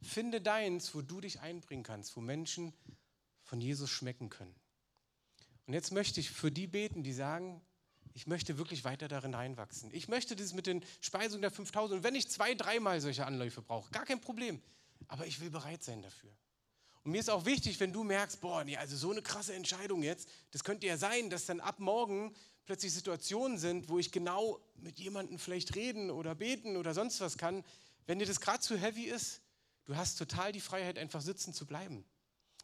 Finde 0.00 0.40
deins, 0.40 0.94
wo 0.94 1.02
du 1.02 1.20
dich 1.20 1.40
einbringen 1.40 1.82
kannst, 1.82 2.16
wo 2.16 2.22
Menschen 2.22 2.72
von 3.42 3.60
Jesus 3.60 3.90
schmecken 3.90 4.30
können. 4.30 4.54
Und 5.66 5.74
jetzt 5.74 5.92
möchte 5.92 6.18
ich 6.18 6.30
für 6.30 6.50
die 6.50 6.66
beten, 6.66 7.02
die 7.02 7.12
sagen, 7.12 7.60
ich 8.14 8.26
möchte 8.26 8.58
wirklich 8.58 8.84
weiter 8.84 9.08
darin 9.08 9.34
reinwachsen. 9.34 9.90
Ich 9.92 10.08
möchte 10.08 10.36
das 10.36 10.52
mit 10.52 10.66
den 10.66 10.84
Speisungen 11.00 11.42
der 11.42 11.50
5000. 11.50 11.98
Und 11.98 12.04
wenn 12.04 12.14
ich 12.14 12.28
zwei, 12.28 12.54
dreimal 12.54 13.00
solche 13.00 13.26
Anläufe 13.26 13.62
brauche, 13.62 13.90
gar 13.90 14.04
kein 14.04 14.20
Problem. 14.20 14.60
Aber 15.08 15.26
ich 15.26 15.40
will 15.40 15.50
bereit 15.50 15.82
sein 15.82 16.02
dafür. 16.02 16.30
Und 17.04 17.12
mir 17.12 17.18
ist 17.18 17.30
auch 17.30 17.44
wichtig, 17.44 17.80
wenn 17.80 17.92
du 17.92 18.04
merkst, 18.04 18.40
boah, 18.40 18.62
nee, 18.64 18.76
also 18.76 18.96
so 18.96 19.10
eine 19.10 19.22
krasse 19.22 19.54
Entscheidung 19.54 20.02
jetzt, 20.02 20.28
das 20.52 20.62
könnte 20.62 20.86
ja 20.86 20.96
sein, 20.96 21.30
dass 21.30 21.46
dann 21.46 21.60
ab 21.60 21.80
morgen 21.80 22.32
plötzlich 22.64 22.92
Situationen 22.92 23.58
sind, 23.58 23.88
wo 23.88 23.98
ich 23.98 24.12
genau 24.12 24.60
mit 24.76 25.00
jemandem 25.00 25.38
vielleicht 25.38 25.74
reden 25.74 26.10
oder 26.10 26.34
beten 26.34 26.76
oder 26.76 26.94
sonst 26.94 27.20
was 27.20 27.36
kann. 27.36 27.64
Wenn 28.06 28.18
dir 28.18 28.26
das 28.26 28.40
gerade 28.40 28.60
zu 28.60 28.78
heavy 28.78 29.04
ist, 29.04 29.42
du 29.84 29.96
hast 29.96 30.16
total 30.16 30.52
die 30.52 30.60
Freiheit, 30.60 30.96
einfach 30.98 31.20
sitzen 31.20 31.52
zu 31.52 31.66
bleiben. 31.66 32.04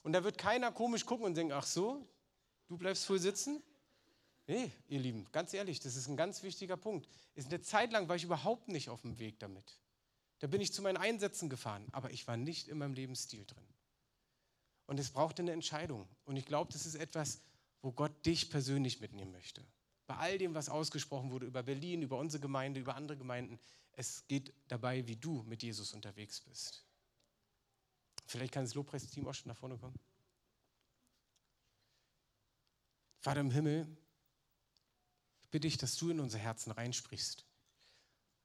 Und 0.03 0.13
da 0.13 0.23
wird 0.23 0.39
keiner 0.39 0.71
komisch 0.71 1.05
gucken 1.05 1.27
und 1.27 1.37
denken, 1.37 1.53
ach 1.53 1.67
so, 1.67 2.07
du 2.69 2.79
bleibst 2.79 3.07
voll 3.07 3.19
sitzen? 3.19 3.61
Nee, 4.49 4.73
ihr 4.89 4.99
Lieben, 4.99 5.31
ganz 5.31 5.53
ehrlich, 5.53 5.79
das 5.79 5.95
ist 5.95 6.09
ein 6.09 6.17
ganz 6.17 6.43
wichtiger 6.43 6.79
Punkt. 6.79 7.07
Ist 7.35 7.49
eine 7.49 7.61
Zeit 7.61 7.93
lang 7.93 8.09
war 8.09 8.17
ich 8.17 8.25
überhaupt 8.25 8.69
nicht 8.69 8.89
auf 8.89 9.03
dem 9.03 9.19
Weg 9.19 9.39
damit. 9.41 9.79
Da 10.39 10.47
bin 10.47 10.63
ich 10.63 10.73
zu 10.73 10.81
meinen 10.81 10.97
Einsätzen 10.97 11.51
gefahren, 11.51 11.87
aber 11.93 12.11
ich 12.13 12.27
war 12.27 12.39
nicht 12.39 12.69
in 12.69 12.79
meinem 12.79 12.95
Lebensstil 12.95 13.45
drin. 13.45 13.67
Und 14.87 14.99
es 14.99 15.11
brauchte 15.11 15.43
eine 15.43 15.53
Entscheidung. 15.53 16.09
Und 16.25 16.37
ich 16.37 16.47
glaube, 16.47 16.73
das 16.73 16.87
ist 16.87 16.95
etwas, 16.95 17.43
wo 17.83 17.93
Gott 17.93 18.25
dich 18.25 18.49
persönlich 18.49 19.01
mitnehmen 19.01 19.33
möchte. 19.33 19.63
Bei 20.07 20.17
all 20.17 20.39
dem, 20.39 20.55
was 20.55 20.71
ausgesprochen 20.71 21.31
wurde 21.31 21.45
über 21.45 21.63
Berlin, 21.63 22.01
über 22.01 22.17
unsere 22.17 22.41
Gemeinde, 22.41 22.81
über 22.81 22.95
andere 22.95 23.19
Gemeinden, 23.19 23.61
es 23.93 24.27
geht 24.29 24.55
dabei, 24.69 25.07
wie 25.07 25.17
du 25.17 25.43
mit 25.43 25.63
Jesus 25.63 25.93
unterwegs 25.93 26.41
bist. 26.41 26.87
Vielleicht 28.25 28.55
kann 28.55 28.65
das 28.65 28.73
Lobpreisteam 28.73 29.29
auch 29.29 29.35
schon 29.35 29.49
nach 29.49 29.59
vorne 29.59 29.77
kommen. 29.77 29.99
Vater 33.21 33.41
im 33.41 33.51
Himmel, 33.51 33.87
bitte 35.51 35.67
dich, 35.67 35.79
dass 35.79 35.97
du 35.97 36.11
in 36.11 36.21
unser 36.21 36.39
Herzen 36.39 36.71
reinsprichst. 36.71 37.45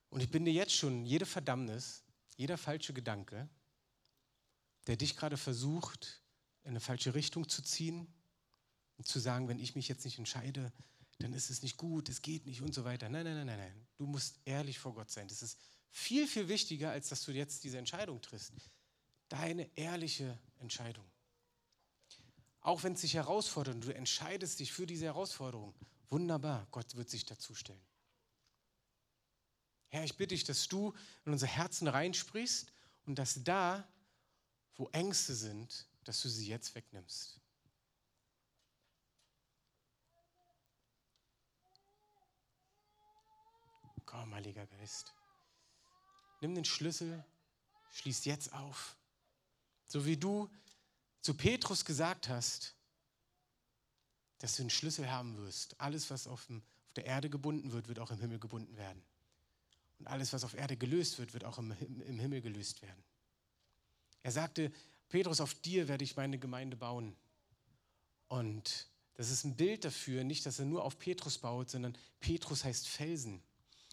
Und 0.09 0.21
ich 0.21 0.29
binde 0.29 0.51
jetzt 0.51 0.73
schon 0.73 1.05
jede 1.05 1.25
Verdammnis, 1.25 2.03
jeder 2.35 2.57
falsche 2.57 2.93
Gedanke, 2.93 3.49
der 4.87 4.95
dich 4.95 5.15
gerade 5.15 5.37
versucht, 5.37 6.21
in 6.63 6.71
eine 6.71 6.79
falsche 6.79 7.13
Richtung 7.13 7.49
zu 7.49 7.61
ziehen 7.61 8.07
und 8.97 9.07
zu 9.07 9.19
sagen, 9.19 9.47
wenn 9.47 9.59
ich 9.59 9.75
mich 9.75 9.87
jetzt 9.87 10.05
nicht 10.05 10.19
entscheide, 10.19 10.71
dann 11.19 11.33
ist 11.33 11.49
es 11.49 11.61
nicht 11.61 11.77
gut, 11.77 12.09
es 12.09 12.21
geht 12.21 12.45
nicht 12.45 12.61
und 12.61 12.73
so 12.73 12.83
weiter. 12.83 13.09
Nein, 13.09 13.25
nein, 13.25 13.35
nein, 13.35 13.47
nein, 13.47 13.59
nein. 13.59 13.87
Du 13.97 14.05
musst 14.05 14.39
ehrlich 14.45 14.79
vor 14.79 14.93
Gott 14.93 15.09
sein. 15.09 15.27
Das 15.27 15.41
ist 15.41 15.57
viel, 15.89 16.27
viel 16.27 16.47
wichtiger, 16.47 16.91
als 16.91 17.09
dass 17.09 17.23
du 17.23 17.31
jetzt 17.31 17.63
diese 17.63 17.77
Entscheidung 17.77 18.21
triffst. 18.21 18.53
Deine 19.29 19.69
ehrliche 19.77 20.37
Entscheidung. 20.59 21.05
Auch 22.61 22.83
wenn 22.83 22.93
es 22.93 23.01
dich 23.01 23.13
herausfordert 23.13 23.75
und 23.75 23.85
du 23.85 23.93
entscheidest 23.93 24.59
dich 24.59 24.71
für 24.71 24.87
diese 24.87 25.05
Herausforderung, 25.05 25.73
wunderbar, 26.09 26.67
Gott 26.71 26.95
wird 26.95 27.09
sich 27.09 27.25
dazu 27.25 27.55
stellen. 27.55 27.85
Herr, 29.89 30.03
ich 30.03 30.17
bitte 30.17 30.33
dich, 30.33 30.43
dass 30.43 30.67
du 30.67 30.93
in 31.25 31.33
unser 31.33 31.47
Herzen 31.47 31.87
reinsprichst 31.87 32.73
und 33.05 33.15
dass 33.15 33.43
da, 33.43 33.87
wo 34.75 34.89
Ängste 34.89 35.35
sind, 35.35 35.87
dass 36.03 36.21
du 36.21 36.29
sie 36.29 36.47
jetzt 36.47 36.73
wegnimmst. 36.73 37.39
Komm, 44.05 44.33
Heiliger 44.33 44.65
Geist. 44.67 45.13
Nimm 46.41 46.55
den 46.55 46.65
Schlüssel, 46.65 47.23
schließ 47.91 48.25
jetzt 48.25 48.51
auf. 48.53 48.97
So 49.85 50.05
wie 50.05 50.17
du 50.17 50.49
zu 51.21 51.35
Petrus 51.35 51.85
gesagt 51.85 52.29
hast, 52.29 52.75
dass 54.43 54.57
du 54.57 54.63
einen 54.63 54.69
Schlüssel 54.69 55.09
haben 55.09 55.37
wirst. 55.37 55.79
Alles, 55.79 56.11
was 56.11 56.27
auf, 56.27 56.47
dem, 56.47 56.57
auf 56.57 56.93
der 56.95 57.05
Erde 57.05 57.29
gebunden 57.29 57.71
wird, 57.71 57.87
wird 57.87 57.99
auch 57.99 58.11
im 58.11 58.19
Himmel 58.19 58.39
gebunden 58.39 58.75
werden. 58.75 59.01
Und 59.99 60.07
alles, 60.07 60.33
was 60.33 60.43
auf 60.43 60.53
Erde 60.53 60.75
gelöst 60.75 61.17
wird, 61.17 61.33
wird 61.33 61.45
auch 61.45 61.59
im, 61.59 61.71
im 61.79 62.19
Himmel 62.19 62.41
gelöst 62.41 62.81
werden. 62.81 63.01
Er 64.21 64.33
sagte, 64.33 64.69
Petrus, 65.07 65.39
auf 65.39 65.53
dir 65.53 65.87
werde 65.87 66.03
ich 66.03 66.17
meine 66.17 66.39
Gemeinde 66.39 66.75
bauen. 66.75 67.15
Und 68.27 68.89
das 69.13 69.29
ist 69.29 69.45
ein 69.45 69.55
Bild 69.55 69.85
dafür, 69.85 70.25
nicht, 70.25 70.45
dass 70.45 70.59
er 70.59 70.65
nur 70.65 70.83
auf 70.83 70.99
Petrus 70.99 71.37
baut, 71.37 71.69
sondern 71.69 71.97
Petrus 72.19 72.65
heißt 72.65 72.89
Felsen. 72.89 73.41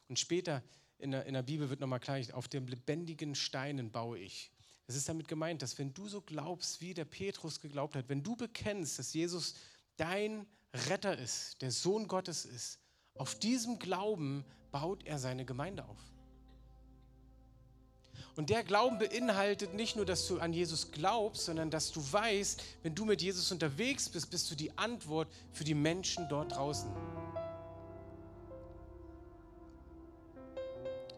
Und 0.08 0.18
später 0.18 0.64
in 0.98 1.12
der, 1.12 1.26
in 1.26 1.34
der 1.34 1.44
Bibel 1.44 1.70
wird 1.70 1.78
nochmal 1.78 2.00
klar, 2.00 2.18
auf 2.32 2.48
den 2.48 2.66
lebendigen 2.66 3.36
Steinen 3.36 3.92
baue 3.92 4.18
ich. 4.18 4.50
Es 4.88 4.96
ist 4.96 5.08
damit 5.08 5.28
gemeint, 5.28 5.62
dass 5.62 5.78
wenn 5.78 5.94
du 5.94 6.08
so 6.08 6.20
glaubst, 6.20 6.80
wie 6.80 6.92
der 6.92 7.04
Petrus 7.04 7.60
geglaubt 7.60 7.94
hat, 7.94 8.08
wenn 8.08 8.24
du 8.24 8.34
bekennst, 8.34 8.98
dass 8.98 9.14
Jesus 9.14 9.54
dein 10.00 10.46
Retter 10.72 11.18
ist, 11.18 11.60
der 11.62 11.70
Sohn 11.70 12.08
Gottes 12.08 12.44
ist, 12.44 12.78
auf 13.14 13.34
diesem 13.34 13.78
Glauben 13.78 14.44
baut 14.70 15.04
er 15.04 15.18
seine 15.18 15.44
Gemeinde 15.44 15.84
auf. 15.84 15.98
Und 18.36 18.48
der 18.48 18.62
Glauben 18.62 18.98
beinhaltet 18.98 19.74
nicht 19.74 19.96
nur, 19.96 20.06
dass 20.06 20.26
du 20.26 20.38
an 20.38 20.52
Jesus 20.52 20.92
glaubst, 20.92 21.44
sondern 21.44 21.70
dass 21.70 21.92
du 21.92 22.00
weißt, 22.00 22.62
wenn 22.82 22.94
du 22.94 23.04
mit 23.04 23.20
Jesus 23.20 23.50
unterwegs 23.52 24.08
bist, 24.08 24.30
bist 24.30 24.50
du 24.50 24.54
die 24.54 24.76
Antwort 24.78 25.28
für 25.52 25.64
die 25.64 25.74
Menschen 25.74 26.28
dort 26.28 26.52
draußen. 26.52 26.90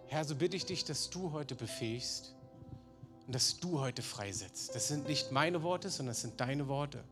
Herr, 0.09 0.25
so 0.25 0.35
bitte 0.35 0.57
ich 0.57 0.67
dich, 0.67 0.85
dass 0.85 1.11
du 1.11 1.33
heute 1.33 1.55
befähigst 1.55 2.35
und 3.27 3.35
dass 3.35 3.61
du 3.61 3.79
heute 3.79 4.03
freisetzt. 4.03 4.75
Das 4.75 4.89
sind 4.89 5.07
nicht 5.07 5.31
meine 5.31 5.63
Worte, 5.63 5.91
sondern 5.91 6.15
das 6.15 6.23
sind 6.23 6.41
deine 6.41 6.67
Worte. 6.67 7.05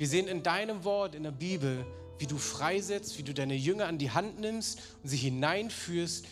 Wir 0.00 0.08
sehen 0.08 0.28
in 0.28 0.42
deinem 0.42 0.84
Wort 0.84 1.14
in 1.14 1.24
der 1.24 1.30
Bibel, 1.30 1.84
wie 2.16 2.26
du 2.26 2.38
freisetzt, 2.38 3.18
wie 3.18 3.22
du 3.22 3.34
deine 3.34 3.52
Jünger 3.52 3.86
an 3.86 3.98
die 3.98 4.10
Hand 4.10 4.40
nimmst 4.40 4.80
und 5.02 5.10
sie 5.10 5.18
hineinführst, 5.18 6.24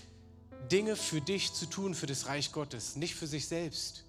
Dinge 0.72 0.96
für 0.96 1.20
dich 1.20 1.52
zu 1.52 1.66
tun, 1.66 1.94
für 1.94 2.06
das 2.06 2.28
Reich 2.28 2.52
Gottes. 2.52 2.96
Nicht 2.96 3.14
für 3.14 3.26
sich 3.26 3.46
selbst, 3.46 4.06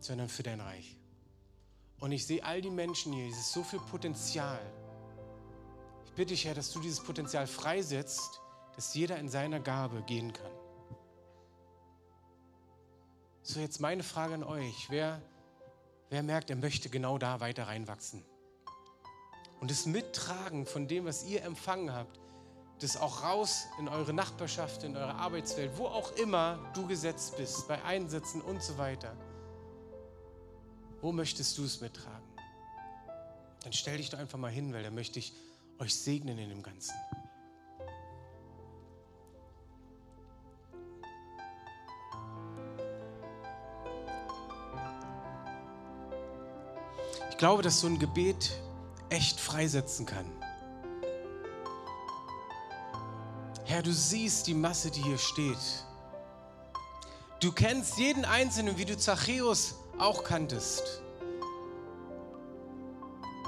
sondern 0.00 0.28
für 0.28 0.42
dein 0.42 0.60
Reich. 0.60 0.98
Und 2.00 2.12
ich 2.12 2.26
sehe 2.26 2.44
all 2.44 2.60
die 2.60 2.68
Menschen 2.68 3.14
hier, 3.14 3.30
es 3.30 3.38
ist 3.38 3.52
so 3.54 3.62
viel 3.62 3.78
Potenzial. 3.78 4.60
Ich 6.04 6.12
bitte 6.12 6.34
dich, 6.34 6.44
Herr, 6.44 6.54
dass 6.54 6.70
du 6.70 6.80
dieses 6.80 7.00
Potenzial 7.00 7.46
freisetzt, 7.46 8.42
dass 8.76 8.92
jeder 8.92 9.16
in 9.16 9.30
seiner 9.30 9.60
Gabe 9.60 10.02
gehen 10.02 10.34
kann. 10.34 10.52
So, 13.42 13.58
jetzt 13.58 13.80
meine 13.80 14.02
Frage 14.02 14.34
an 14.34 14.44
euch. 14.44 14.90
Wer, 14.90 15.22
wer 16.10 16.22
merkt, 16.22 16.50
er 16.50 16.56
möchte 16.56 16.90
genau 16.90 17.16
da 17.16 17.40
weiter 17.40 17.66
reinwachsen? 17.66 18.22
Und 19.60 19.70
das 19.70 19.84
Mittragen 19.84 20.64
von 20.64 20.88
dem, 20.88 21.04
was 21.04 21.24
ihr 21.24 21.42
empfangen 21.44 21.92
habt, 21.92 22.18
das 22.80 22.96
auch 22.96 23.22
raus 23.22 23.66
in 23.78 23.88
eure 23.88 24.14
Nachbarschaft, 24.14 24.84
in 24.84 24.96
eure 24.96 25.14
Arbeitswelt, 25.14 25.76
wo 25.76 25.86
auch 25.86 26.12
immer 26.16 26.58
du 26.74 26.86
gesetzt 26.86 27.36
bist, 27.36 27.68
bei 27.68 27.82
Einsätzen 27.84 28.40
und 28.40 28.62
so 28.62 28.78
weiter. 28.78 29.14
Wo 31.02 31.12
möchtest 31.12 31.58
du 31.58 31.64
es 31.64 31.82
mittragen? 31.82 32.26
Dann 33.62 33.74
stell 33.74 33.98
dich 33.98 34.08
doch 34.08 34.18
einfach 34.18 34.38
mal 34.38 34.50
hin, 34.50 34.72
weil 34.72 34.82
da 34.82 34.90
möchte 34.90 35.18
ich 35.18 35.34
euch 35.78 35.94
segnen 35.94 36.38
in 36.38 36.48
dem 36.48 36.62
Ganzen. 36.62 36.94
Ich 47.30 47.36
glaube, 47.36 47.62
dass 47.62 47.80
so 47.80 47.86
ein 47.86 47.98
Gebet 47.98 48.52
echt 49.10 49.38
freisetzen 49.38 50.06
kann. 50.06 50.24
Herr, 53.64 53.82
du 53.82 53.92
siehst 53.92 54.46
die 54.46 54.54
Masse, 54.54 54.90
die 54.90 55.02
hier 55.02 55.18
steht. 55.18 55.84
Du 57.38 57.52
kennst 57.52 57.98
jeden 57.98 58.24
Einzelnen, 58.24 58.76
wie 58.78 58.84
du 58.84 58.96
Zachäus 58.96 59.76
auch 59.98 60.24
kanntest. 60.24 61.02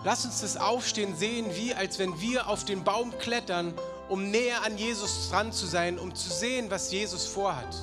Lass 0.04 0.24
uns 0.24 0.40
das 0.40 0.56
Aufstehen 0.56 1.16
sehen, 1.16 1.46
wie 1.54 1.74
als 1.74 1.98
wenn 1.98 2.20
wir 2.20 2.48
auf 2.48 2.64
den 2.64 2.82
Baum 2.84 3.16
klettern, 3.18 3.74
um 4.08 4.30
näher 4.30 4.62
an 4.64 4.76
Jesus 4.76 5.30
dran 5.30 5.52
zu 5.52 5.66
sein, 5.66 5.98
um 5.98 6.14
zu 6.14 6.28
sehen, 6.30 6.70
was 6.70 6.90
Jesus 6.90 7.26
vorhat. 7.26 7.74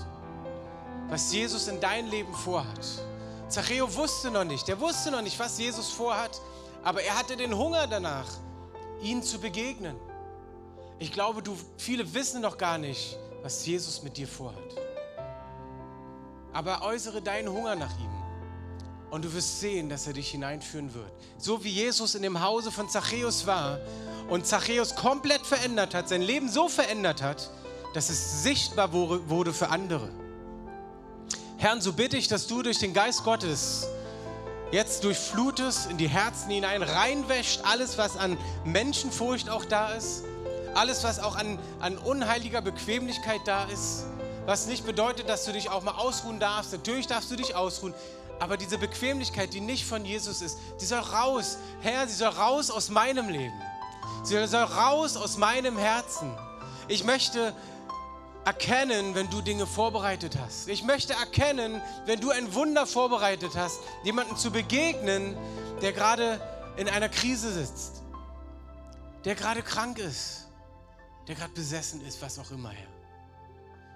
Was 1.08 1.34
Jesus 1.34 1.68
in 1.68 1.80
dein 1.80 2.08
Leben 2.08 2.34
vorhat. 2.34 2.86
Zachäus 3.48 3.96
wusste 3.96 4.32
noch 4.32 4.44
nicht, 4.44 4.68
der 4.68 4.80
wusste 4.80 5.12
noch 5.12 5.22
nicht, 5.22 5.40
was 5.40 5.58
Jesus 5.58 5.90
vorhat, 5.90 6.40
aber 6.84 7.04
er 7.04 7.18
hatte 7.18 7.36
den 7.36 7.56
Hunger 7.56 7.88
danach, 7.88 8.28
ihn 9.02 9.24
zu 9.24 9.40
begegnen. 9.40 9.96
Ich 11.00 11.12
glaube, 11.12 11.42
du, 11.42 11.56
viele 11.78 12.14
wissen 12.14 12.42
noch 12.42 12.58
gar 12.58 12.78
nicht, 12.78 13.18
was 13.42 13.66
Jesus 13.66 14.04
mit 14.04 14.18
dir 14.18 14.28
vorhat. 14.28 14.58
Aber 16.52 16.82
äußere 16.82 17.22
deinen 17.22 17.50
Hunger 17.50 17.76
nach 17.76 17.98
ihm. 18.00 18.10
Und 19.12 19.26
du 19.26 19.34
wirst 19.34 19.60
sehen, 19.60 19.90
dass 19.90 20.06
er 20.08 20.14
dich 20.14 20.30
hineinführen 20.32 20.94
wird. 20.94 21.12
So 21.38 21.64
wie 21.64 21.70
Jesus 21.70 22.16
in 22.16 22.22
dem 22.22 22.42
Hause 22.42 22.72
von 22.72 22.90
Zachäus 22.90 23.48
war 23.48 23.80
und 24.30 24.46
Zachäus 24.46 24.96
komplett 24.96 25.46
verändert 25.46 25.96
hat, 25.96 26.10
sein 26.10 26.22
Leben 26.22 26.50
so 26.50 26.68
verändert 26.70 27.22
hat, 27.22 27.50
dass 27.94 28.10
es 28.10 28.44
sichtbar 28.44 28.94
wurde 28.94 29.54
für 29.54 29.70
andere. 29.70 30.10
Herr, 31.58 31.82
so 31.82 31.92
bitte 31.94 32.18
ich, 32.18 32.28
dass 32.28 32.48
du 32.48 32.62
durch 32.62 32.78
den 32.78 32.94
Geist 32.94 33.24
Gottes 33.24 33.88
jetzt 34.72 35.04
durchflutest, 35.04 35.90
in 35.90 35.98
die 35.98 36.10
Herzen 36.10 36.52
hinein, 36.52 36.84
reinwäscht 36.84 37.62
alles, 37.64 37.98
was 37.98 38.18
an 38.18 38.38
Menschenfurcht 38.66 39.50
auch 39.50 39.66
da 39.66 39.94
ist, 39.94 40.24
alles, 40.76 41.04
was 41.04 41.20
auch 41.20 41.36
an, 41.36 41.60
an 41.80 41.98
unheiliger 41.98 42.62
Bequemlichkeit 42.62 43.42
da 43.46 43.66
ist, 43.66 44.06
was 44.46 44.68
nicht 44.68 44.86
bedeutet, 44.86 45.30
dass 45.30 45.46
du 45.46 45.52
dich 45.52 45.70
auch 45.70 45.84
mal 45.84 45.96
ausruhen 45.96 46.40
darfst. 46.40 46.72
Natürlich 46.72 47.08
darfst 47.08 47.32
du 47.32 47.36
dich 47.36 47.56
ausruhen, 47.56 47.94
aber 48.40 48.58
diese 48.58 48.78
Bequemlichkeit, 48.78 49.54
die 49.54 49.62
nicht 49.62 49.86
von 49.86 50.06
Jesus 50.06 50.42
ist, 50.42 50.58
die 50.80 50.86
soll 50.86 51.00
raus. 51.00 51.58
Herr, 51.82 52.08
sie 52.08 52.16
soll 52.16 52.30
raus 52.30 52.72
aus 52.72 52.90
meinem 52.90 53.30
Leben. 53.30 53.62
Sie 54.24 54.48
soll 54.48 54.64
raus 54.64 55.18
aus 55.18 55.38
meinem 55.38 55.78
Herzen. 55.78 56.32
Ich 56.88 57.04
möchte 57.04 57.54
erkennen, 58.46 59.16
wenn 59.16 59.30
du 59.30 59.42
Dinge 59.42 59.68
vorbereitet 59.68 60.38
hast. 60.40 60.68
Ich 60.70 60.84
möchte 60.84 61.14
erkennen, 61.14 61.82
wenn 62.06 62.20
du 62.20 62.32
ein 62.32 62.54
Wunder 62.54 62.88
vorbereitet 62.88 63.52
hast, 63.56 63.80
jemanden 64.04 64.38
zu 64.38 64.52
begegnen, 64.52 65.38
der 65.82 65.94
gerade 65.94 66.42
in 66.78 66.88
einer 66.88 67.10
Krise 67.10 67.52
sitzt, 67.52 68.02
der 69.26 69.36
gerade 69.36 69.62
krank 69.62 70.00
ist, 70.00 70.48
der 71.28 71.36
gerade 71.36 71.54
besessen 71.54 72.06
ist, 72.06 72.22
was 72.22 72.40
auch 72.40 72.52
immer, 72.52 72.72
Herr. 72.72 72.88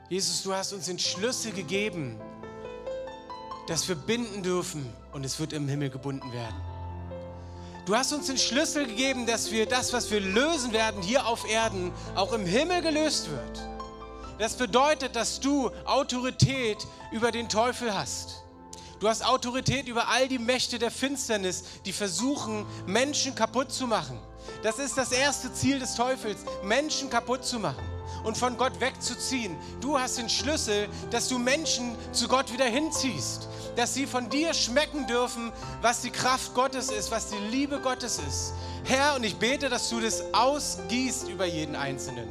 Jesus, 0.09 0.43
du 0.43 0.53
hast 0.53 0.73
uns 0.73 0.85
den 0.85 0.99
Schlüssel 0.99 1.51
gegeben, 1.53 2.19
dass 3.67 3.87
wir 3.87 3.95
binden 3.95 4.43
dürfen 4.43 4.93
und 5.13 5.25
es 5.25 5.39
wird 5.39 5.53
im 5.53 5.67
Himmel 5.67 5.89
gebunden 5.89 6.31
werden. 6.33 6.61
Du 7.85 7.95
hast 7.95 8.13
uns 8.13 8.27
den 8.27 8.37
Schlüssel 8.37 8.85
gegeben, 8.85 9.25
dass 9.25 9.51
wir 9.51 9.65
das, 9.65 9.91
was 9.91 10.09
wir 10.11 10.21
lösen 10.21 10.71
werden 10.71 11.01
hier 11.01 11.25
auf 11.27 11.49
Erden, 11.49 11.91
auch 12.15 12.31
im 12.33 12.45
Himmel 12.45 12.81
gelöst 12.81 13.29
wird. 13.29 13.72
Das 14.39 14.55
bedeutet, 14.55 15.15
dass 15.15 15.39
du 15.39 15.69
Autorität 15.85 16.77
über 17.11 17.31
den 17.31 17.49
Teufel 17.49 17.93
hast. 17.93 18.43
Du 18.99 19.09
hast 19.09 19.25
Autorität 19.25 19.87
über 19.87 20.07
all 20.07 20.27
die 20.27 20.39
Mächte 20.39 20.79
der 20.79 20.89
Finsternis, 20.89 21.65
die 21.85 21.93
versuchen, 21.93 22.65
Menschen 22.85 23.35
kaputt 23.35 23.71
zu 23.71 23.85
machen. 23.85 24.17
Das 24.61 24.79
ist 24.79 24.97
das 24.97 25.11
erste 25.11 25.53
Ziel 25.53 25.79
des 25.79 25.95
Teufels, 25.95 26.39
Menschen 26.63 27.09
kaputt 27.09 27.43
zu 27.45 27.59
machen 27.59 27.83
und 28.23 28.37
von 28.37 28.57
Gott 28.57 28.79
wegzuziehen. 28.79 29.57
Du 29.81 29.99
hast 29.99 30.17
den 30.17 30.29
Schlüssel, 30.29 30.87
dass 31.11 31.27
du 31.27 31.37
Menschen 31.37 31.95
zu 32.11 32.27
Gott 32.27 32.51
wieder 32.53 32.65
hinziehst, 32.65 33.47
dass 33.75 33.93
sie 33.93 34.07
von 34.07 34.29
dir 34.29 34.53
schmecken 34.53 35.05
dürfen, 35.07 35.51
was 35.81 36.01
die 36.01 36.11
Kraft 36.11 36.53
Gottes 36.53 36.89
ist, 36.89 37.11
was 37.11 37.29
die 37.29 37.49
Liebe 37.51 37.81
Gottes 37.81 38.19
ist. 38.19 38.53
Herr, 38.85 39.15
und 39.15 39.23
ich 39.23 39.35
bete, 39.35 39.69
dass 39.69 39.89
du 39.89 39.99
das 39.99 40.23
ausgießt 40.33 41.27
über 41.27 41.45
jeden 41.45 41.75
Einzelnen. 41.75 42.29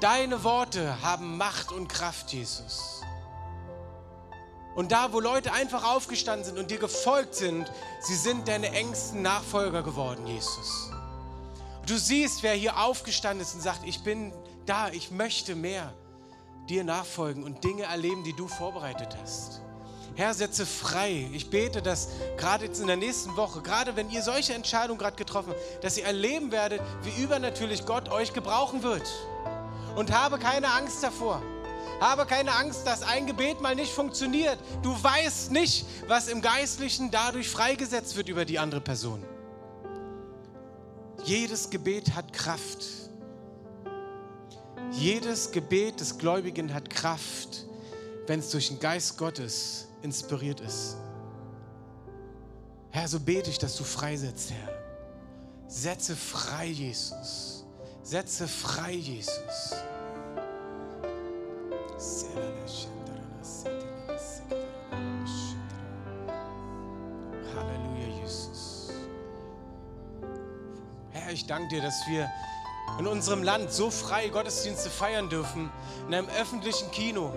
Deine 0.00 0.44
Worte 0.44 1.02
haben 1.02 1.36
Macht 1.36 1.72
und 1.72 1.88
Kraft, 1.88 2.32
Jesus. 2.32 3.02
Und 4.76 4.92
da, 4.92 5.12
wo 5.12 5.18
Leute 5.18 5.52
einfach 5.52 5.82
aufgestanden 5.82 6.44
sind 6.44 6.56
und 6.56 6.70
dir 6.70 6.78
gefolgt 6.78 7.34
sind, 7.34 7.68
sie 8.00 8.14
sind 8.14 8.46
deine 8.46 8.70
engsten 8.70 9.22
Nachfolger 9.22 9.82
geworden, 9.82 10.24
Jesus. 10.28 10.92
Du 11.84 11.98
siehst, 11.98 12.44
wer 12.44 12.52
hier 12.52 12.78
aufgestanden 12.78 13.44
ist 13.44 13.54
und 13.54 13.60
sagt, 13.60 13.80
ich 13.84 14.04
bin 14.04 14.32
da, 14.66 14.88
ich 14.90 15.10
möchte 15.10 15.56
mehr 15.56 15.92
dir 16.68 16.84
nachfolgen 16.84 17.42
und 17.42 17.64
Dinge 17.64 17.84
erleben, 17.84 18.22
die 18.22 18.34
du 18.34 18.46
vorbereitet 18.46 19.16
hast. 19.20 19.62
Herr, 20.14 20.32
setze 20.32 20.64
frei. 20.64 21.28
Ich 21.32 21.50
bete, 21.50 21.82
dass 21.82 22.08
gerade 22.36 22.66
jetzt 22.66 22.80
in 22.80 22.86
der 22.86 22.96
nächsten 22.96 23.36
Woche, 23.36 23.62
gerade 23.62 23.96
wenn 23.96 24.10
ihr 24.10 24.22
solche 24.22 24.54
Entscheidungen 24.54 24.98
gerade 24.98 25.16
getroffen 25.16 25.50
habt, 25.50 25.84
dass 25.84 25.96
ihr 25.96 26.04
erleben 26.04 26.52
werdet, 26.52 26.82
wie 27.02 27.20
übernatürlich 27.22 27.84
Gott 27.84 28.10
euch 28.10 28.32
gebrauchen 28.32 28.84
wird. 28.84 29.08
Und 29.98 30.12
habe 30.12 30.38
keine 30.38 30.68
Angst 30.68 31.02
davor. 31.02 31.42
Habe 31.98 32.24
keine 32.24 32.52
Angst, 32.52 32.86
dass 32.86 33.02
ein 33.02 33.26
Gebet 33.26 33.60
mal 33.60 33.74
nicht 33.74 33.92
funktioniert. 33.92 34.56
Du 34.80 34.90
weißt 34.90 35.50
nicht, 35.50 35.86
was 36.06 36.28
im 36.28 36.40
Geistlichen 36.40 37.10
dadurch 37.10 37.48
freigesetzt 37.48 38.14
wird 38.14 38.28
über 38.28 38.44
die 38.44 38.60
andere 38.60 38.80
Person. 38.80 39.24
Jedes 41.24 41.68
Gebet 41.68 42.14
hat 42.14 42.32
Kraft. 42.32 42.84
Jedes 44.92 45.50
Gebet 45.50 45.98
des 45.98 46.16
Gläubigen 46.16 46.72
hat 46.72 46.88
Kraft, 46.90 47.66
wenn 48.28 48.38
es 48.38 48.50
durch 48.50 48.68
den 48.68 48.78
Geist 48.78 49.18
Gottes 49.18 49.88
inspiriert 50.02 50.60
ist. 50.60 50.96
Herr, 52.90 53.08
so 53.08 53.18
bete 53.18 53.50
ich, 53.50 53.58
dass 53.58 53.76
du 53.76 53.82
freisetzt, 53.82 54.52
Herr. 54.52 54.68
Setze 55.66 56.14
frei, 56.14 56.66
Jesus. 56.66 57.47
Setze 58.08 58.48
frei, 58.48 58.92
Jesus. 58.92 59.74
Halleluja, 67.54 68.22
Jesus. 68.22 68.92
Herr, 71.10 71.32
ich 71.32 71.46
danke 71.46 71.68
dir, 71.68 71.82
dass 71.82 72.06
wir 72.08 72.30
in 72.98 73.06
unserem 73.06 73.42
Land 73.42 73.70
so 73.70 73.90
frei 73.90 74.28
Gottesdienste 74.28 74.88
feiern 74.88 75.28
dürfen, 75.28 75.70
in 76.06 76.14
einem 76.14 76.28
öffentlichen 76.30 76.90
Kino. 76.90 77.34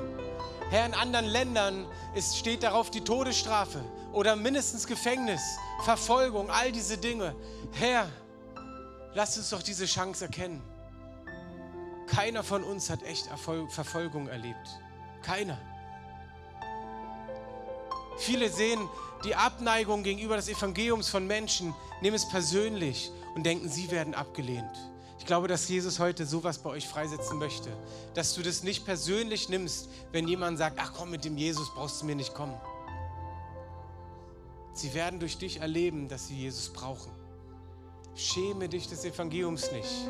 Herr, 0.69 0.85
in 0.85 0.93
anderen 0.93 1.25
Ländern 1.25 1.85
ist, 2.15 2.37
steht 2.37 2.63
darauf 2.63 2.89
die 2.89 3.01
Todesstrafe 3.01 3.83
oder 4.13 4.37
mindestens 4.37 4.87
Gefängnis, 4.87 5.41
Verfolgung, 5.83 6.49
all 6.49 6.71
diese 6.71 6.97
Dinge. 6.97 7.35
Herr, 7.73 8.07
lass 9.13 9.37
uns 9.37 9.49
doch 9.49 9.61
diese 9.61 9.85
Chance 9.85 10.25
erkennen. 10.25 10.61
Keiner 12.07 12.43
von 12.43 12.63
uns 12.63 12.89
hat 12.89 13.03
echt 13.03 13.27
Erfolg, 13.27 13.71
Verfolgung 13.71 14.27
erlebt. 14.27 14.79
Keiner. 15.21 15.57
Viele 18.17 18.49
sehen 18.49 18.79
die 19.23 19.35
Abneigung 19.35 20.03
gegenüber 20.03 20.35
des 20.35 20.49
Evangeliums 20.49 21.09
von 21.09 21.25
Menschen, 21.25 21.73
nehmen 22.01 22.15
es 22.15 22.27
persönlich 22.27 23.11
und 23.35 23.45
denken, 23.45 23.69
sie 23.69 23.89
werden 23.91 24.13
abgelehnt. 24.13 24.91
Ich 25.19 25.25
glaube, 25.25 25.47
dass 25.47 25.69
Jesus 25.69 25.99
heute 25.99 26.25
sowas 26.25 26.57
bei 26.57 26.71
euch 26.71 26.87
freisetzen 26.87 27.37
möchte, 27.37 27.69
dass 28.15 28.33
du 28.33 28.41
das 28.41 28.63
nicht 28.63 28.85
persönlich 28.85 29.49
nimmst, 29.49 29.87
wenn 30.11 30.27
jemand 30.27 30.57
sagt, 30.57 30.77
ach 30.79 30.93
komm, 30.97 31.11
mit 31.11 31.23
dem 31.23 31.37
Jesus 31.37 31.71
brauchst 31.73 32.01
du 32.01 32.05
mir 32.05 32.15
nicht 32.15 32.33
kommen. 32.33 32.59
Sie 34.73 34.93
werden 34.93 35.19
durch 35.19 35.37
dich 35.37 35.61
erleben, 35.61 36.07
dass 36.07 36.27
sie 36.27 36.35
Jesus 36.35 36.73
brauchen. 36.73 37.20
Schäme 38.15 38.67
dich 38.67 38.87
des 38.87 39.05
Evangeliums 39.05 39.71
nicht. 39.71 40.09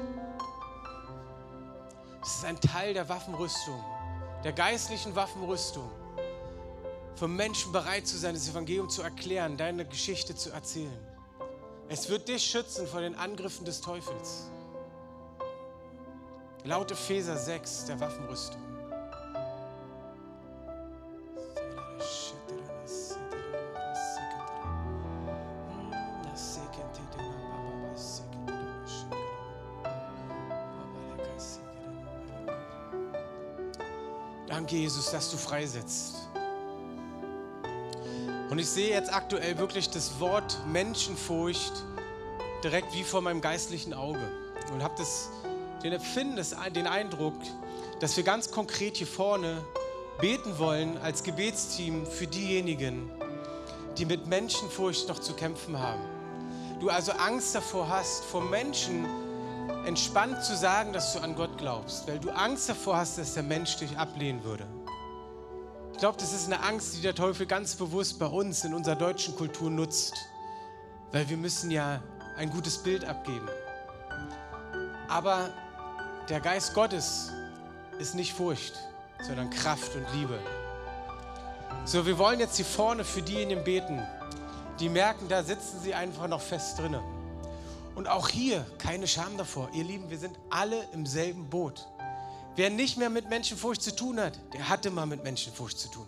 Es 2.23 2.35
ist 2.35 2.45
ein 2.45 2.59
Teil 2.59 2.93
der 2.93 3.07
Waffenrüstung, 3.09 3.83
der 4.43 4.53
geistlichen 4.53 5.15
Waffenrüstung, 5.15 5.89
vom 7.15 7.35
Menschen 7.35 7.71
bereit 7.71 8.07
zu 8.07 8.17
sein, 8.17 8.33
das 8.33 8.47
Evangelium 8.49 8.89
zu 8.89 9.01
erklären, 9.01 9.57
deine 9.57 9.85
Geschichte 9.85 10.35
zu 10.35 10.51
erzählen. 10.51 11.07
Es 11.89 12.09
wird 12.09 12.27
dich 12.27 12.43
schützen 12.43 12.87
vor 12.87 13.01
den 13.01 13.15
Angriffen 13.15 13.65
des 13.65 13.81
Teufels. 13.81 14.49
Laut 16.63 16.91
Epheser 16.91 17.37
6 17.37 17.85
der 17.85 17.99
Waffenrüstung. 17.99 18.61
Danke, 34.51 34.75
Jesus, 34.75 35.09
dass 35.11 35.31
du 35.31 35.37
freisetzt. 35.37 36.27
Und 38.49 38.59
ich 38.59 38.67
sehe 38.67 38.89
jetzt 38.89 39.11
aktuell 39.13 39.57
wirklich 39.57 39.89
das 39.89 40.19
Wort 40.19 40.57
Menschenfurcht 40.67 41.71
direkt 42.61 42.93
wie 42.93 43.03
vor 43.05 43.21
meinem 43.21 43.39
geistlichen 43.39 43.93
Auge. 43.93 44.19
Und 44.73 44.83
habe 44.83 45.01
den 45.81 45.93
Empfinden, 45.93 46.45
den 46.75 46.85
Eindruck, 46.85 47.35
dass 48.01 48.17
wir 48.17 48.25
ganz 48.25 48.51
konkret 48.51 48.97
hier 48.97 49.07
vorne 49.07 49.63
beten 50.19 50.59
wollen 50.59 50.97
als 50.97 51.23
Gebetsteam 51.23 52.05
für 52.05 52.27
diejenigen, 52.27 53.09
die 53.97 54.03
mit 54.03 54.27
Menschenfurcht 54.27 55.07
noch 55.07 55.19
zu 55.19 55.31
kämpfen 55.33 55.79
haben. 55.79 56.03
Du 56.81 56.89
also 56.89 57.13
Angst 57.13 57.55
davor 57.55 57.87
hast, 57.87 58.25
vor 58.25 58.41
Menschen 58.41 59.05
entspannt 59.85 60.43
zu 60.43 60.55
sagen, 60.55 60.93
dass 60.93 61.13
du 61.13 61.19
an 61.19 61.35
Gott 61.35 61.57
glaubst, 61.57 62.07
weil 62.07 62.19
du 62.19 62.29
Angst 62.29 62.69
davor 62.69 62.97
hast, 62.97 63.17
dass 63.17 63.33
der 63.33 63.43
Mensch 63.43 63.77
dich 63.77 63.97
ablehnen 63.97 64.43
würde. 64.43 64.67
Ich 65.93 65.97
glaube, 65.97 66.17
das 66.17 66.33
ist 66.33 66.45
eine 66.45 66.63
Angst, 66.63 66.95
die 66.95 67.01
der 67.01 67.15
Teufel 67.15 67.45
ganz 67.45 67.75
bewusst 67.75 68.19
bei 68.19 68.25
uns 68.25 68.63
in 68.63 68.73
unserer 68.73 68.95
deutschen 68.95 69.35
Kultur 69.35 69.69
nutzt, 69.69 70.13
weil 71.11 71.29
wir 71.29 71.37
müssen 71.37 71.71
ja 71.71 72.01
ein 72.37 72.49
gutes 72.49 72.77
Bild 72.77 73.05
abgeben. 73.05 73.47
Aber 75.07 75.49
der 76.29 76.39
Geist 76.39 76.73
Gottes 76.73 77.31
ist 77.99 78.15
nicht 78.15 78.33
Furcht, 78.33 78.73
sondern 79.21 79.49
Kraft 79.49 79.95
und 79.95 80.05
Liebe. 80.13 80.39
So, 81.85 82.05
wir 82.05 82.17
wollen 82.17 82.39
jetzt 82.39 82.55
hier 82.55 82.65
vorne 82.65 83.03
für 83.03 83.21
diejenigen 83.21 83.63
beten, 83.63 84.01
die 84.79 84.89
merken, 84.89 85.27
da 85.27 85.43
sitzen 85.43 85.79
sie 85.81 85.93
einfach 85.93 86.27
noch 86.27 86.41
fest 86.41 86.79
drinnen. 86.79 87.01
Und 87.95 88.07
auch 88.07 88.29
hier 88.29 88.65
keine 88.77 89.07
Scham 89.07 89.37
davor. 89.37 89.69
Ihr 89.73 89.83
Lieben, 89.83 90.09
wir 90.09 90.17
sind 90.17 90.37
alle 90.49 90.87
im 90.93 91.05
selben 91.05 91.49
Boot. 91.49 91.87
Wer 92.55 92.69
nicht 92.69 92.97
mehr 92.97 93.09
mit 93.09 93.29
Menschenfurcht 93.29 93.81
zu 93.81 93.95
tun 93.95 94.19
hat, 94.19 94.39
der 94.53 94.69
hatte 94.69 94.91
mal 94.91 95.05
mit 95.05 95.23
Menschenfurcht 95.23 95.79
zu 95.79 95.89
tun. 95.89 96.07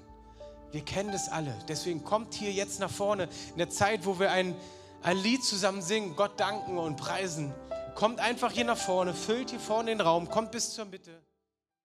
Wir 0.71 0.81
kennen 0.81 1.11
das 1.11 1.29
alle. 1.29 1.55
Deswegen 1.67 2.03
kommt 2.03 2.33
hier 2.33 2.51
jetzt 2.51 2.79
nach 2.79 2.89
vorne 2.89 3.29
in 3.51 3.57
der 3.57 3.69
Zeit, 3.69 4.05
wo 4.05 4.19
wir 4.19 4.31
ein, 4.31 4.55
ein 5.03 5.17
Lied 5.17 5.43
zusammen 5.43 5.81
singen, 5.81 6.15
Gott 6.15 6.39
danken 6.39 6.77
und 6.77 6.97
preisen. 6.97 7.53
Kommt 7.95 8.19
einfach 8.19 8.51
hier 8.51 8.65
nach 8.65 8.77
vorne, 8.77 9.13
füllt 9.13 9.51
hier 9.51 9.59
vorne 9.59 9.91
den 9.91 10.01
Raum, 10.01 10.29
kommt 10.29 10.51
bis 10.51 10.73
zur 10.73 10.85
Mitte. 10.85 11.21